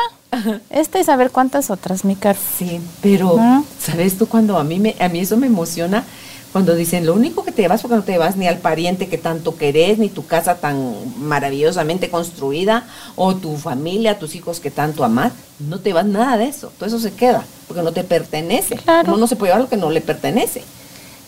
[0.70, 2.40] esta y saber cuántas otras, mi caro.
[2.58, 3.64] Sí, pero Ah.
[3.80, 6.06] ¿sabes tú cuando a mí me a mí eso me emociona
[6.54, 9.18] cuando dicen lo único que te llevas porque no te llevas ni al pariente que
[9.18, 12.88] tanto querés, ni tu casa tan maravillosamente construida,
[13.18, 16.88] o tu familia, tus hijos que tanto amás, no te vas nada de eso, todo
[16.88, 18.78] eso se queda, porque no te pertenece.
[18.78, 19.10] Claro.
[19.10, 20.64] Uno no se puede llevar lo que no le pertenece.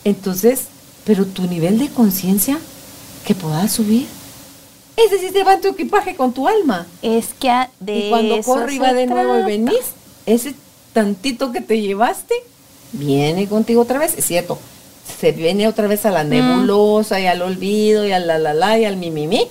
[0.04, 0.62] Entonces,
[1.04, 2.58] pero tu nivel de conciencia
[3.26, 4.06] que puedas subir,
[5.06, 6.86] ese sí se va en tu equipaje con tu alma.
[7.02, 9.80] Es que a- de Y cuando eso corre y va de nuevo y venís,
[10.26, 10.54] ese
[10.92, 12.34] tantito que te llevaste,
[12.92, 14.58] viene contigo otra vez, es cierto.
[15.20, 16.28] Se viene otra vez a la Mm.
[16.28, 19.46] nebulosa y al olvido y al la la la y al mi mi mi,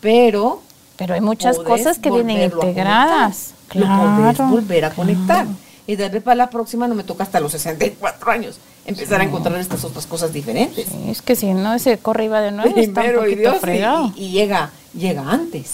[0.00, 0.62] pero
[0.96, 3.54] Pero hay muchas cosas que vienen integradas.
[3.68, 3.98] conectar.
[4.06, 4.50] Lo podés Claro.
[4.50, 5.44] volver a conectar.
[5.44, 5.58] Claro.
[5.86, 8.56] Y tal vez para la próxima no me toca hasta los 64 años
[8.86, 10.86] empezar a encontrar estas otras cosas diferentes.
[10.86, 13.34] Sí, es que si no, ese corre y va de nuevo, está un Primero, y
[13.34, 14.12] Dios, fregado.
[14.16, 15.68] y, y llega, llega antes.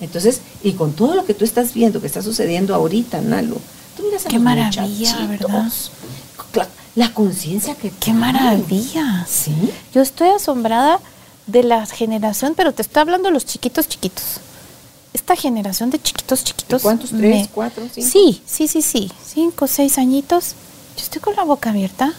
[0.00, 3.56] Entonces, y con todo lo que tú estás viendo, que está sucediendo ahorita, Nalo,
[3.96, 5.70] tú miras a Qué los maravilla, ¿verdad?
[6.54, 8.18] La, la conciencia que ¡Qué traen.
[8.18, 9.26] maravilla!
[9.28, 9.52] Sí.
[9.94, 11.00] Yo estoy asombrada
[11.46, 14.24] de la generación, pero te estoy hablando de los chiquitos chiquitos.
[15.12, 16.82] Esta generación de chiquitos chiquitos.
[16.82, 17.12] ¿De cuántos?
[17.12, 18.08] me- ¿Tres, cuatro, cinco?
[18.10, 19.12] Sí, sí, sí, sí.
[19.24, 20.54] Cinco, seis añitos.
[20.96, 22.12] Yo estoy con la boca abierta.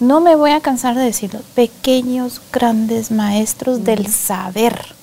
[0.00, 1.40] No me voy a cansar de decirlo.
[1.54, 4.94] Pequeños, grandes maestros del saber.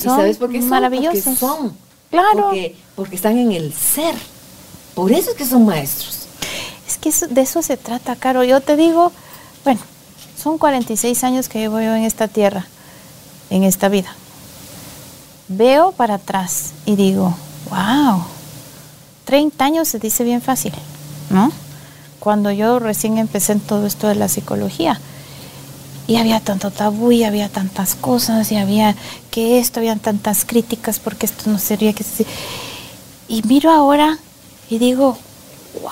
[0.00, 0.68] ¿Y sabes por qué son?
[0.70, 1.22] maravillosos.
[1.24, 1.76] Porque son.
[2.10, 2.44] Claro.
[2.48, 4.14] Porque, porque están en el ser.
[4.94, 6.26] Por eso es que son maestros.
[6.86, 8.42] Es que eso- de eso se trata, Caro.
[8.44, 9.12] Yo te digo,
[9.64, 9.80] bueno,
[10.42, 12.66] son 46 años que llevo yo en esta tierra,
[13.50, 14.14] en esta vida.
[15.48, 17.34] Veo para atrás y digo,
[17.70, 18.22] wow,
[19.24, 20.72] 30 años se dice bien fácil,
[21.30, 21.50] ¿no?
[22.20, 25.00] Cuando yo recién empecé en todo esto de la psicología.
[26.08, 28.96] Y había tanto tabú y había tantas cosas y había
[29.30, 32.26] que esto, habían tantas críticas porque esto no sería que se...
[33.28, 34.18] Y miro ahora
[34.70, 35.18] y digo,
[35.82, 35.90] wow,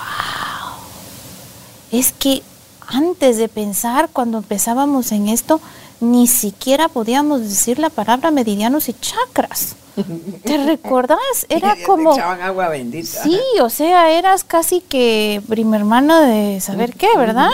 [1.91, 2.41] es que
[2.87, 5.61] antes de pensar, cuando empezábamos en esto,
[5.99, 9.75] ni siquiera podíamos decir la palabra meridianos y chakras.
[10.43, 11.19] ¿Te recuerdas?
[11.49, 12.13] Era como...
[12.13, 13.23] Echaban agua bendita.
[13.23, 17.51] Sí, o sea, eras casi que prima hermana de saber qué, ¿verdad?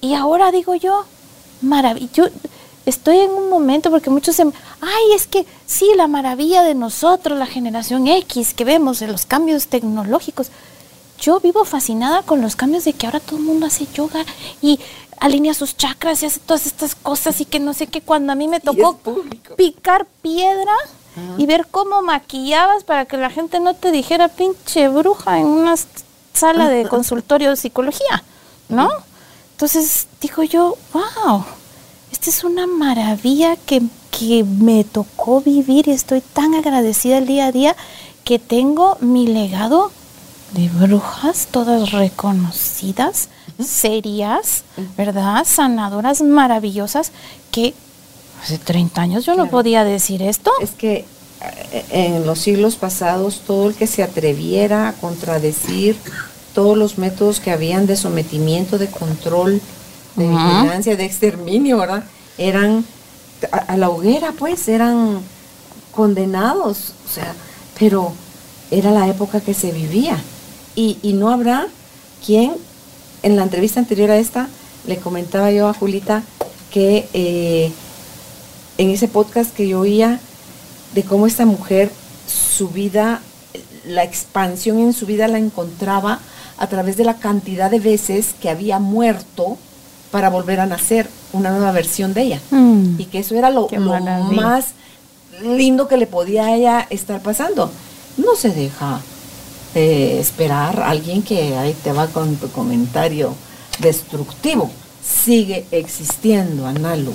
[0.00, 1.04] Y ahora digo yo,
[1.60, 2.24] maravilla, yo
[2.86, 4.42] estoy en un momento porque muchos se...
[4.42, 9.26] Ay, es que sí, la maravilla de nosotros, la generación X, que vemos en los
[9.26, 10.48] cambios tecnológicos.
[11.20, 14.24] Yo vivo fascinada con los cambios de que ahora todo el mundo hace yoga
[14.62, 14.78] y
[15.20, 18.00] alinea sus chakras y hace todas estas cosas y que no sé qué.
[18.00, 18.98] Cuando a mí me tocó
[19.56, 20.72] picar piedra
[21.36, 25.74] y ver cómo maquillabas para que la gente no te dijera pinche bruja en una
[26.32, 28.22] sala de consultorio de psicología,
[28.68, 28.88] ¿no?
[29.58, 31.44] Entonces digo yo, wow,
[32.12, 33.82] esta es una maravilla que,
[34.16, 37.74] que me tocó vivir y estoy tan agradecida el día a día
[38.22, 39.90] que tengo mi legado
[40.52, 43.30] de brujas, todas reconocidas,
[43.60, 44.62] serias,
[44.96, 45.44] ¿verdad?
[45.44, 47.10] Sanadoras maravillosas
[47.50, 47.74] que
[48.40, 50.52] hace 30 años yo no podía decir esto.
[50.60, 51.04] Es que
[51.72, 55.98] eh, en los siglos pasados todo el que se atreviera a contradecir
[56.58, 59.60] todos los métodos que habían de sometimiento, de control,
[60.16, 62.02] de vigilancia, de exterminio, ¿verdad?
[62.36, 62.84] Eran
[63.52, 65.20] a, a la hoguera, pues, eran
[65.92, 67.32] condenados, o sea,
[67.78, 68.12] pero
[68.72, 70.20] era la época que se vivía.
[70.74, 71.68] Y, y no habrá
[72.26, 72.56] quien,
[73.22, 74.48] en la entrevista anterior a esta,
[74.84, 76.24] le comentaba yo a Julita
[76.72, 77.70] que eh,
[78.78, 80.18] en ese podcast que yo oía
[80.92, 81.92] de cómo esta mujer,
[82.26, 83.22] su vida,
[83.86, 86.18] la expansión en su vida la encontraba
[86.58, 89.56] a través de la cantidad de veces que había muerto
[90.10, 92.40] para volver a nacer una nueva versión de ella.
[92.50, 92.98] Mm.
[92.98, 93.68] Y que eso era lo,
[94.32, 94.68] más
[95.42, 97.70] lindo que le podía a ella estar pasando.
[98.16, 99.00] No se deja
[99.74, 103.34] eh, esperar a alguien que ahí te va con tu comentario
[103.78, 104.70] destructivo.
[105.02, 107.12] Sigue existiendo, Analu.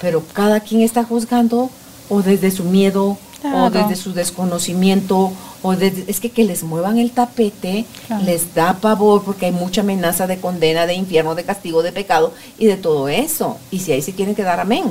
[0.00, 1.70] Pero cada quien está juzgando
[2.08, 3.64] o desde su miedo Claro.
[3.66, 5.32] o desde su desconocimiento
[5.62, 8.24] o desde, es que que les muevan el tapete Claro.
[8.24, 12.32] les da pavor porque hay mucha amenaza de condena, de infierno, de castigo, de pecado
[12.58, 13.58] y de todo eso.
[13.70, 14.84] Y si ahí se quieren quedar, amén.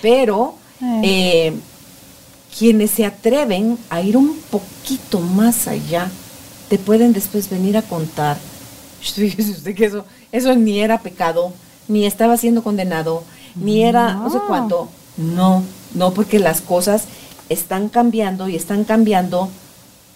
[0.00, 1.00] Pero Eh.
[1.04, 1.52] eh,
[2.58, 6.10] quienes se atreven a ir un poquito más allá,
[6.68, 8.36] te pueden después venir a contar,
[9.00, 11.52] fíjese usted que eso, eso ni era pecado,
[11.88, 13.24] ni estaba siendo condenado,
[13.54, 14.88] ni era no sé cuánto.
[15.16, 15.62] No,
[15.94, 17.04] no, porque las cosas
[17.48, 19.48] están cambiando y están cambiando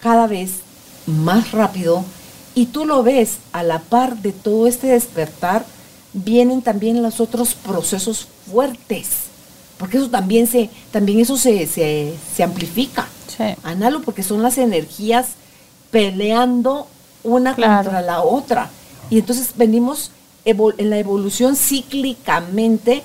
[0.01, 0.51] cada vez
[1.05, 2.03] más rápido
[2.55, 5.65] y tú lo ves a la par de todo este despertar,
[6.13, 9.07] vienen también los otros procesos fuertes,
[9.77, 13.07] porque eso también se, también eso se, se, se amplifica.
[13.35, 13.43] Sí.
[13.63, 15.27] Analo, porque son las energías
[15.91, 16.87] peleando
[17.23, 17.83] una Claro.
[17.83, 18.69] contra la otra.
[19.11, 20.11] Y entonces venimos
[20.43, 23.03] en la evolución cíclicamente,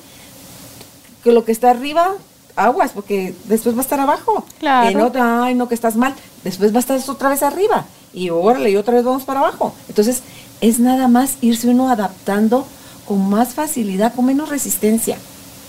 [1.22, 2.14] que lo que está arriba,
[2.56, 4.44] aguas, porque después va a estar abajo.
[4.58, 4.88] Claro.
[4.90, 6.14] En otra, ay, no, que estás mal.
[6.44, 7.86] Después va a estar otra vez arriba.
[8.14, 9.74] Y órale, y otra vez vamos para abajo.
[9.88, 10.22] Entonces,
[10.60, 12.66] es nada más irse uno adaptando
[13.06, 15.16] con más facilidad, con menos resistencia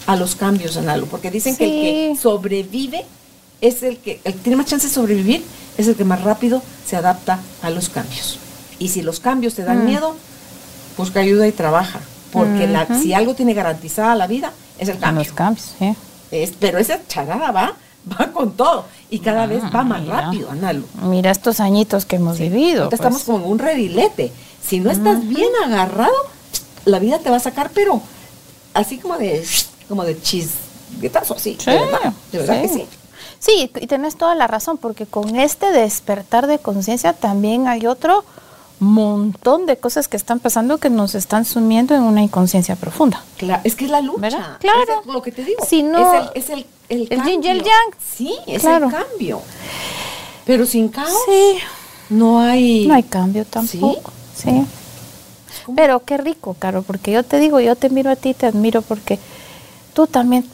[0.06, 1.06] a los cambios, Analo.
[1.08, 1.72] Porque dicen que el
[2.16, 3.06] que sobrevive
[3.62, 5.44] es el que, el que tiene más chance de sobrevivir,
[5.78, 8.38] es el que más rápido se adapta a los cambios.
[8.78, 9.86] Y si los cambios te dan Mm.
[9.86, 10.16] miedo,
[10.98, 12.00] busca ayuda y trabaja.
[12.34, 13.02] Porque la- Ujú.
[13.02, 15.24] si algo tiene garantizada la vida, es el cambio.
[15.24, 15.96] los cambios, sí.
[16.34, 17.74] Es- pero esa charada va,
[18.12, 18.86] va con todo.
[19.10, 20.22] Y cada vez va más mira.
[20.22, 20.84] rápido, Analo.
[21.04, 22.90] Mira estos añitos que hemos vivido.
[22.90, 23.00] Pues.
[23.00, 24.32] estamos como en un redilete.
[24.66, 26.14] Si no estás bien agarrado,
[26.86, 28.02] la vida te va a sacar, pero
[28.74, 29.46] así como de,
[29.88, 31.58] como de chisguetazo, así.
[31.60, 32.88] Sí, de verdad, de verdad que sí.
[33.40, 38.24] Sí, y tienes toda la razón, porque con este despertar de conciencia también hay otro
[38.84, 43.24] montón de cosas que están pasando que nos están sumiendo en una inconsciencia profunda.
[43.38, 44.20] Claro, es que es la lucha.
[44.22, 44.58] ¿Verdad?
[44.60, 44.82] Claro.
[45.02, 45.64] Es el- lo que te digo.
[45.66, 47.96] Si no- es el, es el, el, el yin y el yang.
[48.16, 48.88] Sí, es Claro.
[48.88, 49.42] el cambio.
[50.46, 51.58] Pero sin caos Sí,
[52.10, 52.86] no hay.
[52.88, 54.12] no hay cambio tampoco.
[54.36, 54.66] Sí.
[55.76, 58.82] Pero qué rico, Caro, porque yo te digo, yo te miro a ti, te admiro
[58.82, 59.20] porque
[59.94, 60.46] tú también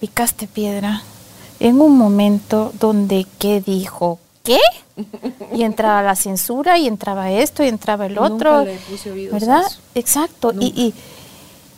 [0.00, 1.02] picaste piedra
[1.60, 4.58] en un momento donde qué dijo qué
[5.52, 9.34] y entraba la censura y entraba esto y entraba el Nunca otro, le puse oídos
[9.34, 9.66] a ¿verdad?
[9.66, 9.78] eso.
[9.94, 10.52] Exacto.
[10.52, 10.66] Y, Nunca.
[10.80, 10.94] y,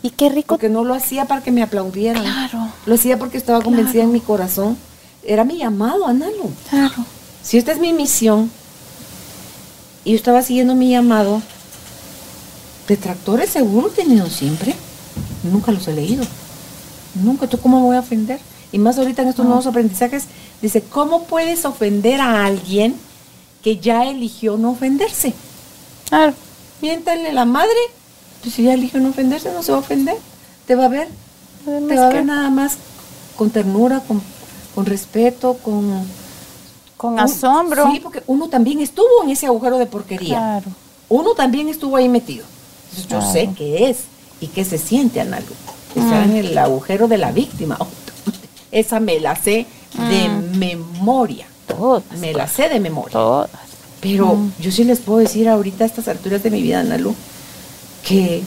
[0.03, 0.47] y qué rico.
[0.55, 2.23] Porque no lo hacía para que me aplaudieran.
[2.23, 2.69] Claro.
[2.85, 4.77] Lo hacía porque estaba convencida en mi corazón.
[5.23, 6.49] Era mi llamado, Analo.
[6.69, 7.05] Claro.
[7.43, 8.49] Si esta es mi misión,
[10.05, 11.41] y yo estaba siguiendo mi llamado.
[12.87, 14.73] Detractores seguro he tenido siempre.
[15.43, 16.23] Nunca los he leído.
[17.15, 17.47] Nunca.
[17.47, 18.39] ¿Tú cómo me voy a ofender?
[18.71, 20.25] Y más ahorita en estos nuevos aprendizajes,
[20.61, 22.95] dice, ¿cómo puedes ofender a alguien
[23.63, 25.33] que ya eligió no ofenderse?
[26.09, 26.33] Claro.
[26.81, 27.75] Miéntale la madre.
[28.41, 30.15] Pues si ya eligió no ofenderse, no se va a ofender.
[30.67, 31.07] Te va a ver.
[31.67, 32.77] Además te va a ver nada más
[33.35, 34.21] con ternura, con,
[34.75, 36.05] con respeto, con...
[36.95, 37.89] Con un- asombro.
[37.91, 40.35] Sí, porque uno también estuvo en ese agujero de porquería.
[40.37, 40.65] Claro.
[41.09, 42.45] Uno también estuvo ahí metido.
[42.97, 43.97] Entonces, yo sé qué es
[44.41, 45.45] y qué se siente, Analu.
[45.95, 46.31] Estar Mm.
[46.31, 47.77] en el agujero de la víctima.
[48.71, 49.65] Esa me la sé
[50.09, 50.57] de Mm.
[50.57, 51.47] memoria.
[51.67, 52.03] Todas.
[52.19, 53.11] Me la sé de memoria.
[53.13, 53.49] Todas.
[54.01, 54.51] Pero Mm.
[54.59, 57.15] yo sí les puedo decir ahorita a estas alturas de mi vida, Analu,
[58.07, 58.41] que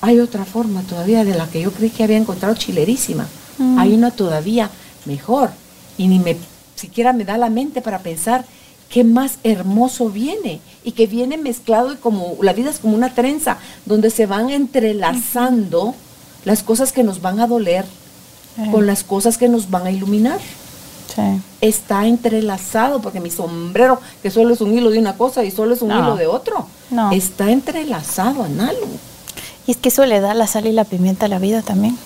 [0.00, 3.26] hay otra forma todavía de la que yo creí que había encontrado chilerísima.
[3.58, 3.78] Mm.
[3.78, 4.70] Hay una todavía
[5.04, 5.50] mejor.
[5.98, 6.36] Y ni me
[6.74, 8.44] siquiera me da la mente para pensar
[8.88, 10.60] qué más hermoso viene.
[10.84, 14.48] Y que viene mezclado y como la vida es como una trenza, donde se van
[14.50, 15.94] entrelazando
[16.46, 17.84] las cosas que nos van a doler
[18.58, 18.68] Eh.
[18.72, 20.38] con las cosas que nos van a iluminar
[21.14, 21.22] Sí.
[21.60, 25.74] está entrelazado, porque mi sombrero, que solo es un hilo de una cosa y solo
[25.74, 25.98] es un No.
[25.98, 27.10] hilo de otro, No.
[27.12, 28.78] está entrelazado, Analu.
[29.66, 31.96] Y es que eso le da la sal y la pimienta a la vida también.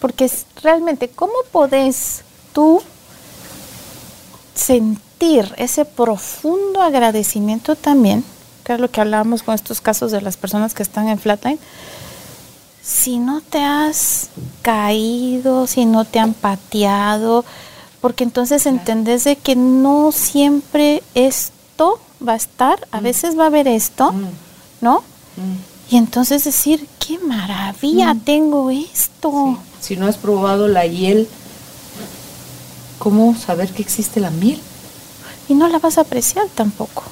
[0.00, 2.22] Porque es realmente, ¿cómo podés
[2.52, 2.80] tú
[4.54, 8.24] sentir ese profundo agradecimiento también,
[8.64, 11.58] que es lo que hablábamos con estos casos de las personas que están en Flatline,
[12.86, 14.28] si no te has
[14.62, 17.44] caído, si no te han pateado,
[18.00, 23.46] porque entonces entendés de que no siempre esto va a estar, a veces va a
[23.48, 24.24] haber esto, Mm,
[24.80, 25.00] ¿no?
[25.36, 25.92] mm.
[25.92, 28.20] Y entonces decir, qué maravilla Mm.
[28.20, 29.56] tengo esto.
[29.80, 29.94] Sí.
[29.94, 31.28] Si no has probado la hiel,
[32.98, 34.60] ¿cómo saber que existe la miel?
[35.48, 37.02] Y no la vas a apreciar tampoco,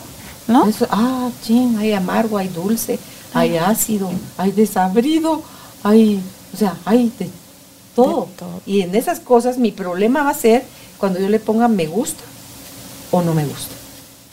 [0.48, 0.66] ¿no?
[0.66, 2.98] Eso- ah, chin, hay amargo, hay dulce,
[3.32, 5.42] hay ácido, hay desabrido,
[5.85, 6.20] hay,
[6.52, 7.31] o sea, hay de
[7.94, 8.27] todo.
[8.27, 8.61] De todo.
[8.66, 10.65] Y en esas cosas mi problema va a ser
[10.98, 12.24] cuando yo le ponga me gusta
[13.12, 13.74] o no me gusta.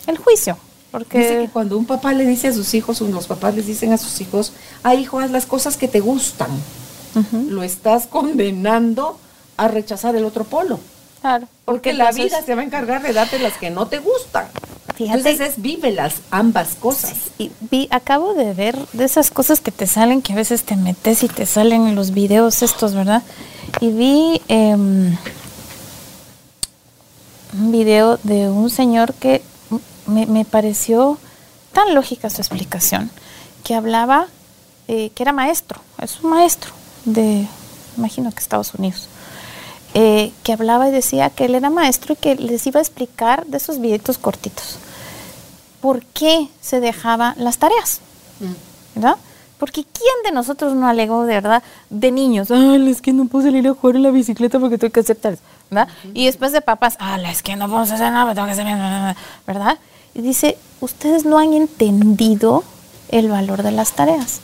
[0.07, 0.57] El juicio,
[0.89, 3.67] porque Dice que cuando un papá le dice a sus hijos, o los papás les
[3.67, 6.49] dicen a sus hijos, ah, hijo, haz las cosas que te gustan,
[7.49, 9.19] lo estás condenando
[9.57, 10.79] a rechazar el otro polo.
[11.21, 14.47] Claro, Porque la vida se va a encargar de darte las que no te gustan.
[14.95, 17.13] Fíjate- Entonces es vívelas ambas cosas.
[17.37, 20.75] Y vi, acabo de ver de esas cosas que te salen, que a veces te
[20.75, 23.23] metes y te salen en los videos estos, ¿verdad?
[23.79, 25.15] Y vi em,
[27.53, 29.41] un video de un señor que
[30.07, 31.17] me, me pareció
[31.73, 33.09] tan lógica su explicación,
[33.63, 34.27] que hablaba,
[34.87, 36.71] eh, que era maestro, es un maestro
[37.05, 37.47] de,
[37.97, 39.07] imagino que Estados Unidos,
[39.93, 43.45] eh, que hablaba y decía que él era maestro y que les iba a explicar
[43.45, 44.77] de esos videitos cortitos
[45.81, 47.99] por qué se dejaban las tareas,
[48.95, 49.17] ¿verdad?
[49.57, 52.49] Porque ¿quién de nosotros no alegó de verdad de niños?
[52.51, 55.17] Ay, es que no puedo salir a jugar en la bicicleta porque tengo que hacer
[55.17, 55.87] tareas, ¿verdad?
[56.13, 59.15] Y después de papás, ah, es que no podemos hacer nada, tengo que hacer,
[59.45, 59.77] ¿verdad?
[60.13, 62.63] Y dice, ustedes no han entendido
[63.09, 64.41] el valor de las tareas.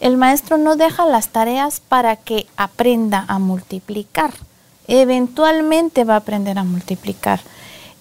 [0.00, 4.32] El maestro no deja las tareas para que aprenda a multiplicar.
[4.88, 7.40] Eventualmente va a aprender a multiplicar.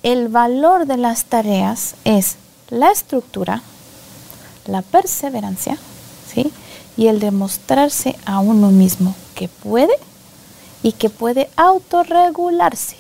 [0.04, 2.38] El valor de las tareas es
[2.70, 3.62] la estructura,
[4.66, 5.78] la perseverancia,
[6.34, 6.52] ¿sí?
[6.96, 9.94] Y el demostrarse a uno mismo que puede
[10.82, 12.96] y que puede autorregularse.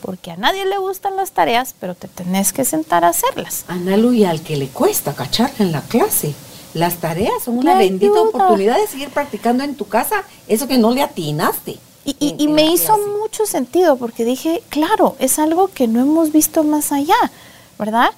[0.00, 3.64] Porque a nadie le gustan las tareas, pero te tenés que sentar a hacerlas.
[3.68, 6.34] Analu, y al que le cuesta cacharla en la clase.
[6.74, 8.22] Las tareas son una bendita ayuda.
[8.22, 11.78] oportunidad de seguir practicando en tu casa eso que no le atinaste.
[12.04, 13.10] Y, me hizo clase.
[13.20, 17.30] mucho sentido porque dije, claro, es algo que no hemos visto más allá,
[17.78, 18.10] ¿verdad?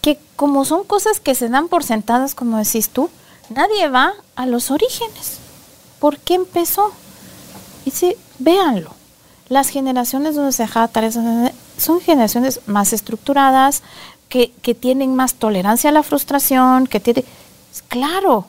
[0.00, 3.10] Que como son cosas que se dan por sentadas, como decís tú,
[3.50, 5.38] nadie va a los orígenes.
[5.98, 6.92] ¿Por qué empezó?
[7.84, 8.92] Y sí, véanlo.
[9.48, 11.18] Las generaciones donde se dejaba tareas
[11.76, 13.82] son generaciones más estructuradas,
[14.28, 17.24] que, que tienen más tolerancia a la frustración, que tienen...
[17.88, 18.46] Claro,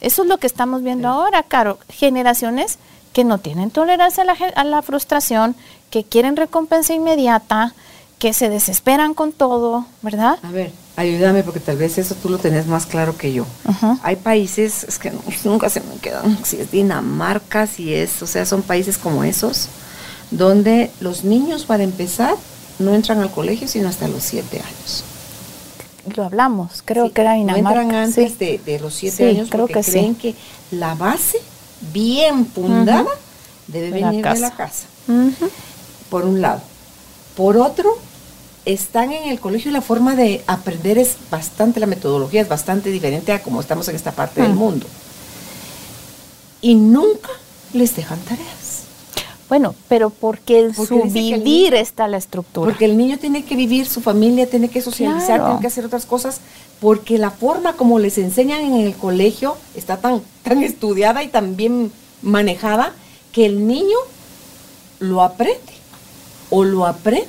[0.00, 1.78] eso es lo que estamos viendo ahora, Caro.
[1.88, 2.78] Generaciones
[3.16, 5.56] que no tienen tolerancia a la, gen- a la frustración,
[5.88, 7.72] que quieren recompensa inmediata,
[8.18, 10.38] que se desesperan con todo, ¿verdad?
[10.42, 13.46] A ver, ayúdame porque tal vez eso tú lo tenés más claro que yo.
[14.02, 18.26] Hay países, es que no- nunca se me quedan, si es Dinamarca, si es, o
[18.26, 19.68] sea, son países como esos,
[20.30, 22.34] donde los niños para empezar
[22.78, 25.04] no entran al colegio sino hasta los siete años.
[26.14, 27.80] Lo hablamos, creo Sí, que era No Dinamarca.
[27.80, 28.36] entran antes sí.
[28.38, 29.90] de, de los siete Sí, años creo porque que sí.
[29.92, 30.34] creen que
[30.70, 31.38] la base
[31.92, 33.10] bien fundada Ujú.
[33.68, 34.86] debe De la venir de la casa.
[36.10, 36.60] por un lado.
[37.36, 37.96] Por otro,
[38.64, 42.90] están en el colegio y la forma de aprender es bastante, la metodología es bastante
[42.90, 44.86] diferente a como estamos en esta parte del mundo.
[46.62, 47.28] Y nunca
[47.72, 48.65] les dejan tareas.
[49.48, 52.68] Bueno, pero porque en Porque su vivir niño- está la estructura.
[52.70, 55.44] Porque el niño tiene que vivir, su familia tiene que socializar, Claro.
[55.46, 56.40] tiene que hacer otras cosas,
[56.80, 61.54] porque la forma como les enseñan en el colegio está tan, tan estudiada y tan
[61.56, 61.92] bien
[62.22, 62.92] manejada
[63.32, 63.96] que el niño
[64.98, 65.60] lo aprende
[66.50, 67.26] o lo aprende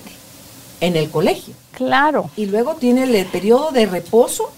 [0.81, 1.53] en el colegio.
[1.72, 2.30] Claro.
[2.35, 4.49] Y luego tiene el periodo de reposo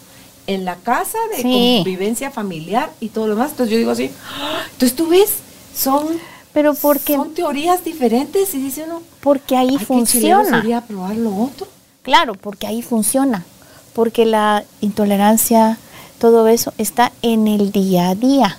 [0.47, 1.75] en la casa, de Sí.
[1.83, 3.51] convivencia familiar y todo lo demás.
[3.51, 4.63] Entonces yo digo así, ¡ah!
[4.71, 5.29] entonces tú ves,
[5.75, 6.07] son,
[6.53, 10.61] Pero porque, son teorías diferentes y dice uno, porque ahí "Ay, qué funciona.
[10.61, 11.67] sería probar lo otro.
[12.01, 13.45] Claro, porque ahí funciona.
[13.93, 15.77] Porque la intolerancia,
[16.19, 18.57] todo eso está en el día a día.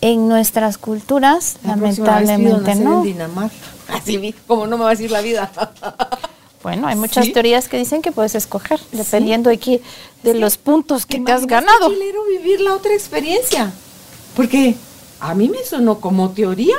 [0.00, 2.98] En nuestras culturas, La vez lamentablemente nacer no.
[2.98, 3.54] en Dinamarca.
[3.88, 5.50] Así como no me va a decir la vida.
[6.60, 7.32] Bueno, hay muchas Sí.
[7.32, 9.80] teorías que dicen que puedes escoger, dependiendo de, qué,
[10.24, 11.88] de los puntos que te has ganado.
[11.88, 13.72] qué chilero vivir la otra experiencia.
[14.34, 14.74] Porque
[15.20, 16.74] a mí me sonó como teoría.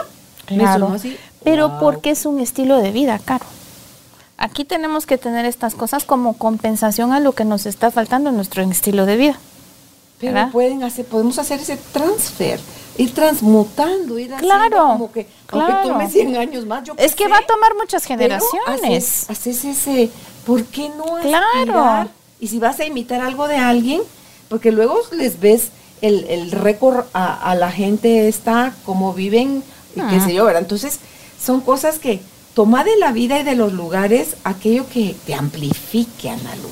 [0.58, 0.96] Claro.
[1.44, 1.80] Pero wow.
[1.80, 3.46] porque es un estilo de vida, Caro.
[4.38, 8.36] Aquí tenemos que tener estas cosas como compensación a lo que nos está faltando en
[8.38, 9.40] nuestro estilo de vida.
[10.20, 10.52] Pero ¿verdad?
[10.52, 12.60] pueden hacer, podemos hacer ese transfer,
[12.98, 15.88] ir transmutando, ir haciendo Claro, como que, aunque claro.
[15.90, 19.24] tome 100 años más, yo Es que sé, va a tomar muchas generaciones.
[19.24, 20.10] Haces, haces ese,
[20.46, 21.46] ¿por qué no Claro.
[21.56, 22.08] aspirar?
[22.42, 24.02] Y si vas a imitar algo de alguien,
[24.50, 25.70] porque luego les ves
[26.02, 29.64] el, el récord a, a la gente esta, cómo viven,
[29.96, 30.26] y qué Ah.
[30.26, 30.62] sé yo, ¿verdad?
[30.62, 31.00] Entonces,
[31.44, 32.20] son cosas que
[32.54, 36.70] toma de la vida y de los lugares aquello que te amplifique, Analu.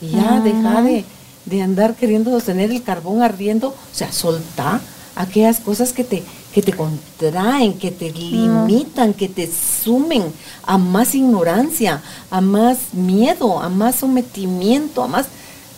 [0.00, 0.40] Y ya Ah.
[0.40, 1.04] deja de,
[1.44, 4.80] de andar queriendo sostener el carbón ardiendo, o sea, soltá
[5.14, 6.22] aquellas cosas que te,
[6.52, 10.24] que te contraen, que te limitan, que te sumen
[10.64, 15.26] a más ignorancia, a más miedo, a más sometimiento, a más,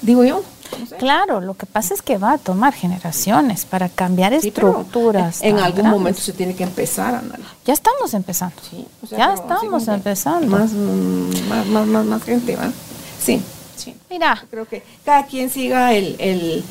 [0.02, 0.43] digo yo.
[0.78, 0.97] No sé.
[0.97, 5.43] Claro, lo que pasa es que va a tomar generaciones para cambiar Sí, estructuras.
[5.43, 5.93] En algún grandes.
[5.93, 7.39] momento se tiene que empezar, Ana.
[7.65, 8.57] Ya estamos empezando.
[8.69, 10.47] Sí, o sea, ya estamos empezando.
[10.47, 12.70] Más, más, más, más, más gente, ¿va?
[13.23, 13.40] Sí,
[13.77, 13.95] sí.
[14.11, 16.65] Mira, Yo creo que cada quien siga el, el,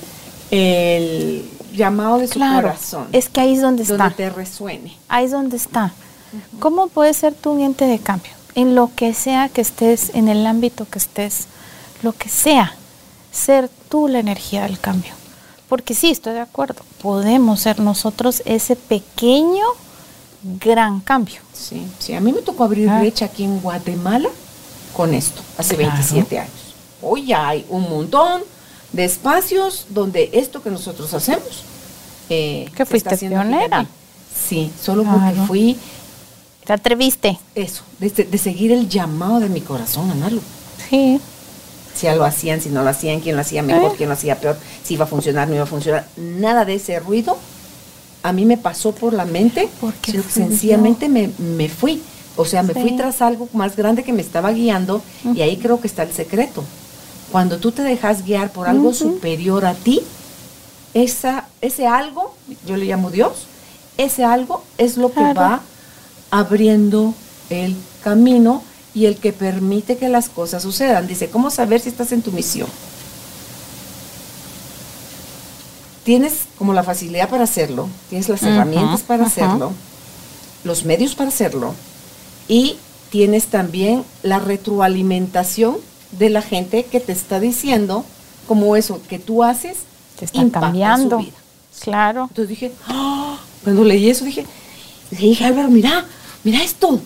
[0.51, 3.07] el llamado de su claro, corazón.
[3.11, 4.15] es que ahí es donde donde está.
[4.15, 4.97] te resuene.
[5.09, 5.91] Ahí es donde está.
[6.59, 8.31] ¿Cómo puedes ser tú un ente de cambio?
[8.55, 11.45] En lo que sea que estés, en el ámbito que estés,
[12.01, 12.73] lo que sea,
[13.37, 15.13] ser tú la energía del cambio.
[15.69, 19.65] Porque sí, estoy de acuerdo, podemos ser nosotros ese pequeño,
[20.43, 21.41] gran cambio.
[21.53, 22.13] Sí, sí.
[22.13, 22.99] A mí me tocó abrir Ah.
[22.99, 24.29] brecha aquí en Guatemala
[24.95, 25.91] con esto, hace Claro.
[25.91, 26.51] 27 años.
[27.01, 28.43] Hoy ya hay un montón
[28.93, 31.63] de espacios donde esto que nosotros hacemos.
[32.29, 33.85] eh, Que fuiste pionera.
[34.49, 35.77] Sí, solo porque fui
[36.65, 37.39] ¿Te atreviste?
[37.55, 40.41] eso, de, de seguir el llamado de mi corazón, Analu.
[40.89, 41.19] Sí.
[41.97, 43.95] Si ya lo hacían, si no lo hacían, quién lo hacía mejor, ¿Eh?
[43.97, 46.05] quién lo hacía peor, si iba a funcionar, no iba a funcionar.
[46.17, 47.37] Nada de ese ruido
[48.23, 52.01] a mí me pasó por la mente, Porque sencillamente me, me fui.
[52.35, 52.81] O sea, me Sí.
[52.81, 55.01] fui tras algo más grande que me estaba guiando
[55.33, 56.63] y ahí creo que está el secreto.
[57.31, 60.01] Cuando tú te dejas guiar por algo superior a ti,
[60.93, 63.45] esa, ese algo, yo le llamo Dios,
[63.97, 65.39] ese algo es lo que Claro.
[65.39, 65.61] va
[66.31, 67.13] abriendo
[67.49, 68.61] el camino
[68.97, 71.05] y el que permite que las cosas sucedan.
[71.05, 72.67] Dice, ¿cómo saber si estás en tu misión?
[76.03, 79.71] Tienes como la facilidad para hacerlo, tienes las herramientas para hacerlo,
[80.63, 81.75] los medios para hacerlo
[82.47, 82.77] y
[83.11, 85.77] tienes también la retroalimentación
[86.13, 88.03] de la gente que te está diciendo
[88.47, 89.77] como eso que tú haces
[90.17, 91.19] Te está su cambiando.
[91.19, 91.37] vida.
[91.81, 92.23] Claro.
[92.29, 93.37] Entonces dije, ¡ah!
[93.63, 94.43] cuando leí eso dije,
[95.11, 96.03] dije, Álvaro, mira,
[96.43, 96.99] mira esto,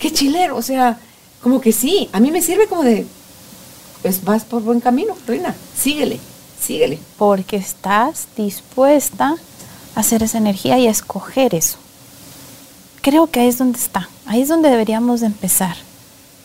[0.00, 0.98] qué chilero, o sea,
[1.42, 3.06] como que sí, a mí me sirve como de,
[4.02, 6.18] pues vas por buen camino, Reina, síguele,
[6.60, 6.98] síguele.
[7.16, 9.34] Porque estás dispuesta
[9.94, 11.78] a hacer esa energía y a escoger eso.
[13.02, 14.08] Creo que ahí es donde está.
[14.26, 15.76] Ahí es donde deberíamos de empezar.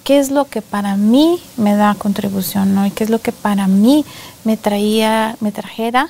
[0.04, 2.92] ¿Qué es lo que para mí me da contribución hoy?
[2.92, 4.06] ¿Qué es lo que para mí
[4.44, 6.10] me traía, me trajera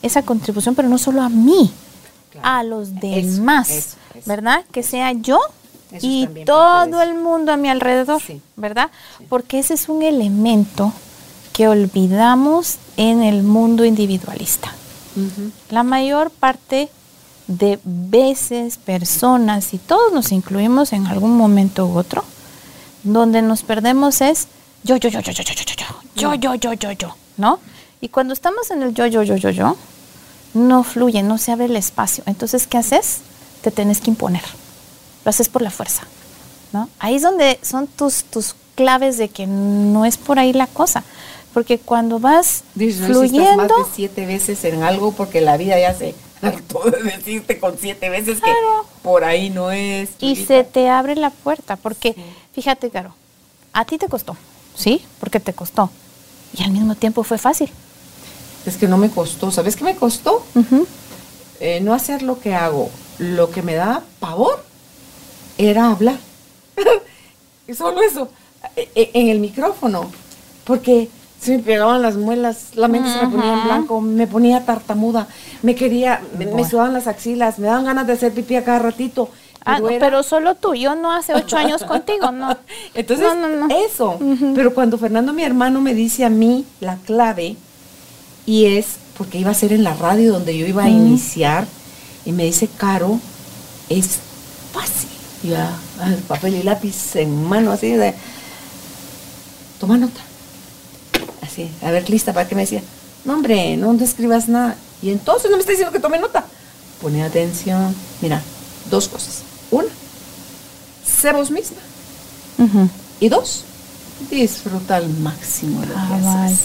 [0.00, 1.70] esa contribución, pero no solo a mí,
[2.30, 2.48] Claro.
[2.48, 4.22] a los Eso, demás, eso, eso.
[4.26, 4.64] ¿verdad?
[4.72, 5.38] Que sea yo
[5.92, 8.40] Eso y todo el mundo a mi alrededor, Sí.
[8.56, 8.90] ¿verdad?
[9.28, 10.92] Porque ese es un elemento
[11.52, 14.72] que olvidamos en el mundo individualista.
[15.70, 16.88] La mayor parte
[17.46, 22.24] de veces, personas, y todos nos incluimos en algún momento u otro,
[23.02, 24.48] donde nos perdemos es
[24.84, 25.74] yo, yo, yo, yo, yo, yo, yo, yo,
[26.16, 27.58] yo, yo, yo, yo, yo, ¿no?
[28.00, 29.76] Y cuando estamos en el yo, yo, yo, yo, yo,
[30.54, 32.24] no fluye, no se abre el espacio.
[32.26, 33.18] Entonces, ¿qué haces?
[33.62, 34.42] Te tenés que imponer.
[35.24, 36.02] Lo haces por la fuerza,
[36.72, 36.88] ¿no?
[36.98, 41.04] Ahí es donde son tus, tus claves de que no es por ahí la cosa.
[41.54, 45.92] Porque cuando vas no fluyendo, más de siete veces en algo porque la vida ya
[45.94, 48.56] se hartó de decirte con siete veces Claro.
[48.84, 50.08] que por ahí no es.
[50.18, 51.76] y se te abre la puerta.
[51.76, 52.22] Porque, Sí.
[52.54, 53.14] fíjate, Caro,
[53.74, 54.36] a ti te costó,
[54.74, 55.04] ¿sí?
[55.20, 55.90] Porque te costó.
[56.56, 57.70] Y al mismo tiempo fue fácil.
[58.64, 59.50] Es que no me costó.
[59.50, 60.44] ¿Sabes qué me costó?
[61.60, 62.90] Eh, no hacer lo que hago.
[63.18, 64.64] Lo que me da pavor
[65.58, 66.16] era hablar.
[67.68, 68.28] y solo eso.
[68.76, 70.10] E- e- En el micrófono.
[70.64, 71.08] Porque
[71.40, 75.26] se me pegaban las muelas, la mente se me ponía en blanco, me ponía tartamuda,
[75.62, 79.28] me quería, me, sudaban las axilas, me daban ganas de hacer pipí a cada ratito.
[79.64, 82.56] Ah, no, era- pero solo tú, yo no hace ocho años contigo, no.
[82.94, 83.74] Entonces, No, no, no.
[83.86, 84.20] eso.
[84.54, 87.56] Pero cuando Fernando, mi hermano, me dice a mí la clave,
[88.46, 88.86] y es
[89.18, 91.66] porque iba a ser en la radio donde yo iba a iniciar,
[92.24, 93.18] y me dice, Caro,
[93.88, 94.18] es
[94.72, 95.08] fácil.
[95.42, 98.14] Y yo, ah, ah, papel y lápiz en mano, así de,
[99.80, 100.20] toma nota.
[101.42, 102.82] Así, a ver, lista, ¿para qué me decía?
[103.24, 104.76] No, hombre, no te escribas nada.
[105.02, 106.44] Y entonces no me está diciendo que tome nota.
[107.00, 107.94] Pone atención.
[108.20, 108.40] Mira,
[108.90, 109.42] dos cosas.
[109.70, 109.88] Una,
[111.04, 111.78] sé vos misma.
[112.58, 112.88] Ujú.
[113.20, 113.64] Y dos,
[114.30, 116.58] disfruta al máximo lo que Ah, haces.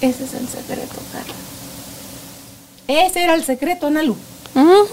[0.00, 1.34] Ese es el secreto, Carla.
[2.88, 4.16] Ese era el secreto, Nalu.
[4.54, 4.86] Ujú.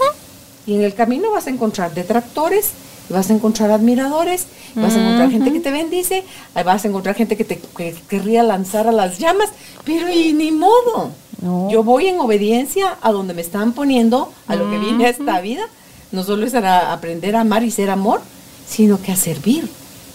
[0.66, 2.68] Y en el camino vas a encontrar detractores,
[3.08, 6.24] vas a encontrar admiradores, vas a encontrar gente que te bendice,
[6.54, 9.50] vas a encontrar gente que te que querría lanzar a las llamas,
[9.84, 11.10] pero y ni modo.
[11.40, 11.70] No.
[11.70, 15.40] Yo voy en obediencia a donde me están poniendo, a lo que vine a esta
[15.40, 15.62] vida.
[16.10, 18.20] No solo es a aprender a amar y ser amor,
[18.66, 19.68] sino que a servir.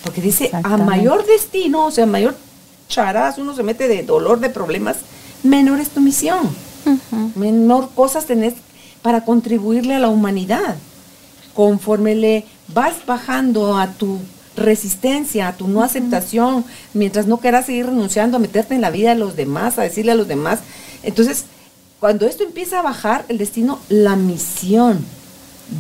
[0.04, 2.36] Porque dice, a mayor destino, o sea, mayor
[2.90, 4.98] charas, uno se mete de dolor, de problemas,
[5.44, 6.50] menor es tu misión
[7.36, 8.54] menor cosas tenés
[9.02, 10.76] para contribuirle a la humanidad.
[11.54, 14.20] Conforme le vas bajando a tu
[14.56, 16.64] resistencia, a tu no aceptación,
[16.94, 20.12] mientras no quieras seguir renunciando a meterte en la vida de los demás, a decirle
[20.12, 20.60] a los demás.
[21.04, 21.46] Entonces,
[22.00, 25.04] cuando esto empieza a bajar, el destino, la misión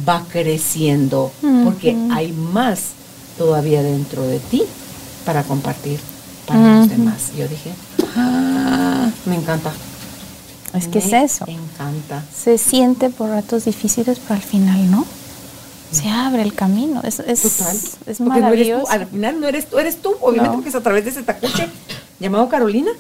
[0.08, 1.32] va creciendo,
[1.64, 2.80] porque hay más
[3.38, 4.64] todavía dentro de ti
[5.26, 6.00] para compartir
[6.48, 7.32] para los demás.
[7.38, 7.72] Yo dije,
[8.16, 9.72] ah, me encanta.
[10.74, 11.46] Es que es Me eso.
[11.48, 12.24] encanta.
[12.36, 15.06] Se siente por ratos difíciles, pero al final no.
[15.94, 17.02] Se abre el camino.
[17.04, 17.76] Es, es, Total.
[17.76, 18.84] es Porque no eres maravilloso.
[18.86, 20.54] tú, al final no eres tú, eres tú, obviamente No.
[20.56, 21.68] porque es a través de ese tacuche
[22.20, 22.92] llamado Carolina,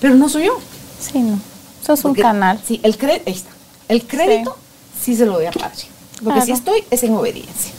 [0.00, 0.58] pero no soy yo.
[1.00, 1.38] Sí, no.
[1.86, 2.60] Sos un Porque- canal.
[2.66, 3.50] Sí, el cre- ahí está.
[3.88, 4.56] El crédito
[5.02, 5.84] sí, se lo doy a padre.
[6.22, 6.54] Lo que sí Claro.
[6.54, 7.72] estoy es en obediencia.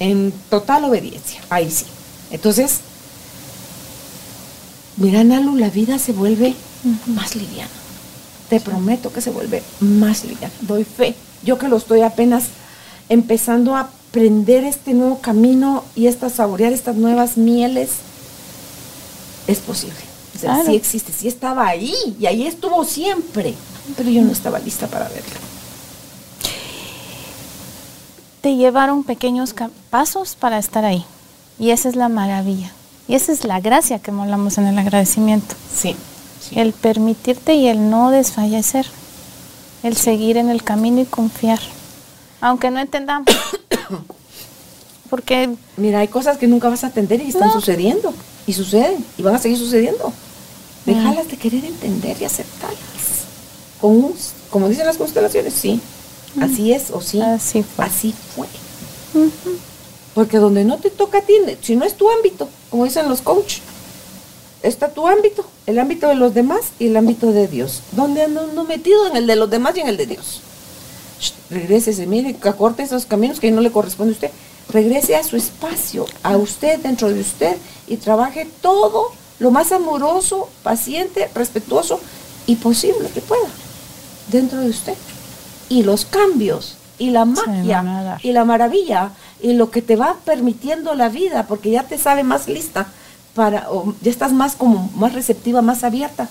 [0.00, 1.40] En total obediencia.
[1.50, 1.84] Ahí sí.
[2.30, 2.80] Entonces,
[4.96, 6.54] mira, Nalu, la vida se vuelve
[7.06, 7.70] más liviana.
[8.48, 10.52] Te prometo que se vuelve más liviana.
[10.62, 11.14] Doy fe.
[11.42, 12.44] Yo que lo estoy apenas
[13.08, 17.90] empezando a aprender este nuevo camino y esta saborear estas nuevas mieles,
[19.46, 19.96] es posible.
[20.36, 20.70] O sea, Claro.
[20.70, 23.54] sí existe, sí estaba ahí y ahí estuvo siempre,
[23.96, 25.36] pero yo no estaba lista para verlo.
[28.40, 29.54] Te llevaron pequeños
[29.90, 31.04] pasos para estar ahí.
[31.58, 32.70] Y esa es la maravilla.
[33.08, 35.56] Y esa es la gracia que hablamos en el agradecimiento.
[35.74, 35.96] Sí.
[36.40, 36.58] sí.
[36.58, 38.86] El permitirte y el no desfallecer.
[39.82, 41.58] El seguir en el camino y confiar.
[42.40, 43.26] Aunque no entendamos.
[45.10, 47.54] Porque Mira, hay cosas que nunca vas a entender y están No.
[47.54, 48.12] sucediendo.
[48.46, 49.04] Y suceden.
[49.16, 50.12] Y van a seguir sucediendo.
[50.84, 52.78] Déjalas de querer entender y aceptarlas.
[53.80, 54.14] Con un-
[54.50, 55.80] como dicen las constelaciones, sí.
[56.40, 57.20] Así es o sí.
[57.20, 57.84] Así fue.
[57.84, 58.46] Así fue.
[60.14, 63.20] Porque donde no te toca a ti, si no es tu ámbito, como dicen los
[63.22, 63.58] coach,
[64.62, 67.82] está tu ámbito, el ámbito de los demás y el ámbito de Dios.
[67.92, 69.06] ¿Dónde anda uno metido?
[69.06, 70.40] En el de los demás y en el de Dios.
[71.50, 74.30] Regrésese, mire, acorte esos caminos que no le corresponde a usted.
[74.70, 77.56] Regrese a su espacio, a usted, dentro de usted,
[77.86, 82.00] y trabaje todo lo más amoroso, paciente, respetuoso
[82.46, 83.48] y posible que pueda
[84.30, 84.94] dentro de usted.
[85.68, 90.94] Y los cambios, y la magia, y la maravilla, y lo que te va permitiendo
[90.94, 92.88] la vida, porque ya te sabe más lista,
[93.34, 96.28] para, o ya estás más como más receptiva, más abierta.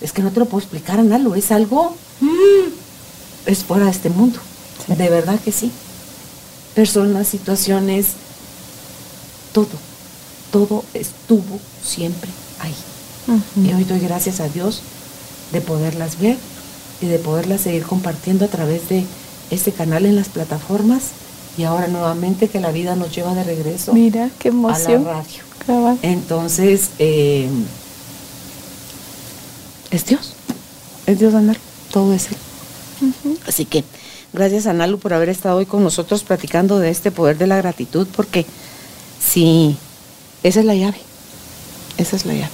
[0.00, 4.10] Es que no te lo puedo explicar, Analo, es algo, mm, es fuera de este
[4.10, 4.40] mundo,
[4.86, 4.94] Sí.
[4.94, 5.70] de verdad que sí.
[6.74, 8.06] Personas, situaciones,
[9.52, 9.68] todo,
[10.52, 12.30] todo estuvo siempre
[12.60, 12.74] ahí.
[13.56, 14.82] Y hoy doy gracias a Dios
[15.52, 16.36] de poderlas ver
[17.00, 19.04] y de poderlas seguir compartiendo a través de
[19.50, 21.02] este canal en las plataformas
[21.56, 25.04] y ahora nuevamente que la vida nos lleva de regreso mira qué a la emoción.
[25.04, 25.42] radio.
[25.66, 25.98] Cabal.
[26.02, 27.48] Entonces, eh,
[29.90, 30.32] es Dios,
[31.06, 31.58] es Dios Analu,
[31.92, 32.36] todo es Él.
[33.46, 33.84] Así que
[34.32, 38.06] gracias Analu por haber estado hoy con nosotros platicando de este poder de la gratitud,
[38.14, 38.46] porque
[39.22, 39.76] sí,
[40.42, 40.98] esa es la llave.
[41.98, 42.50] Esa es la llave.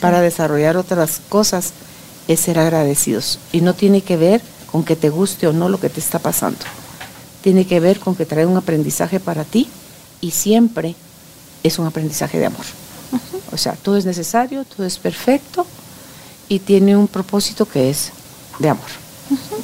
[0.00, 1.72] Para desarrollar otras cosas
[2.28, 3.38] es ser agradecidos.
[3.52, 6.18] Y no tiene que ver con que te guste o no lo que te está
[6.18, 6.58] pasando.
[7.42, 9.68] Tiene que ver con que trae un aprendizaje para ti
[10.20, 10.94] y siempre
[11.62, 12.64] es un aprendizaje de amor.
[13.52, 15.66] O sea, todo es necesario, todo es perfecto
[16.48, 18.10] y tiene un propósito que es
[18.58, 18.88] de amor.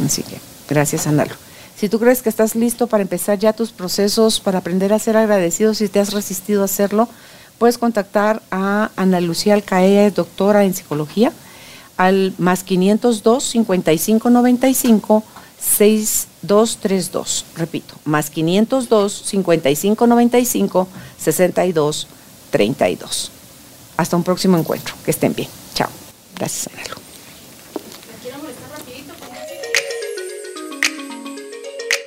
[0.05, 0.39] Así que,
[0.69, 1.35] gracias, Analo.
[1.77, 5.17] Si tú crees que estás listo para empezar ya tus procesos, para aprender a ser
[5.17, 7.09] agradecido, si te has resistido a hacerlo,
[7.59, 11.33] puedes contactar a Ana Lucía Alcae, doctora en psicología,
[11.97, 15.23] al más 502 5595
[15.61, 17.45] 6232.
[17.57, 20.89] Repito, más 502 5595
[21.19, 23.31] 6232.
[23.97, 24.95] Hasta un próximo encuentro.
[25.05, 25.49] Que estén bien.
[25.75, 25.91] Chao.
[26.37, 27.08] Gracias, Analo.